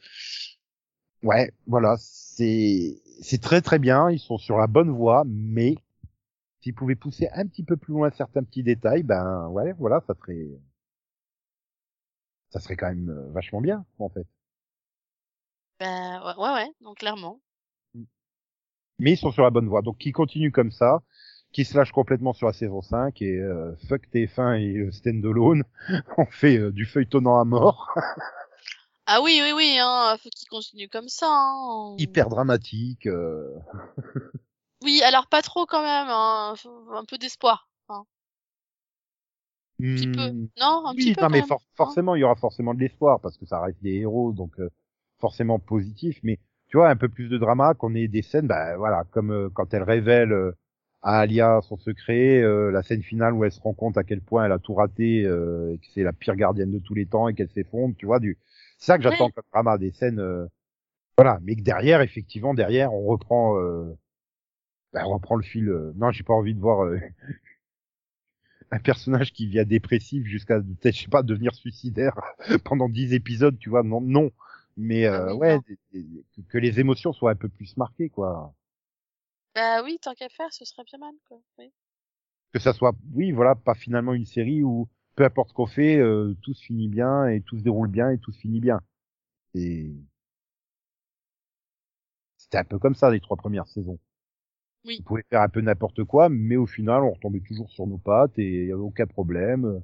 ouais, 1.24 1.52
voilà, 1.68 1.96
c'est 2.00 3.02
c'est 3.22 3.42
très 3.42 3.62
très 3.62 3.80
bien, 3.80 4.10
ils 4.12 4.20
sont 4.20 4.38
sur 4.38 4.58
la 4.58 4.68
bonne 4.68 4.90
voie, 4.92 5.24
mais 5.28 5.76
s'ils 6.62 6.76
pouvaient 6.76 6.96
pousser 6.96 7.30
un 7.34 7.48
petit 7.48 7.64
peu 7.64 7.78
plus 7.78 7.94
loin 7.94 8.12
certains 8.12 8.44
petits 8.44 8.64
détails, 8.64 9.04
ben 9.04 9.48
ouais, 9.50 9.74
voilà, 9.74 10.02
ça 10.08 10.16
serait 10.16 10.48
ça 12.50 12.60
serait 12.60 12.76
quand 12.76 12.88
même 12.90 13.10
euh, 13.10 13.32
vachement 13.32 13.62
bien 13.62 13.86
en 14.00 14.10
fait. 14.10 14.28
Bah, 15.80 16.20
ouais, 16.38 16.44
ouais, 16.44 16.54
ouais, 16.54 16.72
donc 16.82 16.98
clairement. 17.00 17.40
mais 19.00 19.14
ils 19.14 19.18
sont 19.18 19.32
sur 19.32 19.44
la 19.44 19.50
bonne 19.50 19.68
voie. 19.68 19.82
Donc, 19.82 19.98
qui 19.98 20.12
continue 20.12 20.52
comme 20.52 20.72
ça, 20.72 21.02
qui 21.58 21.66
se 21.66 21.76
lâche 21.76 21.92
complètement 21.92 22.34
sur 22.34 22.46
la 22.46 22.54
saison 22.54 22.84
5 22.84 23.20
et 23.24 23.40
euh, 23.40 23.76
fuck 23.88 24.04
TF1 24.14 24.60
et 24.60 24.78
euh, 24.78 24.92
Standalone, 24.92 25.64
on 26.20 26.28
fait 26.28 26.60
euh, 26.60 26.72
du 26.72 26.86
feuilletonnant 26.86 27.40
à 27.40 27.46
mort, 27.46 27.96
Ah 29.08 29.22
oui, 29.24 29.40
oui, 29.42 29.54
oui, 29.56 29.78
hein, 29.82 30.16
faut 30.22 30.30
qu'il 30.30 30.48
continue 30.50 30.88
comme 30.88 31.10
ça, 31.10 31.26
hein. 31.32 31.96
hyper 31.98 32.30
dramatique. 32.30 33.08
euh. 33.08 33.56
Oui, 34.84 35.02
alors 35.04 35.26
pas 35.26 35.42
trop 35.42 35.66
quand 35.66 35.82
même, 35.82 36.08
hein, 36.12 36.54
un 36.94 37.06
peu 37.06 37.18
d'espoir. 37.18 37.68
Hein. 37.90 38.04
Un 39.82 39.96
petit 39.96 40.08
peu. 40.12 40.30
Hmm, 40.30 40.48
Non, 40.60 40.86
un 40.86 40.94
petit 40.94 41.08
oui, 41.08 41.16
peu 41.16 41.22
non, 41.24 41.30
mais 41.32 41.42
for- 41.42 41.60
hein. 41.60 41.74
forcément, 41.76 42.14
il 42.14 42.20
y 42.20 42.24
aura 42.24 42.36
forcément 42.36 42.76
de 42.76 42.80
l'espoir 42.82 43.20
parce 43.20 43.36
que 43.38 43.48
ça 43.48 43.60
reste 43.60 43.82
des 43.82 43.96
héros, 43.96 44.32
donc 44.32 44.54
forcément 45.20 45.58
positif. 45.58 46.20
Mais 46.22 46.38
tu 46.68 46.78
vois, 46.78 46.90
un 46.90 46.96
peu 46.96 47.10
plus 47.10 47.30
de 47.30 47.40
drama, 47.40 47.74
qu'on 47.74 47.96
ait 47.96 48.08
des 48.08 48.22
scènes, 48.22 48.46
bah 48.46 48.78
voilà, 48.78 49.06
comme 49.10 49.32
euh, 49.32 49.50
quand 49.52 49.74
elle 49.74 49.82
révèle 49.82 50.32
euh, 50.34 50.52
à 51.08 51.20
Alia 51.22 51.62
son 51.64 51.78
secret, 51.78 52.42
euh, 52.44 52.72
la 52.72 52.84
scène 52.84 53.04
finale 53.04 53.34
où 53.34 53.46
elle 53.46 53.52
se 53.52 53.62
rend 53.62 53.74
compte 53.74 53.98
à 53.98 54.04
quel 54.04 54.22
point 54.22 54.46
elle 54.46 54.52
a 54.52 54.60
tout 54.60 54.74
raté 54.76 55.24
euh, 55.26 55.74
et 55.74 55.78
que 55.80 55.86
c'est 55.94 56.04
la 56.04 56.14
pire 56.14 56.36
gardienne 56.36 56.72
de 56.72 56.80
tous 56.80 56.94
les 56.96 57.06
temps 57.08 57.28
et 57.30 57.34
qu'elle 57.36 57.50
s'effondre, 57.52 57.96
tu 57.98 58.06
vois, 58.08 58.20
du 58.20 58.38
c'est 58.80 58.88
ça 58.88 58.98
que 58.98 59.04
j'attends 59.04 59.28
Oui. 59.28 59.32
comme 59.32 59.44
drama, 59.52 59.78
des 59.78 59.92
scènes, 59.92 60.20
euh, 60.20 60.48
voilà, 61.18 61.40
mais 61.44 61.56
que 61.56 61.62
derrière, 61.64 62.02
effectivement, 62.02 62.54
derrière, 62.56 62.94
on 62.94 63.06
reprend, 63.06 63.60
euh, 63.60 63.96
bah, 64.94 65.04
on 65.08 65.14
reprend 65.14 65.36
le 65.36 65.44
fil. 65.44 65.70
euh, 65.70 65.94
non, 65.98 66.12
j'ai 66.12 66.24
pas 66.24 66.34
envie 66.34 66.54
de 66.56 66.60
voir. 66.60 66.86
euh, 66.86 67.00
un 68.72 68.80
personnage 68.80 69.34
qui 69.34 69.48
vient 69.48 69.64
dépressif 69.66 70.26
jusqu'à 70.26 70.60
peut-être 70.60 70.96
je 70.96 71.02
sais 71.04 71.08
pas 71.10 71.24
devenir 71.24 71.54
suicidaire 71.56 72.20
pendant 72.66 72.90
dix 72.90 73.14
épisodes 73.14 73.58
tu 73.60 73.70
vois 73.70 73.84
non 73.84 74.02
non 74.02 74.32
mais 74.78 75.06
Ah 75.08 75.34
ouais 75.34 75.58
non. 75.58 75.62
que 76.50 76.58
les 76.58 76.80
émotions 76.80 77.14
soient 77.14 77.32
un 77.32 77.36
peu 77.36 77.50
plus 77.50 77.76
marquées 77.78 78.10
quoi 78.10 78.54
Bah 79.58 79.84
oui, 79.84 80.00
tant 80.02 80.14
qu'à 80.16 80.30
faire, 80.30 80.54
ce 80.54 80.64
serait 80.64 80.86
bien 80.86 81.00
mal, 81.00 81.14
quoi. 81.28 81.42
Oui. 81.58 81.74
que 82.54 82.60
ça 82.60 82.74
soit 82.74 82.94
oui 83.14 83.32
voilà 83.32 83.56
pas 83.56 83.74
finalement 83.76 84.14
une 84.14 84.26
série 84.26 84.64
où 84.64 84.90
peu 85.16 85.24
importe 85.26 85.50
ce 85.50 85.54
qu'on 85.54 85.66
fait 85.66 85.98
euh, 85.98 86.36
tout 86.42 86.54
se 86.54 86.64
finit 86.64 86.88
bien 86.90 87.28
et 87.28 87.42
tout 87.42 87.58
se 87.58 87.64
déroule 87.64 87.90
bien 87.90 88.10
et 88.12 88.18
tout 88.20 88.32
se 88.32 88.40
finit 88.40 88.60
bien 88.62 88.82
et 89.56 89.92
c'était 92.38 92.58
un 92.58 92.64
peu 92.64 92.80
comme 92.80 92.96
ça 92.96 93.12
les 93.12 93.20
trois 93.20 93.38
premières 93.38 93.68
saisons 93.68 94.00
Oui. 94.86 95.00
on 95.00 95.04
pouvait 95.04 95.26
faire 95.30 95.42
un 95.42 95.50
peu 95.50 95.62
n'importe 95.62 96.04
quoi 96.04 96.30
mais 96.30 96.56
au 96.56 96.66
final 96.68 97.04
on 97.04 97.12
retombait 97.12 97.42
toujours 97.42 97.70
sur 97.72 97.88
nos 97.88 97.98
pattes 97.98 98.38
et 98.40 98.64
il 98.64 98.68
y 98.68 98.72
avait 98.72 98.82
aucun 98.82 99.08
problème 99.08 99.82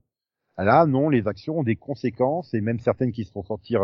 là 0.58 0.86
non 0.88 1.10
les 1.10 1.28
actions 1.28 1.60
ont 1.60 1.64
des 1.64 1.78
conséquences 1.78 2.54
et 2.54 2.62
même 2.62 2.80
certaines 2.80 3.14
qui 3.14 3.26
se 3.26 3.32
font 3.32 3.44
sortir 3.44 3.82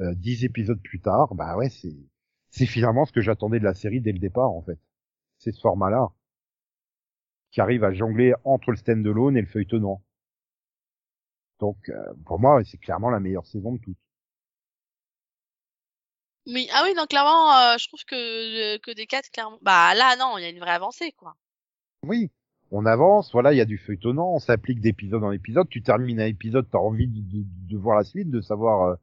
euh, 0.00 0.14
dix 0.16 0.44
épisodes 0.44 0.80
plus 0.82 1.00
tard 1.00 1.34
bah 1.36 1.56
ouais 1.56 1.70
c'est 1.70 1.96
c'est 2.50 2.66
finalement 2.66 3.06
ce 3.06 3.12
que 3.12 3.22
j'attendais 3.22 3.60
de 3.60 3.64
la 3.64 3.74
série 3.74 4.00
dès 4.02 4.12
le 4.12 4.20
départ 4.20 4.50
en 4.50 4.62
fait 4.62 4.78
c'est 5.38 5.52
ce 5.52 5.60
format 5.60 5.90
là 5.90 6.10
qui 7.50 7.60
arrive 7.62 7.84
à 7.84 7.92
jongler 7.92 8.34
entre 8.44 8.70
le 8.70 8.76
stand-alone 8.76 9.36
et 9.36 9.40
le 9.40 9.46
feuilletonnant. 9.46 10.02
Donc, 11.58 11.88
euh, 11.88 12.12
pour 12.26 12.38
moi, 12.38 12.62
c'est 12.64 12.76
clairement 12.76 13.08
la 13.08 13.18
meilleure 13.18 13.46
saison 13.46 13.72
de 13.72 13.78
toutes. 13.78 13.96
Oui, 16.46 16.68
ah 16.72 16.82
oui, 16.84 16.94
donc 16.94 17.08
clairement, 17.08 17.50
euh, 17.56 17.76
je 17.78 17.88
trouve 17.88 18.04
que, 18.04 18.76
que 18.78 18.90
des 18.92 19.06
quatre, 19.06 19.30
clairement. 19.30 19.58
Bah 19.62 19.94
là, 19.94 20.16
non, 20.16 20.36
il 20.36 20.42
y 20.42 20.44
a 20.44 20.50
une 20.50 20.60
vraie 20.60 20.72
avancée, 20.72 21.12
quoi. 21.12 21.34
Oui, 22.02 22.30
on 22.70 22.84
avance, 22.84 23.32
voilà, 23.32 23.52
il 23.52 23.56
y 23.56 23.62
a 23.62 23.64
du 23.64 23.78
feuilletonnant, 23.78 24.34
on 24.34 24.38
s'applique 24.38 24.80
d'épisode 24.80 25.24
en 25.24 25.32
épisode, 25.32 25.68
tu 25.68 25.82
termines 25.82 26.20
un 26.20 26.26
épisode, 26.26 26.68
t'as 26.70 26.78
envie 26.78 27.08
de, 27.08 27.20
de, 27.20 27.44
de 27.46 27.76
voir 27.78 27.96
la 27.96 28.04
suite, 28.04 28.30
de 28.30 28.40
savoir 28.42 28.82
euh, 28.82 28.96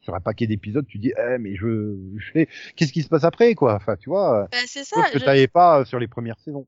sur 0.00 0.14
un 0.14 0.20
paquet 0.20 0.46
d'épisodes, 0.46 0.86
tu 0.86 0.98
dis, 0.98 1.12
eh, 1.16 1.38
mais 1.38 1.56
je, 1.56 1.96
je 2.16 2.30
fais, 2.32 2.48
qu'est-ce 2.76 2.92
qui 2.92 3.02
se 3.02 3.08
passe 3.08 3.24
après, 3.24 3.54
quoi? 3.54 3.74
Enfin, 3.74 3.96
tu 3.96 4.08
vois, 4.08 4.48
Bah 4.50 4.58
c'est 4.66 4.84
ça. 4.84 4.96
que 5.12 5.18
je- 5.18 5.24
t'avais 5.24 5.48
pas 5.48 5.80
euh, 5.80 5.84
sur 5.84 5.98
les 5.98 6.08
premières 6.08 6.38
saisons. 6.40 6.66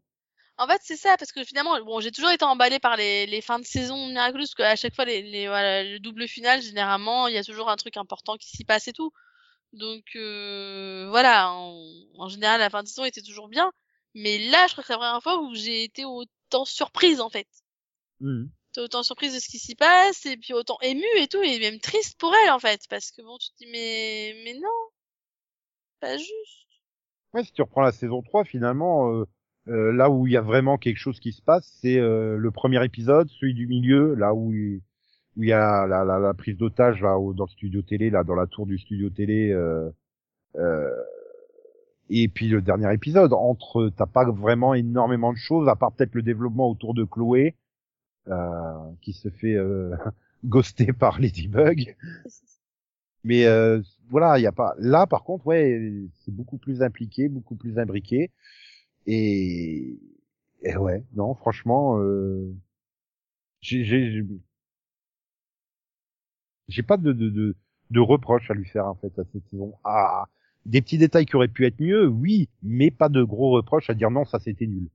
En 0.58 0.66
fait, 0.68 0.80
c'est 0.84 0.96
ça, 0.96 1.16
parce 1.18 1.32
que 1.32 1.42
finalement, 1.44 1.82
bon, 1.82 2.00
j'ai 2.00 2.12
toujours 2.12 2.30
été 2.30 2.44
emballée 2.44 2.78
par 2.78 2.96
les, 2.96 3.26
les 3.26 3.40
fins 3.40 3.58
de 3.58 3.64
saison 3.64 4.08
Miraculous, 4.08 4.42
parce 4.44 4.54
qu'à 4.54 4.76
chaque 4.76 4.94
fois, 4.94 5.04
les, 5.04 5.22
les, 5.22 5.48
voilà, 5.48 5.82
le 5.82 5.98
double 5.98 6.28
final, 6.28 6.60
généralement, 6.62 7.26
il 7.26 7.34
y 7.34 7.38
a 7.38 7.42
toujours 7.44 7.68
un 7.70 7.76
truc 7.76 7.96
important 7.96 8.36
qui 8.36 8.48
s'y 8.48 8.64
passe 8.64 8.86
et 8.86 8.92
tout. 8.92 9.12
Donc, 9.72 10.04
euh, 10.16 11.06
voilà, 11.10 11.50
en, 11.52 11.84
en 12.18 12.28
général, 12.28 12.60
la 12.60 12.70
fin 12.70 12.82
de 12.82 12.88
saison 12.88 13.04
était 13.04 13.22
toujours 13.22 13.48
bien. 13.48 13.72
Mais 14.14 14.38
là, 14.50 14.66
je 14.68 14.72
crois 14.72 14.82
que 14.82 14.88
c'est 14.88 14.92
la 14.94 14.98
première 14.98 15.22
fois 15.22 15.40
où 15.42 15.54
j'ai 15.54 15.84
été 15.84 16.04
autant 16.04 16.64
surprise, 16.64 17.20
en 17.20 17.30
fait. 17.30 17.48
Mhm. 18.20 18.52
T'es 18.74 18.80
autant 18.80 19.02
surprise 19.02 19.34
de 19.34 19.38
ce 19.40 19.48
qui 19.48 19.58
s'y 19.58 19.74
passe, 19.74 20.24
et 20.26 20.36
puis 20.36 20.54
autant 20.54 20.78
émue 20.82 21.02
et 21.18 21.28
tout, 21.28 21.42
et 21.42 21.58
même 21.60 21.78
triste 21.80 22.18
pour 22.18 22.32
elle, 22.34 22.50
en 22.52 22.58
fait. 22.58 22.80
Parce 22.88 23.10
que 23.10 23.22
bon, 23.22 23.36
tu 23.38 23.48
te 23.50 23.56
dis, 23.58 23.70
mais, 23.70 24.34
mais 24.44 24.54
non. 24.54 24.68
Pas 26.00 26.16
juste. 26.16 26.68
Ouais, 27.34 27.44
si 27.44 27.52
tu 27.52 27.62
reprends 27.62 27.82
la 27.82 27.92
saison 27.92 28.22
3, 28.22 28.44
finalement, 28.44 29.10
euh, 29.12 29.24
euh, 29.68 29.92
là 29.92 30.10
où 30.10 30.26
il 30.26 30.32
y 30.32 30.36
a 30.36 30.40
vraiment 30.42 30.76
quelque 30.78 30.98
chose 30.98 31.20
qui 31.20 31.32
se 31.32 31.42
passe, 31.42 31.70
c'est 31.80 31.98
euh, 31.98 32.36
le 32.36 32.50
premier 32.50 32.84
épisode, 32.84 33.28
celui 33.30 33.54
du 33.54 33.66
milieu, 33.66 34.14
là 34.14 34.34
où 34.34 34.52
il, 34.52 34.80
où 35.36 35.42
il 35.42 35.48
y 35.48 35.52
a 35.52 35.86
la, 35.86 36.04
la, 36.04 36.18
la 36.18 36.34
prise 36.34 36.56
d'otage 36.58 37.00
là, 37.00 37.18
au- 37.18 37.32
dans 37.32 37.44
le 37.44 37.50
studio 37.50 37.80
télé, 37.82 38.10
là, 38.10 38.24
dans 38.24 38.34
la 38.34 38.46
tour 38.46 38.66
du 38.66 38.78
studio 38.78 39.08
télé. 39.10 39.50
Euh, 39.50 39.90
euh, 40.56 40.90
et 42.10 42.28
puis 42.28 42.48
le 42.48 42.60
dernier 42.60 42.92
épisode, 42.92 43.32
entre, 43.32 43.90
t'as 43.96 44.06
pas 44.06 44.24
vraiment 44.30 44.74
énormément 44.74 45.32
de 45.32 45.38
choses, 45.38 45.68
à 45.68 45.76
part 45.76 45.92
peut-être 45.92 46.14
le 46.14 46.22
développement 46.22 46.68
autour 46.68 46.92
de 46.94 47.04
Chloé, 47.04 47.54
qui 49.00 49.12
se 49.12 49.28
fait 49.30 49.54
euh, 49.54 49.94
ghoster 50.44 50.92
par 50.92 51.20
Ladybug. 51.20 51.96
Mais 53.24 53.46
euh, 53.46 53.80
voilà, 54.10 54.38
il 54.38 54.42
y 54.42 54.46
a 54.46 54.52
pas. 54.52 54.74
Là, 54.78 55.06
par 55.06 55.22
contre, 55.24 55.46
ouais, 55.46 55.92
c'est 56.24 56.34
beaucoup 56.34 56.58
plus 56.58 56.82
impliqué, 56.82 57.28
beaucoup 57.28 57.54
plus 57.56 57.78
imbriqué, 57.78 58.30
et, 59.06 59.98
et 60.62 60.76
ouais, 60.76 61.04
non, 61.14 61.34
franchement, 61.36 61.98
euh... 62.00 62.54
j'ai 63.60 63.84
j'ai 63.84 64.24
j'ai 66.68 66.82
pas 66.82 66.96
de 66.96 67.12
de 67.12 67.28
de, 67.30 67.56
de 67.90 68.00
reproches 68.00 68.50
à 68.50 68.54
lui 68.54 68.66
faire 68.66 68.86
en 68.86 68.94
fait 68.96 69.16
à 69.18 69.24
cette 69.32 69.48
saison. 69.50 69.74
Ah, 69.84 70.26
des 70.66 70.82
petits 70.82 70.98
détails 70.98 71.26
qui 71.26 71.36
auraient 71.36 71.48
pu 71.48 71.66
être 71.66 71.80
mieux, 71.80 72.06
oui, 72.08 72.48
mais 72.62 72.90
pas 72.90 73.08
de 73.08 73.22
gros 73.22 73.50
reproches 73.52 73.90
à 73.90 73.94
dire 73.94 74.10
non, 74.10 74.24
ça 74.24 74.38
c'était 74.40 74.66
nul. 74.66 74.88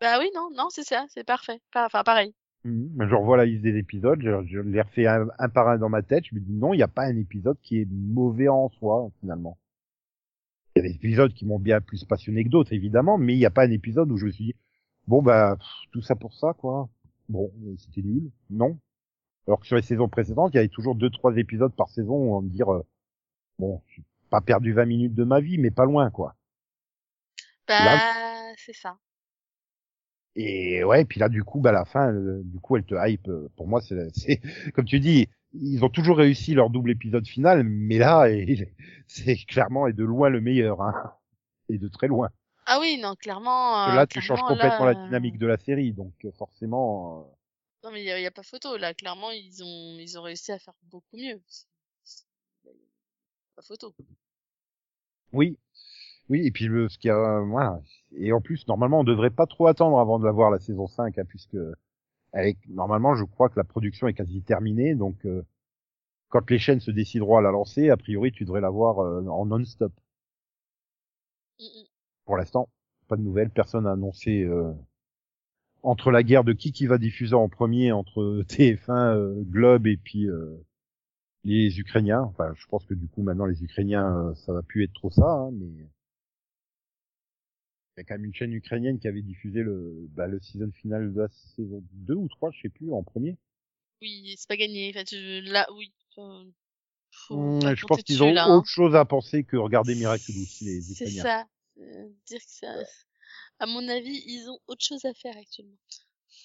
Bah 0.00 0.18
oui, 0.18 0.30
non, 0.34 0.48
non, 0.56 0.68
c'est 0.70 0.82
ça, 0.84 1.06
c'est 1.10 1.24
parfait. 1.24 1.60
Pas- 1.72 1.86
Enfin, 1.86 2.02
pareil. 2.04 2.34
Mhm. 2.64 3.06
Je 3.08 3.14
revois 3.14 3.36
la 3.36 3.46
liste 3.46 3.62
des 3.62 3.76
épisodes, 3.76 4.20
je, 4.22 4.46
je 4.46 4.60
les 4.60 4.80
refais 4.82 5.06
un, 5.06 5.28
un 5.38 5.48
par 5.48 5.68
un 5.68 5.78
dans 5.78 5.88
ma 5.88 6.02
tête, 6.02 6.24
je 6.26 6.34
me 6.34 6.40
dis 6.40 6.52
non, 6.52 6.74
il 6.74 6.76
n'y 6.78 6.82
a 6.82 6.88
pas 6.88 7.04
un 7.04 7.16
épisode 7.16 7.56
qui 7.62 7.80
est 7.80 7.88
mauvais 7.90 8.48
en 8.48 8.68
soi, 8.70 9.10
finalement. 9.20 9.56
Il 10.76 10.82
y 10.82 10.86
a 10.86 10.88
des 10.88 10.94
épisodes 10.94 11.32
qui 11.32 11.46
m'ont 11.46 11.58
bien 11.58 11.80
plus 11.80 12.04
passionné 12.04 12.44
que 12.44 12.48
d'autres, 12.50 12.72
évidemment, 12.72 13.18
mais 13.18 13.34
il 13.34 13.38
n'y 13.38 13.46
a 13.46 13.50
pas 13.50 13.64
un 13.64 13.70
épisode 13.70 14.10
où 14.10 14.16
je 14.16 14.26
me 14.26 14.30
suis 14.30 14.44
dit, 14.44 14.54
bon 15.06 15.22
bah, 15.22 15.56
pff, 15.58 15.68
tout 15.92 16.02
ça 16.02 16.14
pour 16.16 16.34
ça, 16.34 16.52
quoi. 16.54 16.88
Bon, 17.28 17.50
euh, 17.66 17.74
c'était 17.78 18.02
nul, 18.02 18.30
non. 18.50 18.78
Alors 19.46 19.60
que 19.60 19.66
sur 19.66 19.76
les 19.76 19.82
saisons 19.82 20.08
précédentes, 20.08 20.52
il 20.52 20.56
y 20.56 20.58
avait 20.60 20.68
toujours 20.68 20.94
deux, 20.94 21.10
trois 21.10 21.34
épisodes 21.36 21.74
par 21.74 21.88
saison 21.88 22.14
où 22.14 22.36
on 22.36 22.42
me 22.42 22.50
dire, 22.50 22.72
euh, 22.72 22.84
bon, 23.58 23.82
j'ai 23.88 24.02
pas 24.30 24.40
perdu 24.42 24.72
20 24.72 24.84
minutes 24.84 25.14
de 25.14 25.24
ma 25.24 25.40
vie, 25.40 25.58
mais 25.58 25.70
pas 25.70 25.86
loin, 25.86 26.10
quoi. 26.10 26.36
Bah, 27.66 28.52
c'est 28.56 28.74
ça. 28.74 28.98
Et 30.36 30.84
ouais, 30.84 31.04
puis 31.04 31.18
là, 31.20 31.28
du 31.28 31.42
coup, 31.44 31.60
bah, 31.60 31.70
à 31.70 31.72
la 31.72 31.84
fin, 31.84 32.12
euh, 32.12 32.40
du 32.44 32.58
coup, 32.60 32.76
elle 32.76 32.84
te 32.84 32.94
hype. 32.96 33.28
euh, 33.28 33.48
Pour 33.56 33.66
moi, 33.68 33.80
c'est, 33.80 34.08
c'est, 34.14 34.40
comme 34.72 34.84
tu 34.84 35.00
dis, 35.00 35.28
ils 35.52 35.84
ont 35.84 35.88
toujours 35.88 36.16
réussi 36.18 36.54
leur 36.54 36.70
double 36.70 36.92
épisode 36.92 37.26
final, 37.26 37.64
mais 37.64 37.98
là, 37.98 38.26
c'est 39.06 39.36
clairement 39.36 39.86
et 39.86 39.92
de 39.92 40.04
loin 40.04 40.28
le 40.28 40.40
meilleur, 40.40 40.80
hein. 40.82 41.12
Et 41.68 41.78
de 41.78 41.86
très 41.88 42.08
loin. 42.08 42.30
Ah 42.66 42.78
oui, 42.80 42.98
non, 43.00 43.14
clairement. 43.14 43.88
Euh, 43.88 43.94
là, 43.94 44.06
tu 44.06 44.20
changes 44.20 44.42
complètement 44.42 44.84
là, 44.84 44.94
la 44.94 45.06
dynamique 45.06 45.38
de 45.38 45.46
la 45.46 45.56
série, 45.56 45.92
donc 45.92 46.12
euh, 46.24 46.32
forcément. 46.32 47.20
euh, 47.20 47.22
Non, 47.84 47.92
mais 47.92 48.02
il 48.02 48.06
y, 48.06 48.26
a 48.26 48.30
pas 48.32 48.42
photo. 48.42 48.76
Là, 48.76 48.92
clairement, 48.94 49.30
ils 49.30 49.62
ont, 49.62 49.96
ils 49.98 50.18
ont 50.18 50.22
réussi 50.22 50.50
à 50.52 50.58
faire 50.58 50.74
beaucoup 50.90 51.16
mieux. 51.16 51.40
Pas 53.54 53.62
photo. 53.62 53.94
Oui, 55.32 55.58
oui. 56.28 56.46
Et 56.46 56.50
puis 56.50 56.66
le, 56.66 56.88
ce 56.88 56.98
qu'il 56.98 57.08
y 57.08 57.12
a, 57.12 57.40
voilà. 57.40 57.80
Et 58.16 58.32
en 58.32 58.40
plus, 58.40 58.66
normalement, 58.68 59.00
on 59.00 59.04
devrait 59.04 59.30
pas 59.30 59.46
trop 59.46 59.66
attendre 59.66 59.98
avant 60.00 60.18
de 60.18 60.24
la 60.24 60.32
voir 60.32 60.50
la 60.50 60.58
saison 60.58 60.86
5, 60.86 61.18
hein, 61.18 61.24
puisque 61.28 61.56
elle 62.32 62.48
est, 62.48 62.58
normalement, 62.68 63.14
je 63.16 63.24
crois 63.24 63.48
que 63.48 63.58
la 63.58 63.64
production 63.64 64.08
est 64.08 64.14
quasi 64.14 64.42
terminée, 64.42 64.94
donc. 64.94 65.16
euh, 65.26 65.42
quand 66.28 66.50
les 66.50 66.58
chaînes 66.58 66.80
se 66.80 66.90
décideront 66.90 67.36
à 67.38 67.42
la 67.42 67.52
lancer, 67.52 67.90
a 67.90 67.96
priori, 67.96 68.32
tu 68.32 68.44
devrais 68.44 68.60
la 68.60 68.70
voir 68.70 68.98
euh, 69.00 69.24
en 69.28 69.46
non-stop. 69.46 69.92
Mm, 71.60 71.64
mm. 71.64 71.86
Pour 72.24 72.36
l'instant, 72.38 72.70
pas 73.08 73.16
de 73.16 73.22
nouvelles. 73.22 73.50
Personne 73.50 73.84
n'a 73.84 73.92
annoncé 73.92 74.42
euh, 74.44 74.72
entre 75.82 76.10
la 76.10 76.22
guerre 76.22 76.44
de 76.44 76.52
qui 76.54 76.72
qui 76.72 76.86
va 76.86 76.98
diffuser 76.98 77.34
en 77.34 77.48
premier 77.48 77.92
entre 77.92 78.42
TF1, 78.48 79.14
euh, 79.16 79.42
Globe 79.44 79.86
et 79.86 79.96
puis 79.98 80.26
euh, 80.28 80.56
les 81.44 81.80
Ukrainiens. 81.80 82.22
Enfin, 82.22 82.52
je 82.56 82.66
pense 82.68 82.86
que 82.86 82.94
du 82.94 83.08
coup 83.08 83.22
maintenant 83.22 83.46
les 83.46 83.62
Ukrainiens, 83.64 84.16
euh, 84.30 84.34
ça 84.36 84.52
va 84.54 84.62
plus 84.62 84.84
être 84.84 84.94
trop 84.94 85.10
ça, 85.10 85.28
hein, 85.30 85.50
mais 85.52 85.68
y 88.00 88.02
a 88.02 88.04
quand 88.04 88.14
même 88.14 88.24
une 88.24 88.34
chaîne 88.34 88.52
ukrainienne 88.52 88.98
qui 88.98 89.08
avait 89.08 89.22
diffusé 89.22 89.62
le 89.62 90.06
bah, 90.10 90.26
le 90.26 90.40
season 90.40 90.70
final 90.72 91.12
de 91.12 91.20
la 91.20 91.28
saison 91.56 91.82
2 91.92 92.14
ou 92.14 92.28
3, 92.28 92.50
je 92.52 92.62
sais 92.62 92.68
plus, 92.68 92.92
en 92.92 93.02
premier. 93.02 93.36
Oui, 94.02 94.34
c'est 94.36 94.48
pas 94.48 94.56
gagné. 94.56 94.90
En 94.90 94.92
fait, 94.92 95.10
je- 95.10 95.50
là, 95.50 95.66
oui. 95.76 95.92
pas 96.16 97.74
je 97.74 97.86
pense 97.86 98.02
qu'ils 98.02 98.22
ont 98.22 98.32
là, 98.32 98.46
hein. 98.46 98.58
autre 98.58 98.68
chose 98.68 98.94
à 98.94 99.04
penser 99.04 99.44
que 99.44 99.56
regarder 99.56 99.94
Miraculous, 99.94 100.46
les 100.62 100.92
C'est 100.92 101.04
Ukrainiens. 101.04 101.22
ça. 101.22 101.46
Euh, 101.78 102.08
dire 102.26 102.38
que 102.38 102.44
ça, 102.46 102.74
à 103.58 103.66
mon 103.66 103.86
avis, 103.88 104.22
ils 104.26 104.48
ont 104.48 104.58
autre 104.66 104.84
chose 104.84 105.04
à 105.04 105.14
faire 105.14 105.36
actuellement. 105.36 105.76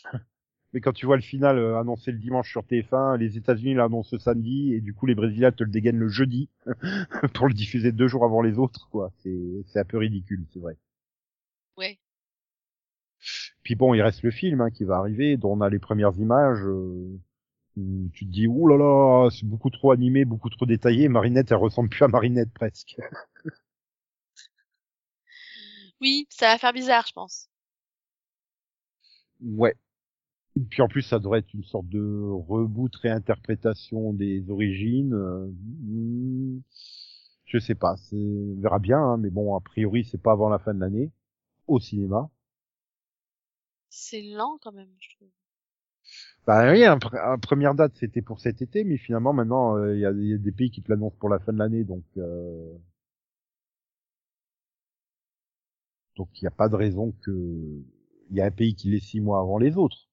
Mais 0.73 0.81
quand 0.81 0.91
tu 0.91 1.05
vois 1.05 1.15
le 1.15 1.21
final 1.21 1.57
euh, 1.57 1.79
annoncé 1.79 2.11
le 2.11 2.17
dimanche 2.17 2.49
sur 2.49 2.63
TF1, 2.63 3.17
les 3.17 3.37
États-Unis 3.37 3.75
l'annoncent 3.75 4.09
le 4.11 4.19
samedi 4.19 4.73
et 4.73 4.81
du 4.81 4.93
coup 4.93 5.05
les 5.05 5.15
Brésiliens 5.15 5.53
te 5.53 5.63
le 5.63 5.69
dégainent 5.71 5.97
le 5.99 6.09
jeudi 6.09 6.49
pour 7.33 7.47
le 7.47 7.53
diffuser 7.53 7.93
deux 7.93 8.09
jours 8.09 8.25
avant 8.25 8.41
les 8.41 8.57
autres, 8.57 8.89
quoi. 8.89 9.13
C'est 9.23 9.63
c'est 9.67 9.79
un 9.79 9.85
peu 9.85 9.97
ridicule, 9.97 10.45
c'est 10.51 10.59
vrai. 10.59 10.75
Puis 13.65 13.75
bon, 13.75 13.95
il 13.95 14.03
reste 14.03 14.23
le 14.23 14.31
film 14.31 14.61
hein, 14.61 14.71
qui 14.71 14.85
va 14.85 14.97
arriver, 14.97 15.37
dont 15.37 15.53
on 15.53 15.61
a 15.61 15.69
les 15.69 15.79
premières 15.79 16.17
images. 16.19 16.61
euh, 16.65 17.19
où 17.77 18.09
tu 18.13 18.25
te 18.27 18.31
dis, 18.31 18.47
ouh 18.47 18.67
là 18.67 18.77
là, 18.77 19.29
c'est 19.31 19.45
beaucoup 19.47 19.69
trop 19.71 19.91
animé, 19.91 20.25
beaucoup 20.25 20.49
trop 20.49 20.65
détaillé. 20.67 21.09
Marinette, 21.09 21.51
elle 21.51 21.57
ressemble 21.57 21.89
plus 21.89 22.03
à 22.03 22.09
Marinette 22.09 22.53
presque. 22.53 22.97
Oui, 25.99 26.25
ça 26.29 26.47
va 26.53 26.57
faire 26.57 26.71
bizarre, 26.73 27.05
je 27.07 27.11
pense. 27.13 27.49
Ouais. 29.41 29.75
Puis 30.69 30.81
en 30.81 30.87
plus, 30.87 31.01
ça 31.03 31.19
devrait 31.19 31.39
être 31.39 31.53
une 31.53 31.63
sorte 31.63 31.87
de 31.89 32.01
reboot, 32.47 32.95
réinterprétation 32.97 34.13
des 34.13 34.49
origines. 34.49 35.13
euh, 35.13 35.47
hmm, 35.47 36.59
je 37.45 37.59
sais 37.59 37.75
pas, 37.75 37.95
c'est- 37.97 38.15
on 38.17 38.61
verra 38.61 38.79
bien, 38.79 38.99
hein, 38.99 39.17
mais 39.17 39.29
bon, 39.31 39.55
a 39.55 39.61
priori, 39.61 40.05
c'est 40.05 40.21
pas 40.21 40.33
avant 40.33 40.49
la 40.49 40.59
fin 40.59 40.73
de 40.73 40.79
l'année 40.81 41.11
au 41.67 41.79
cinéma. 41.79 42.29
C'est 43.97 44.21
lent 44.21 44.59
quand 44.61 44.73
même, 44.73 44.93
je 44.99 45.15
trouve. 45.15 45.31
Bah 46.47 46.71
oui, 46.71 46.83
un, 46.85 46.99
un 47.13 47.37
première 47.39 47.75
date, 47.75 47.93
c'était 47.95 48.21
pour 48.21 48.39
cet 48.39 48.61
été, 48.61 48.83
mais 48.83 48.97
finalement, 48.97 49.33
maintenant, 49.33 49.77
euh, 49.77 49.95
il 49.95 49.99
y, 50.01 50.05
a, 50.05 50.11
y 50.11 50.33
a 50.33 50.37
des 50.37 50.51
pays 50.51 50.69
qui 50.71 50.81
te 50.81 50.91
l'annoncent 50.91 51.15
pour 51.19 51.29
la 51.29 51.39
fin 51.39 51.53
de 51.53 51.57
l'année, 51.59 51.83
donc 51.83 52.03
euh, 52.17 52.73
donc 56.17 56.27
il 56.41 56.43
n'y 56.43 56.47
a 56.47 56.51
pas 56.51 56.67
de 56.67 56.75
raison 56.75 57.13
que 57.23 57.31
il 58.29 58.35
y 58.35 58.41
a 58.41 58.45
un 58.45 58.51
pays 58.51 58.75
qui 58.75 58.89
l'est 58.89 58.99
six 58.99 59.21
mois 59.21 59.39
avant 59.39 59.57
les 59.59 59.77
autres. 59.77 60.09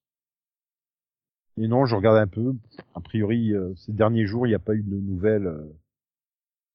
Et 1.57 1.67
non, 1.67 1.87
je 1.87 1.95
regarde 1.95 2.17
un 2.17 2.27
peu. 2.27 2.53
A 2.93 3.01
priori, 3.01 3.53
euh, 3.53 3.73
ces 3.75 3.91
derniers 3.91 4.27
jours, 4.27 4.45
il 4.45 4.49
n'y 4.51 4.55
a 4.55 4.59
pas 4.59 4.75
eu 4.75 4.83
de 4.83 4.95
nouvelles 4.99 5.47
euh, 5.47 5.65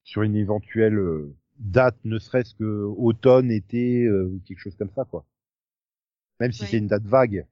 sur 0.03 0.23
une 0.23 0.35
éventuelle 0.35 0.99
euh, 0.99 1.37
date, 1.61 1.97
ne 2.05 2.19
serait-ce 2.19 2.55
que 2.57 2.83
automne, 2.97 3.53
été, 3.53 4.11
ou 4.11 4.41
quelque 4.45 4.59
chose 4.59 4.75
comme 4.77 4.91
ça, 4.91 5.05
quoi. 5.05 5.25
Même 6.41 6.53
si 6.53 6.63
Ouais. 6.63 6.69
c'est 6.69 6.79
une 6.79 6.87
date 6.89 7.05
vague. 7.05 7.47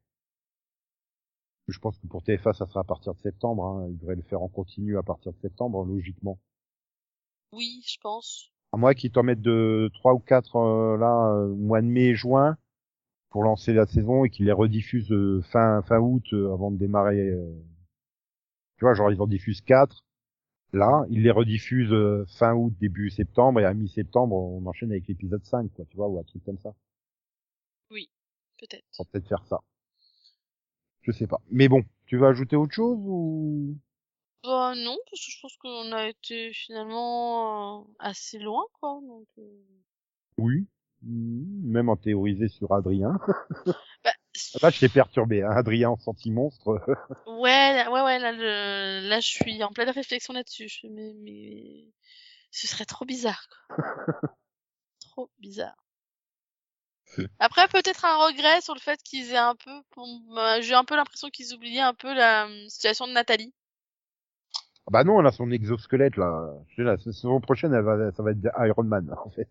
Je 1.69 1.79
pense 1.81 1.99
que 1.99 2.07
pour 2.07 2.23
TFA, 2.23 2.53
ça 2.53 2.67
sera 2.67 2.81
à 2.81 2.85
partir 2.85 3.15
de 3.15 3.21
septembre. 3.21 3.65
Hein. 3.65 3.89
Ils 3.91 3.99
devraient 3.99 4.15
le 4.17 4.23
faire 4.23 4.43
en 4.43 4.49
continu 4.49 4.99
à 4.99 5.03
partir 5.03 5.33
de 5.33 5.39
septembre, 5.39 5.85
logiquement. 5.85 6.39
Oui, 7.53 7.83
je 7.87 7.97
pense. 8.01 8.53
À 8.73 8.77
moins 8.77 8.95
qu'ils 8.95 9.11
t'en 9.11 9.23
mettent 9.25 9.41
de 9.43 9.91
trois 9.95 10.15
ou 10.15 10.19
quatre 10.21 10.57
euh, 10.57 10.97
là, 10.97 11.33
euh, 11.33 11.55
mois 11.55 11.81
de 11.83 11.87
mai, 11.87 12.15
juin, 12.15 12.57
pour 13.31 13.43
lancer 13.43 13.73
la 13.73 13.87
saison 13.87 14.25
et 14.25 14.31
qu'ils 14.31 14.47
les 14.47 14.53
rediffusent 14.53 15.11
euh, 15.13 15.43
fin 15.51 15.83
fin 15.83 15.99
août 15.99 16.25
euh, 16.33 16.53
avant 16.53 16.71
de 16.71 16.77
démarrer. 16.77 17.19
euh. 17.31 17.53
Tu 18.79 18.85
vois, 18.85 18.95
genre 18.95 19.11
ils 19.11 19.21
en 19.21 19.27
diffusent 19.27 19.63
quatre. 19.63 20.05
Là, 20.73 21.05
ils 21.11 21.23
les 21.23 21.31
rediffusent 21.31 21.93
euh, 21.93 22.25
fin 22.39 22.55
août, 22.55 22.73
début 22.81 23.11
septembre, 23.11 23.61
et 23.61 23.65
à 23.65 23.75
mi-septembre, 23.75 24.37
on 24.37 24.65
enchaîne 24.67 24.91
avec 24.91 25.07
l'épisode 25.09 25.45
5, 25.45 25.73
quoi, 25.75 25.85
tu 25.87 25.97
vois, 25.97 26.09
ou 26.09 26.19
un 26.19 26.25
truc 26.25 26.45
comme 26.45 26.59
ça. 26.59 26.75
Peut-être. 28.59 28.85
On 28.99 29.03
va 29.05 29.09
peut-être 29.13 29.29
faire 29.29 29.45
ça. 29.47 29.61
Je 31.03 31.13
sais 31.13 31.27
pas. 31.27 31.41
Mais 31.51 31.69
bon, 31.69 31.85
tu 32.07 32.17
veux 32.19 32.27
ajouter 32.27 32.57
autre 32.57 32.75
chose 32.75 32.99
ou? 33.01 33.77
Bah 34.43 34.75
non, 34.77 34.97
parce 35.11 35.25
que 35.25 35.31
je 35.33 35.41
pense 35.41 35.57
qu'on 35.57 35.93
a 35.93 36.09
été 36.09 36.53
finalement 36.53 37.81
euh, 37.81 37.85
assez 37.99 38.39
loin, 38.39 38.65
quoi. 38.81 39.01
Donc, 39.03 39.27
euh, 39.39 39.63
Oui. 40.39 40.67
Mm, 41.03 41.71
Même 41.73 41.89
en 41.89 41.97
théorisé 41.97 42.49
sur 42.49 42.73
Adrien. 42.73 43.19
Bah, 44.05 44.13
Là, 44.63 44.71
je 44.71 44.81
t'ai 44.81 44.89
perturbé, 44.89 45.43
hein. 45.43 45.51
Adrien 45.51 45.91
en 45.91 45.97
senti-monstre. 45.99 46.81
ouais, 47.27 47.73
là- 47.75 47.91
ouais, 47.91 48.03
ouais, 48.03 48.19
là, 48.19 48.33
je, 48.35 49.09
là, 49.09 49.21
je 49.21 49.29
suis 49.29 49.63
en 49.65 49.73
pleine 49.73 49.91
réflexion 49.91 50.33
là-dessus. 50.35 50.71
Mais, 50.91 51.13
mais, 51.19 51.87
ce 52.51 52.67
serait 52.67 52.85
trop 52.85 53.05
bizarre, 53.05 53.47
quoi. 53.49 53.77
trop 55.01 55.31
bizarre. 55.39 55.77
Après, 57.39 57.67
peut-être 57.69 58.05
un 58.05 58.17
regret 58.27 58.61
sur 58.61 58.75
le 58.75 58.81
fait 58.81 59.03
qu'ils 59.03 59.31
aient 59.33 59.37
un 59.37 59.55
peu, 59.57 59.71
m- 59.99 60.63
j'ai 60.63 60.75
un 60.75 60.85
peu 60.85 60.97
l'impression 60.97 61.29
qu'ils 61.31 61.55
oubliaient 61.55 61.81
un 61.81 61.95
peu 61.95 62.15
la 62.15 62.47
hum, 62.47 62.69
situation 62.69 63.07
de 63.07 63.13
Nathalie. 63.13 63.55
Ah 64.87 64.91
bah 64.93 65.05
non, 65.05 65.21
elle 65.21 65.27
a 65.27 65.33
son 65.33 65.51
exosquelette, 65.51 66.17
là. 66.17 66.53
La 66.79 66.97
saison 66.99 67.41
prochaine, 67.41 67.73
elle 67.75 67.83
va, 67.85 68.13
ça 68.13 68.23
va 68.23 68.31
être 68.33 68.39
Iron 68.67 68.85
Man, 68.85 69.13
en 69.25 69.31
fait. 69.31 69.49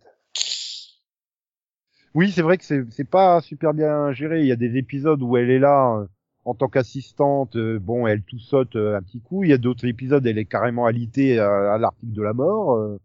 Oui, 2.14 2.32
c'est 2.32 2.42
vrai 2.42 2.58
que 2.58 2.64
c'est, 2.64 3.04
pas 3.04 3.40
super 3.40 3.74
bien 3.74 4.12
géré. 4.12 4.40
Il 4.40 4.46
y 4.46 4.52
a 4.52 4.56
des 4.56 4.76
épisodes 4.76 5.22
où 5.22 5.36
elle 5.36 5.50
est 5.50 5.58
là, 5.58 5.98
euh, 6.00 6.06
en 6.44 6.54
tant 6.54 6.68
qu'assistante, 6.68 7.56
euh, 7.56 7.78
bon, 7.78 8.06
elle 8.06 8.22
tout 8.22 8.38
saute 8.38 8.74
euh, 8.76 8.96
un 8.96 9.02
petit 9.02 9.20
coup. 9.20 9.44
Il 9.44 9.50
y 9.50 9.52
a 9.52 9.58
d'autres 9.58 9.86
épisodes, 9.86 10.26
elle 10.26 10.38
est 10.38 10.46
carrément 10.46 10.86
alitée 10.86 11.38
à, 11.38 11.74
à 11.74 11.78
l'article 11.78 12.12
de 12.12 12.22
la 12.22 12.32
mort. 12.32 12.74
euh. 12.76 12.98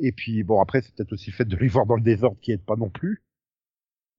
Et 0.00 0.10
puis, 0.10 0.42
bon, 0.42 0.60
après, 0.60 0.82
c'est 0.82 0.92
peut-être 0.94 1.12
aussi 1.12 1.30
le 1.30 1.36
fait 1.36 1.44
de 1.44 1.56
les 1.56 1.68
voir 1.68 1.86
dans 1.86 1.94
le 1.94 2.02
désordre 2.02 2.38
qui 2.40 2.50
aide 2.50 2.64
pas 2.64 2.74
non 2.74 2.90
plus. 2.90 3.22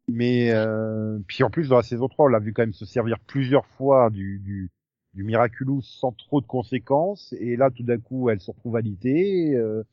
Mais, 0.08 0.52
euh, 0.52 1.20
puis 1.28 1.44
en 1.44 1.50
plus, 1.50 1.70
dans 1.70 1.78
la 1.78 1.84
saison 1.84 2.08
3, 2.10 2.26
on 2.26 2.28
l'a 2.28 2.40
vu 2.40 2.54
quand 2.54 2.64
même 2.64 2.74
se 2.74 2.86
servir 2.86 3.20
plusieurs 3.20 3.66
fois 3.66 4.10
du, 4.10 4.40
du, 4.40 4.70
du 5.14 5.24
Miraculous 5.24 5.82
sans 5.82 6.12
trop 6.12 6.42
de 6.42 6.48
conséquences. 6.48 7.34
Et 7.40 7.56
là, 7.56 7.70
tout 7.72 7.84
d'un 7.84 8.00
coup, 8.00 8.30
elle 8.30 8.42
se 8.42 8.52
retrouve 8.52 8.76
alitée. 8.76 9.56
euh. 9.56 9.84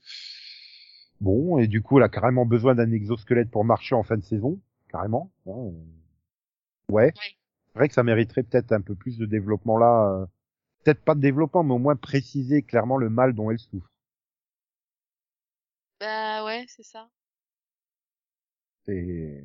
Bon, 1.20 1.58
et 1.58 1.66
du 1.68 1.82
coup, 1.82 1.98
elle 1.98 2.04
a 2.04 2.08
carrément 2.08 2.46
besoin 2.46 2.74
d'un 2.74 2.90
exosquelette 2.92 3.50
pour 3.50 3.64
marcher 3.64 3.94
en 3.94 4.02
fin 4.02 4.16
de 4.16 4.24
saison. 4.24 4.60
Carrément. 4.88 5.30
hein, 5.46 5.50
euh. 5.52 5.72
Ouais. 6.90 7.12
Oui. 7.16 7.36
C'est 7.72 7.78
vrai 7.78 7.88
que 7.88 7.94
ça 7.94 8.02
mériterait 8.02 8.42
peut-être 8.42 8.72
un 8.72 8.80
peu 8.80 8.94
plus 8.94 9.18
de 9.18 9.26
développement 9.26 9.78
là. 9.78 10.10
euh. 10.22 10.26
Peut-être 10.84 11.02
pas 11.04 11.14
de 11.14 11.20
développement, 11.20 11.62
mais 11.64 11.74
au 11.74 11.78
moins 11.78 11.96
préciser 11.96 12.62
clairement 12.62 12.96
le 12.96 13.10
mal 13.10 13.34
dont 13.34 13.50
elle 13.50 13.58
souffre. 13.58 13.90
Bah 16.00 16.44
ouais, 16.44 16.64
c'est 16.68 16.84
ça. 16.84 17.08
C'est 18.86 19.44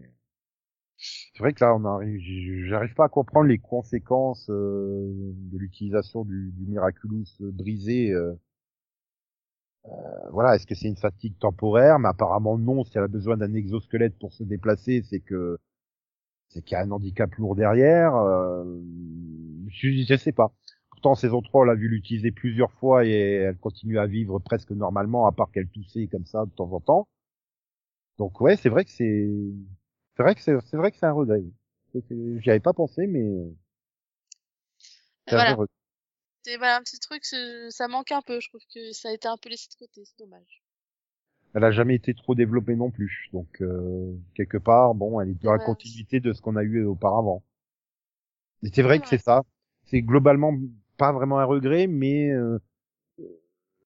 c'est 1.34 1.40
vrai 1.40 1.54
que 1.54 1.64
là, 1.64 1.76
on 1.76 1.84
arrive, 1.86 2.20
j'arrive 2.68 2.94
pas 2.94 3.06
à 3.06 3.10
comprendre 3.10 3.48
les 3.48 3.58
conséquences 3.60 4.50
euh, 4.50 5.34
de 5.52 5.58
l'utilisation 5.58 6.24
du, 6.26 6.52
du 6.54 6.66
Miraculous 6.66 7.26
brisé. 7.42 8.12
euh. 8.12 8.34
Euh, 9.86 10.30
voilà, 10.32 10.56
est-ce 10.56 10.66
que 10.66 10.76
c'est 10.76 10.88
une 10.88 10.98
fatigue 10.98 11.38
temporaire? 11.40 12.00
Mais 12.00 12.10
apparemment 12.10 12.58
non. 12.58 12.84
Si 12.84 12.98
elle 12.98 13.04
a 13.04 13.08
besoin 13.08 13.38
d'un 13.38 13.54
exosquelette 13.54 14.18
pour 14.20 14.34
se 14.34 14.44
déplacer, 14.44 15.04
c'est 15.10 15.20
que 15.20 15.58
c'est 16.50 16.64
qu'il 16.64 16.76
y 16.76 16.80
a 16.80 16.84
un 16.84 16.92
handicap 16.92 17.34
lourd 17.36 17.56
derrière. 17.56 18.16
Euh, 18.16 18.64
je, 19.70 19.90
je 20.08 20.16
sais 20.18 20.32
pas. 20.34 20.54
Pourtant, 20.92 21.16
saison 21.16 21.42
3, 21.42 21.62
on 21.64 21.66
l'a 21.66 21.76
vu 21.76 21.90
l'utiliser 21.90 22.32
plusieurs 22.32 22.72
fois 22.74 23.06
et 23.06 23.12
elle 23.12 23.58
continue 23.58 24.00
à 24.00 24.08
vivre 24.08 24.40
presque 24.40 24.72
normalement, 24.72 25.28
à 25.28 25.32
part 25.34 25.52
qu'elle 25.52 25.70
toussait 25.70 26.08
comme 26.08 26.26
ça 26.26 26.46
de 26.46 26.52
temps 26.52 26.72
en 26.74 26.80
temps. 26.82 27.08
Donc 28.18 28.42
ouais, 28.42 28.56
c'est 28.58 28.70
vrai 28.70 28.86
que 28.86 28.92
c'est 28.92 29.30
c'est 30.16 30.24
vrai 30.24 30.36
que 30.36 30.42
c'est 30.42 30.56
c'est 30.66 30.78
vrai 30.78 30.92
que 30.92 30.98
c'est 30.98 31.06
un 31.06 31.12
regret. 31.12 31.44
J'y 32.10 32.50
avais 32.50 32.60
pas 32.60 32.74
pensé, 32.74 33.08
mais 33.08 33.24
c'est 35.28 35.36
un 35.36 35.56
Voilà. 35.56 35.66
C'est 36.44 36.58
voilà, 36.58 36.78
un 36.78 36.82
petit 36.82 37.00
truc, 37.00 37.24
ça 37.24 37.88
manque 37.88 38.12
un 38.12 38.22
peu. 38.22 38.40
Je 38.42 38.50
trouve 38.50 38.62
que 38.74 38.92
ça 38.92 39.10
a 39.10 39.14
été 39.14 39.28
un 39.28 39.38
peu 39.38 39.50
laissé 39.50 39.70
de 39.70 39.86
côté. 39.86 40.04
C'est 40.04 40.20
dommage. 40.20 40.62
Elle 41.54 41.64
a 41.64 41.72
jamais 41.72 41.96
été 41.96 42.14
trop 42.14 42.36
développée 42.36 42.76
non 42.76 42.92
plus. 42.92 43.30
Donc 43.32 43.62
euh, 43.62 44.14
quelque 44.34 44.58
part, 44.58 44.94
bon, 44.94 45.22
elle 45.22 45.30
est 45.30 45.44
dans 45.44 45.54
la 45.54 45.64
continuité 45.64 46.20
de 46.20 46.34
ce 46.34 46.42
qu'on 46.42 46.56
a 46.56 46.64
eu 46.64 46.84
auparavant. 46.84 47.44
Et 48.64 48.70
c'est 48.74 48.82
vrai 48.82 49.00
que 49.00 49.08
c'est 49.08 49.22
ça. 49.22 49.44
C'est 49.86 50.02
globalement 50.02 50.54
pas 50.98 51.12
vraiment 51.12 51.40
un 51.40 51.46
regret, 51.46 51.88
mais 51.88 52.30
euh, 52.32 52.60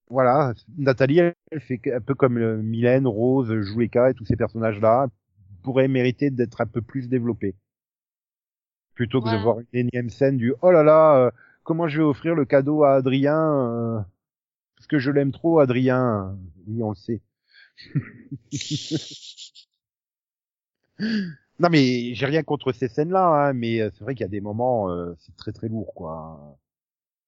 voilà, 0.09 0.53
Nathalie, 0.77 1.19
elle, 1.19 1.35
elle 1.51 1.59
fait 1.59 1.79
un 1.93 2.01
peu 2.01 2.15
comme 2.15 2.37
euh, 2.37 2.57
Mylène, 2.57 3.07
Rose, 3.07 3.53
Joueka 3.61 4.11
et 4.11 4.13
tous 4.13 4.25
ces 4.25 4.35
personnages-là 4.35 5.07
pourraient 5.67 5.89
mériter 5.89 6.29
d'être 6.29 6.61
un 6.61 6.65
peu 6.65 6.81
plus 6.81 7.09
développés. 7.09 7.53
Plutôt 8.95 9.21
que 9.21 9.29
de 9.29 9.35
voir 9.35 9.59
une 9.59 9.67
énième 9.73 10.09
scène 10.09 10.37
du 10.37 10.53
oh 10.61 10.71
là 10.71 10.81
là, 10.81 11.17
euh, 11.17 11.31
comment 11.63 11.89
je 11.89 11.97
vais 11.97 12.07
offrir 12.07 12.35
le 12.35 12.45
cadeau 12.45 12.83
à 12.83 12.95
Adrien 12.95 13.37
euh, 13.37 13.99
parce 14.77 14.87
que 14.87 14.97
je 14.97 15.11
l'aime 15.11 15.31
trop, 15.31 15.59
Adrien. 15.59 16.37
Oui, 16.67 16.81
on 16.81 16.89
le 16.89 16.95
sait. 16.95 17.21
Non 21.59 21.69
mais 21.71 22.13
j'ai 22.13 22.27
rien 22.27 22.43
contre 22.43 22.71
ces 22.71 22.87
scènes-là, 22.87 23.49
hein, 23.49 23.53
mais 23.53 23.81
euh, 23.81 23.89
c'est 23.93 24.03
vrai 24.03 24.13
qu'il 24.13 24.21
y 24.21 24.25
a 24.25 24.29
des 24.29 24.41
moments, 24.41 24.91
euh, 24.91 25.15
c'est 25.19 25.35
très 25.35 25.51
très 25.51 25.67
lourd, 25.67 25.91
quoi. 25.95 26.55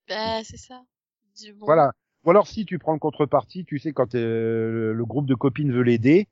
Bah 0.08 0.44
c'est 0.44 0.58
ça. 0.58 0.84
Du 1.42 1.54
bon. 1.54 1.66
Voilà. 1.66 1.94
Ou 2.24 2.30
alors 2.30 2.48
si 2.48 2.66
tu 2.66 2.78
prends 2.78 2.94
le 2.94 3.00
contrepartie, 3.00 3.66
tu 3.66 3.80
sais 3.80 3.92
quand 3.92 4.14
euh, 4.14 4.94
le 4.94 5.06
groupe 5.06 5.26
de 5.26 5.34
copines 5.34 5.72
veut 5.72 5.82
l'aider, 5.82 6.28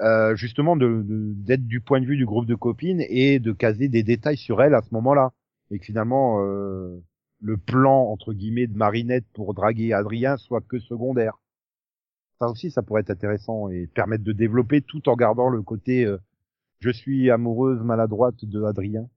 euh, 0.00 0.34
justement 0.36 0.76
de 0.76 1.02
de- 1.02 1.34
d'être 1.34 1.66
du 1.66 1.80
point 1.80 2.00
de 2.00 2.06
vue 2.06 2.16
du 2.16 2.26
groupe 2.26 2.46
de 2.46 2.54
copines 2.54 3.02
et 3.08 3.38
de 3.38 3.52
caser 3.52 3.88
des 3.88 4.02
détails 4.02 4.36
sur 4.36 4.62
elle 4.62 4.74
à 4.74 4.82
ce 4.82 4.92
moment-là, 4.94 5.32
et 5.70 5.78
que 5.78 5.84
finalement 5.86 6.44
euh, 6.44 6.98
le 7.40 7.56
plan 7.56 8.04
entre 8.10 8.32
guillemets 8.32 8.66
de 8.66 8.76
Marinette 8.76 9.26
pour 9.32 9.54
draguer 9.54 9.92
Adrien 9.92 10.36
soit 10.36 10.60
que 10.62 10.78
secondaire. 10.78 11.38
Ça 12.40 12.48
aussi, 12.48 12.70
ça 12.70 12.82
pourrait 12.82 13.02
être 13.02 13.10
intéressant 13.10 13.68
et 13.68 13.86
permettre 13.86 14.24
de 14.24 14.32
développer 14.32 14.80
tout 14.82 15.08
en 15.08 15.16
gardant 15.16 15.48
le 15.50 15.62
côté 15.62 16.04
euh, 16.04 16.18
je 16.80 16.90
suis 16.90 17.30
amoureuse 17.30 17.82
maladroite 17.82 18.44
de 18.44 18.62
Adrien. 18.64 19.08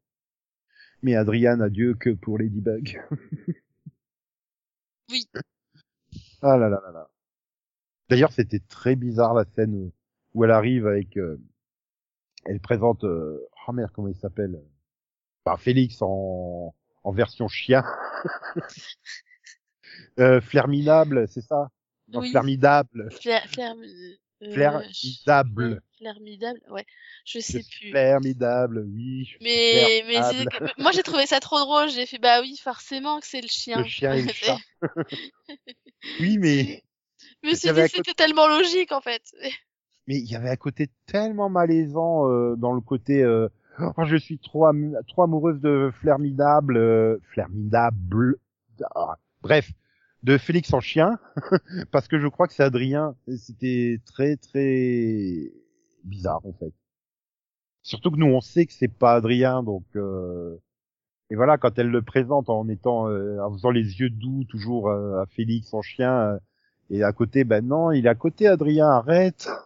Mais 1.01 1.15
Adrien 1.15 1.57
n'a 1.57 1.69
Dieu 1.69 1.95
que 1.95 2.09
pour 2.11 2.37
Ladybug. 2.37 3.01
Oui. 5.11 5.25
Ah 6.41 6.57
là 6.57 6.69
là 6.69 6.81
là 6.85 6.91
là. 6.91 7.09
D'ailleurs, 8.09 8.31
c'était 8.33 8.59
très 8.59 8.95
bizarre 8.95 9.33
la 9.33 9.45
scène 9.55 9.91
où 10.33 10.43
elle 10.43 10.51
arrive 10.51 10.87
avec, 10.87 11.17
euh, 11.17 11.39
elle 12.45 12.59
présente, 12.59 13.03
euh, 13.03 13.47
oh 13.67 13.71
merde, 13.71 13.91
comment 13.93 14.07
il 14.07 14.15
s'appelle 14.15 14.59
bah, 15.45 15.57
Félix 15.57 16.01
en, 16.01 16.73
en 17.03 17.11
version 17.11 17.47
chien. 17.47 17.83
euh, 20.19 20.41
Flerminable, 20.41 21.27
c'est 21.27 21.41
ça? 21.41 21.69
Non, 22.09 22.21
Oui. 22.21 22.31
Flermidable. 22.31 23.09
Flair, 23.11 23.43
euh, 23.59 23.73
euh, 24.43 24.53
Flermidable. 24.53 25.73
ouais, 25.73 25.79
Flermidable, 25.97 26.61
ouais. 26.69 26.85
Je 27.25 27.39
sais 27.39 27.63
plus. 27.63 27.91
Flermidable, 27.91 28.85
oui. 28.87 29.29
Mais, 29.41 30.03
mais 30.07 30.19
moi 30.77 30.91
j'ai 30.91 31.03
trouvé 31.03 31.25
ça 31.25 31.39
trop 31.39 31.59
drôle. 31.59 31.89
J'ai 31.89 32.05
fait 32.05 32.19
bah 32.19 32.41
oui, 32.41 32.57
forcément 32.57 33.19
que 33.19 33.27
c'est 33.27 33.41
le 33.41 33.47
chien. 33.47 33.79
Le 33.79 33.85
chien 33.85 34.13
et 34.13 34.23
le 34.23 34.33
chat. 34.33 34.57
Oui, 36.19 36.37
mais 36.37 36.83
que 37.41 37.55
c'était 37.55 38.13
tellement 38.13 38.47
logique 38.47 38.91
en 38.91 39.01
fait. 39.01 39.23
Mais 40.07 40.17
il 40.17 40.29
y 40.29 40.35
avait 40.35 40.49
un 40.49 40.55
côté 40.55 40.89
tellement 41.05 41.49
malaisant 41.49 42.29
euh, 42.29 42.55
dans 42.55 42.73
le 42.73 42.81
côté 42.81 43.23
euh, 43.23 43.47
oh, 43.79 44.03
je 44.05 44.17
suis 44.17 44.39
trop 44.39 44.67
trop 45.07 45.23
amoureuse 45.23 45.59
de 45.61 45.91
Flermidable 46.01 46.77
euh, 46.77 47.17
Flermidable 47.31 48.37
Ah, 48.95 49.17
bref 49.41 49.71
de 50.23 50.37
Félix 50.37 50.73
en 50.73 50.79
chien 50.79 51.19
parce 51.91 52.07
que 52.07 52.17
je 52.17 52.27
crois 52.27 52.47
que 52.47 52.53
c'est 52.53 52.63
Adrien. 52.63 53.15
C'était 53.37 53.99
très 54.05 54.37
très 54.37 55.51
bizarre 56.03 56.45
en 56.45 56.53
fait. 56.53 56.73
Surtout 57.81 58.11
que 58.11 58.17
nous 58.17 58.27
on 58.27 58.41
sait 58.41 58.65
que 58.65 58.73
c'est 58.73 58.87
pas 58.87 59.15
Adrien 59.15 59.63
donc 59.63 59.83
euh, 59.95 60.57
et 61.29 61.35
voilà 61.35 61.57
quand 61.57 61.77
elle 61.77 61.89
le 61.89 62.01
présente 62.01 62.49
en 62.49 62.69
étant 62.69 63.09
euh, 63.09 63.39
en 63.41 63.51
faisant 63.51 63.71
les 63.71 63.99
yeux 63.99 64.09
doux 64.09 64.45
toujours 64.45 64.89
euh, 64.89 65.21
à 65.21 65.25
Félix 65.25 65.73
en 65.73 65.81
chien 65.81 66.39
et 66.93 67.03
à 67.03 67.11
côté 67.11 67.43
ben 67.43 67.65
non 67.65 67.91
il 67.91 68.05
est 68.05 68.09
à 68.09 68.15
côté 68.15 68.47
Adrien 68.47 68.87
arrête. 68.87 69.49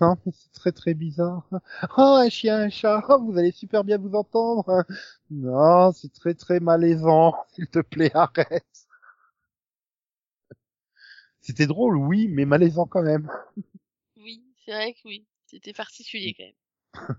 Non 0.00 0.16
mais 0.24 0.32
c'est 0.32 0.52
très 0.52 0.72
très 0.72 0.94
bizarre. 0.94 1.48
Oh 1.96 2.18
un 2.20 2.28
chien 2.28 2.58
un 2.58 2.68
chat. 2.68 3.02
Oh, 3.08 3.20
vous 3.22 3.38
allez 3.38 3.52
super 3.52 3.82
bien 3.84 3.98
vous 3.98 4.14
entendre 4.14 4.84
non 5.30 5.92
c'est 5.92 6.12
très 6.12 6.34
très 6.34 6.60
malaisant 6.60 7.34
s'il 7.54 7.68
te 7.68 7.80
plaît 7.80 8.10
arrête. 8.14 8.86
C'était 11.40 11.66
drôle 11.66 11.96
oui 11.96 12.28
mais 12.28 12.44
malaisant 12.44 12.86
quand 12.86 13.02
même. 13.02 13.30
Oui, 14.16 14.42
c'est 14.64 14.72
vrai 14.72 14.94
que 14.94 15.00
oui. 15.04 15.26
C'était 15.46 15.72
particulier 15.72 16.34
quand 16.36 16.44
même. 16.44 17.16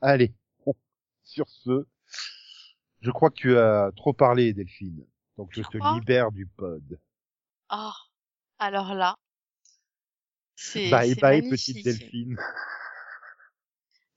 allez 0.00 0.34
bon, 0.64 0.74
sur 1.22 1.48
ce 1.48 1.86
je 3.00 3.10
crois 3.10 3.30
que 3.30 3.36
tu 3.36 3.58
as 3.58 3.92
trop 3.96 4.14
parlé 4.14 4.54
Delphine. 4.54 5.04
Donc 5.36 5.50
je 5.52 5.62
te 5.62 5.78
crois? 5.78 5.94
libère 5.94 6.32
du 6.32 6.46
pod. 6.46 6.98
Oh, 7.70 7.90
alors 8.58 8.94
là, 8.94 9.16
c'est 10.56 10.90
bye 10.90 11.14
bye 11.16 11.42
magnifique. 11.42 11.82
petite 11.82 11.84
Delphine 11.84 12.36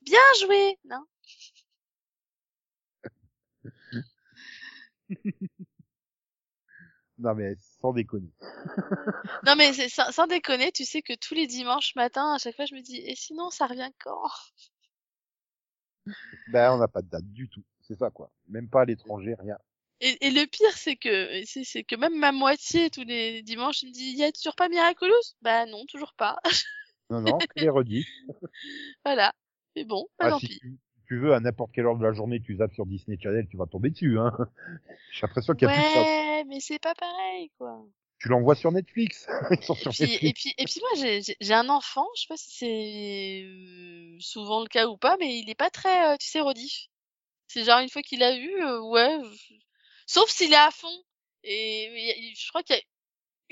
Bien 0.02 0.20
joué, 0.42 0.78
non? 0.86 1.06
Non 7.20 7.34
mais 7.34 7.56
sans 7.56 7.82
sans 7.82 7.94
déconner. 7.94 8.32
Non 9.44 9.56
mais 9.56 9.74
c'est 9.74 9.90
sans, 9.90 10.12
sans 10.12 10.28
déconner, 10.28 10.72
tu 10.72 10.86
sais 10.86 11.02
que 11.02 11.14
tous 11.16 11.34
les 11.34 11.48
dimanches 11.48 11.96
matin, 11.96 12.34
à 12.36 12.38
chaque 12.38 12.56
fois, 12.56 12.66
je 12.66 12.76
me 12.76 12.82
dis, 12.82 12.98
et 12.98 13.16
sinon, 13.16 13.50
ça 13.50 13.66
revient 13.66 13.92
quand? 14.00 14.30
Ben, 16.50 16.72
on 16.72 16.78
n'a 16.78 16.88
pas 16.88 17.02
de 17.02 17.10
date 17.10 17.26
du 17.26 17.50
tout. 17.50 17.64
C'est 17.82 17.98
ça, 17.98 18.10
quoi. 18.12 18.32
Même 18.48 18.70
pas 18.70 18.82
à 18.82 18.86
l'étranger, 18.86 19.36
rien. 19.40 19.58
Et, 20.02 20.28
et 20.28 20.32
le 20.32 20.46
pire, 20.46 20.72
c'est 20.78 20.96
que 20.96 21.42
c'est 21.46 21.84
que 21.84 21.96
même 21.96 22.18
ma 22.18 22.32
moitié 22.32 22.90
tous 22.90 23.04
les 23.04 23.42
dimanches, 23.42 23.84
il 23.84 23.90
me 23.90 23.94
dit, 23.94 24.12
y 24.12 24.24
a 24.24 24.32
toujours 24.32 24.56
pas 24.56 24.70
Miraculous? 24.70 25.14
Bah 25.42 25.66
non, 25.66 25.86
toujours 25.88 26.14
pas. 26.14 26.38
Non, 27.10 27.22
non, 27.22 27.40
les 27.56 27.70
rediffs. 27.70 28.08
voilà. 29.06 29.34
Mais 29.76 29.86
bon, 29.86 30.08
bah 30.20 30.26
Ah, 30.26 30.32
tant 30.32 30.40
si 30.40 30.48
pis. 30.48 30.60
tu, 30.60 30.78
tu 31.08 31.20
veux, 31.20 31.34
à 31.34 31.40
n'importe 31.40 31.72
quelle 31.74 31.86
heure 31.86 31.98
de 31.98 32.04
la 32.04 32.14
journée, 32.14 32.42
tu 32.42 32.56
zappes 32.58 32.74
sur 32.74 32.86
Disney 32.86 33.18
Channel, 33.22 33.48
tu 33.50 33.58
vas 33.58 33.66
tomber 33.66 33.90
dessus, 33.92 34.20
hein. 34.20 34.32
J'ai 35.14 35.22
l'impression 35.22 35.54
qu'il 35.54 35.64
y 35.64 35.72
a 35.72 35.74
plus 35.74 35.84
de 35.84 35.88
ça. 35.88 36.02
Ouais, 36.02 36.44
mais 36.48 36.60
c'est 36.60 36.80
pas 36.80 36.96
pareil, 36.96 37.52
quoi. 37.58 37.86
Tu 38.20 38.30
l'envoies 38.30 38.56
sur 38.56 38.72
Netflix. 38.72 39.28
Ils 39.52 39.64
sont 39.64 39.76
sur 39.76 39.92
Puis, 39.92 40.04
et 40.06 40.10
Netflix. 40.10 40.44
puis, 40.44 40.54
et 40.58 40.66
puis 40.66 40.80
moi, 40.82 40.90
j'ai- 41.40 41.54
un 41.54 41.70
enfant, 41.70 42.08
je 42.16 42.22
sais 42.22 42.28
pas 42.28 42.38
si 42.38 42.52
c'est 42.52 43.44
euh, 43.46 44.18
souvent 44.20 44.62
le 44.62 44.68
cas 44.68 44.88
ou 44.88 44.98
pas, 44.98 45.18
mais 45.20 45.40
il 45.40 45.50
est 45.50 45.56
pas 45.56 45.70
très, 45.70 46.14
euh, 46.14 46.18
tu 46.20 46.28
sais, 46.28 46.42
rediff. 46.42 46.88
C'est 47.48 47.64
genre 47.66 47.80
une 47.80 47.90
fois 47.90 48.02
qu'il 48.04 48.24
a 48.24 48.38
vu, 48.38 48.64
euh, 48.64 48.82
ouais. 48.82 49.20
Sauf 50.08 50.30
s'il 50.30 50.52
est 50.54 50.56
à 50.56 50.72
fond. 50.72 51.04
Et 51.44 52.34
je 52.36 52.50
crois 52.50 52.64
qu'il 52.64 52.76
y 52.76 52.80
a 52.80 52.82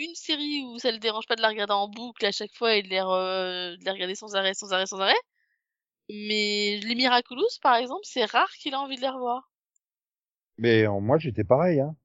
une 0.05 0.15
série 0.15 0.63
où 0.65 0.79
ça 0.79 0.91
le 0.91 0.97
dérange 0.99 1.27
pas 1.27 1.35
de 1.35 1.41
la 1.41 1.49
regarder 1.49 1.73
en 1.73 1.87
boucle 1.87 2.25
à 2.25 2.31
chaque 2.31 2.53
fois 2.53 2.75
et 2.75 2.83
de 2.83 2.89
les, 2.89 2.97
re- 2.99 3.77
de 3.77 3.85
les 3.85 3.91
regarder 3.91 4.15
sans 4.15 4.35
arrêt, 4.35 4.53
sans 4.55 4.73
arrêt, 4.73 4.87
sans 4.87 4.99
arrêt. 4.99 5.13
Mais 6.09 6.79
les 6.83 6.95
Miraculous, 6.95 7.59
par 7.61 7.75
exemple, 7.75 8.01
c'est 8.03 8.25
rare 8.25 8.49
qu'il 8.59 8.73
ait 8.73 8.77
envie 8.77 8.95
de 8.95 9.01
les 9.01 9.09
revoir. 9.09 9.51
Mais 10.57 10.85
euh, 10.85 10.99
moi, 10.99 11.17
j'étais 11.17 11.43
pareil, 11.43 11.79
hein. 11.79 11.95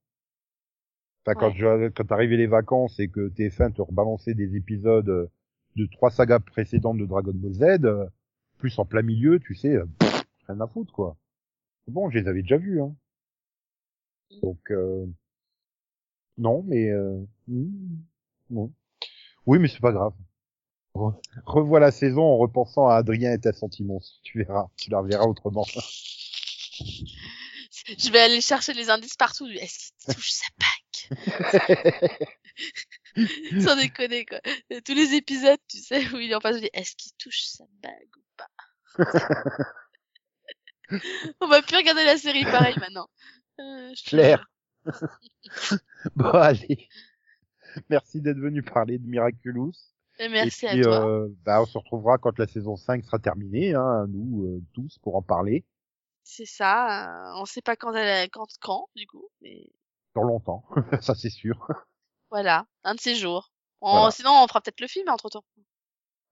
Enfin, 1.26 1.34
quand 1.38 1.50
je, 1.54 1.88
quand 1.90 2.04
t'arrivais 2.04 2.36
les 2.36 2.46
vacances 2.46 2.98
et 2.98 3.08
que 3.08 3.28
TF1 3.30 3.72
te 3.72 3.82
rebalançait 3.82 4.34
des 4.34 4.56
épisodes 4.56 5.08
euh, 5.08 5.30
de 5.76 5.86
trois 5.86 6.10
sagas 6.10 6.40
précédentes 6.40 6.98
de 6.98 7.06
Dragon 7.06 7.32
Ball 7.34 7.52
Z, 7.52 7.84
euh, 7.84 8.06
plus 8.58 8.78
en 8.78 8.84
plein 8.84 9.02
milieu, 9.02 9.38
tu 9.38 9.54
sais, 9.54 9.78
pff, 9.98 10.24
rien 10.48 10.60
à 10.60 10.66
foutre, 10.66 10.92
quoi. 10.92 11.16
Bon, 11.88 12.10
je 12.10 12.18
les 12.18 12.28
avais 12.28 12.42
déjà 12.42 12.56
vus, 12.56 12.80
hein. 12.82 12.94
Donc, 14.42 14.70
euh, 14.70 15.06
non, 16.38 16.62
mais, 16.66 16.88
euh, 16.88 17.18
hmm, 17.48 17.96
bon. 18.50 18.72
Oui, 19.46 19.58
mais 19.58 19.68
c'est 19.68 19.80
pas 19.80 19.92
grave. 19.92 20.14
Re- 20.94 21.20
revois 21.46 21.80
la 21.80 21.90
saison 21.90 22.22
en 22.22 22.38
repensant 22.38 22.88
à 22.88 22.96
Adrien 22.96 23.32
et 23.32 23.40
ta 23.40 23.52
sentiments. 23.52 24.00
Tu 24.22 24.42
verras, 24.44 24.68
tu 24.76 24.90
la 24.90 25.00
reverras 25.00 25.26
autrement. 25.26 25.66
Je 27.98 28.10
vais 28.10 28.20
aller 28.20 28.40
chercher 28.40 28.72
les 28.72 28.90
indices 28.90 29.16
partout. 29.16 29.46
Est-ce 29.48 29.92
qu'il 29.92 30.14
touche 30.14 30.30
sa 30.30 30.46
bague? 30.58 32.20
Sans 33.60 33.76
déconner, 33.76 34.24
quoi. 34.26 34.40
Tous 34.84 34.94
les 34.94 35.14
épisodes, 35.14 35.58
tu 35.68 35.78
sais, 35.78 36.06
où 36.12 36.18
il 36.18 36.30
est 36.30 36.34
en 36.34 36.40
face, 36.40 36.56
je 36.56 36.60
dis, 36.62 36.70
est-ce 36.72 36.94
qu'il 36.96 37.12
touche 37.18 37.42
sa 37.42 37.64
bague 37.82 38.16
ou 38.16 38.22
pas? 38.36 38.48
On 41.40 41.46
va 41.46 41.62
plus 41.62 41.76
regarder 41.76 42.04
la 42.04 42.18
série 42.18 42.44
pareil 42.44 42.76
maintenant. 42.78 43.08
Euh, 43.60 43.92
Claire. 44.06 44.46
Bon, 46.16 46.30
allez. 46.30 46.88
Merci 47.88 48.20
d'être 48.20 48.38
venu 48.38 48.62
parler 48.62 48.98
de 48.98 49.06
Miraculous. 49.06 49.72
Et 50.18 50.28
merci 50.28 50.66
et 50.66 50.70
puis, 50.70 50.80
à 50.80 50.82
toi. 50.84 51.06
euh, 51.08 51.28
bah, 51.44 51.62
on 51.62 51.66
se 51.66 51.78
retrouvera 51.78 52.18
quand 52.18 52.38
la 52.38 52.46
saison 52.46 52.76
5 52.76 53.04
sera 53.04 53.18
terminée, 53.18 53.74
hein, 53.74 54.06
nous 54.08 54.44
euh, 54.46 54.62
tous, 54.74 54.98
pour 54.98 55.16
en 55.16 55.22
parler 55.22 55.64
C'est 56.24 56.46
ça. 56.46 57.32
on 57.36 57.44
sait 57.46 57.62
pas 57.62 57.76
quand, 57.76 57.94
elle, 57.94 58.28
quand, 58.30 58.46
quand, 58.60 58.88
du 58.96 59.06
coup. 59.06 59.26
Mais 59.40 59.66
dans 60.14 60.22
longtemps. 60.24 60.64
ça, 61.00 61.14
c'est 61.14 61.30
sûr. 61.30 61.68
voilà, 62.30 62.66
un 62.84 62.94
de 62.94 63.00
ces 63.00 63.14
jours. 63.14 63.52
On- 63.80 63.92
Voilà. 63.92 64.10
Sinon, 64.10 64.30
on 64.42 64.48
fera 64.48 64.60
peut-être 64.60 64.80
le 64.80 64.88
film 64.88 65.08
entre 65.08 65.28
temps. 65.30 65.44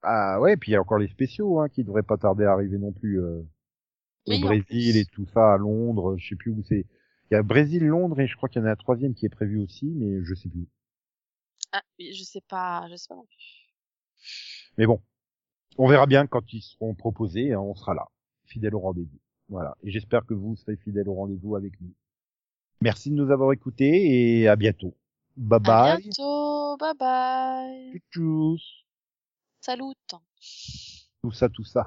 Ah 0.03 0.41
ouais, 0.41 0.57
puis 0.57 0.71
il 0.71 0.75
y 0.75 0.77
a 0.77 0.81
encore 0.81 0.99
les 0.99 1.09
spéciaux 1.09 1.61
hein, 1.61 1.69
qui 1.69 1.83
devraient 1.85 2.03
pas 2.03 2.17
tarder 2.19 2.45
à 2.45 2.53
arriver 2.53 2.79
non 2.79 2.93
plus. 2.93 3.21
euh, 3.21 3.41
au 4.27 4.33
Oui, 4.33 4.41
Brésil 4.41 4.97
et 4.97 5.07
tout 5.07 5.27
ça, 5.33 5.55
à 5.55 5.57
Londres, 5.57 6.17
je 6.19 6.29
sais 6.29 6.37
plus 6.37 6.51
où 6.51 6.63
c'est. 6.69 6.85
Il 7.31 7.35
y 7.35 7.37
a 7.37 7.43
Brésil, 7.43 7.85
Londres 7.85 8.21
et 8.21 8.27
je 8.27 8.37
crois 8.37 8.49
qu'il 8.49 8.63
y 8.63 8.65
en 8.65 8.69
a 8.69 8.73
un 8.73 8.77
troisième 8.77 9.15
qui 9.15 9.27
est 9.27 9.31
prévu 9.31 9.59
aussi, 9.59 9.87
mais 9.87 10.25
je 10.25 10.35
sais 10.35 10.49
plus. 10.49 10.67
Ah, 11.73 11.83
oui, 11.99 12.15
je 12.15 12.25
sais 12.25 12.41
pas, 12.49 12.87
je 12.91 12.97
sais 12.97 13.07
pas 13.09 13.17
non 13.17 13.27
plus. 13.27 13.75
Mais 14.79 14.87
bon, 14.87 15.03
on 15.77 15.89
verra 15.89 16.07
bien 16.07 16.27
quand 16.27 16.53
ils 16.53 16.63
seront 16.63 16.95
proposés, 16.95 17.53
hein, 17.53 17.61
on 17.61 17.75
sera 17.75 17.95
là, 17.95 18.07
fidèle 18.47 18.75
au 18.75 18.81
rendez-vous. 18.81 19.19
Voilà, 19.49 19.77
et 19.83 19.91
j'espère 19.91 20.25
que 20.27 20.35
vous 20.35 20.57
serez 20.57 20.77
fidèles 20.77 21.09
au 21.09 21.15
rendez-vous 21.15 21.57
avec 21.57 21.79
nous. 21.81 21.93
Merci 22.81 23.11
de 23.11 23.17
nous 23.17 23.31
avoir 23.31 23.53
écoutés 23.53 24.41
et 24.41 24.49
à 24.49 24.57
bientôt. 24.57 24.95
Bye 25.37 25.57
À 25.57 25.97
bye. 25.97 26.03
bientôt, 26.03 26.77
bye 26.79 26.95
bye. 26.99 28.03
Tchuss. 28.11 28.63
Salut. 29.61 29.95
Tout 31.23 31.33
ça, 31.33 31.49
tout 31.49 31.65
ça. 31.65 31.85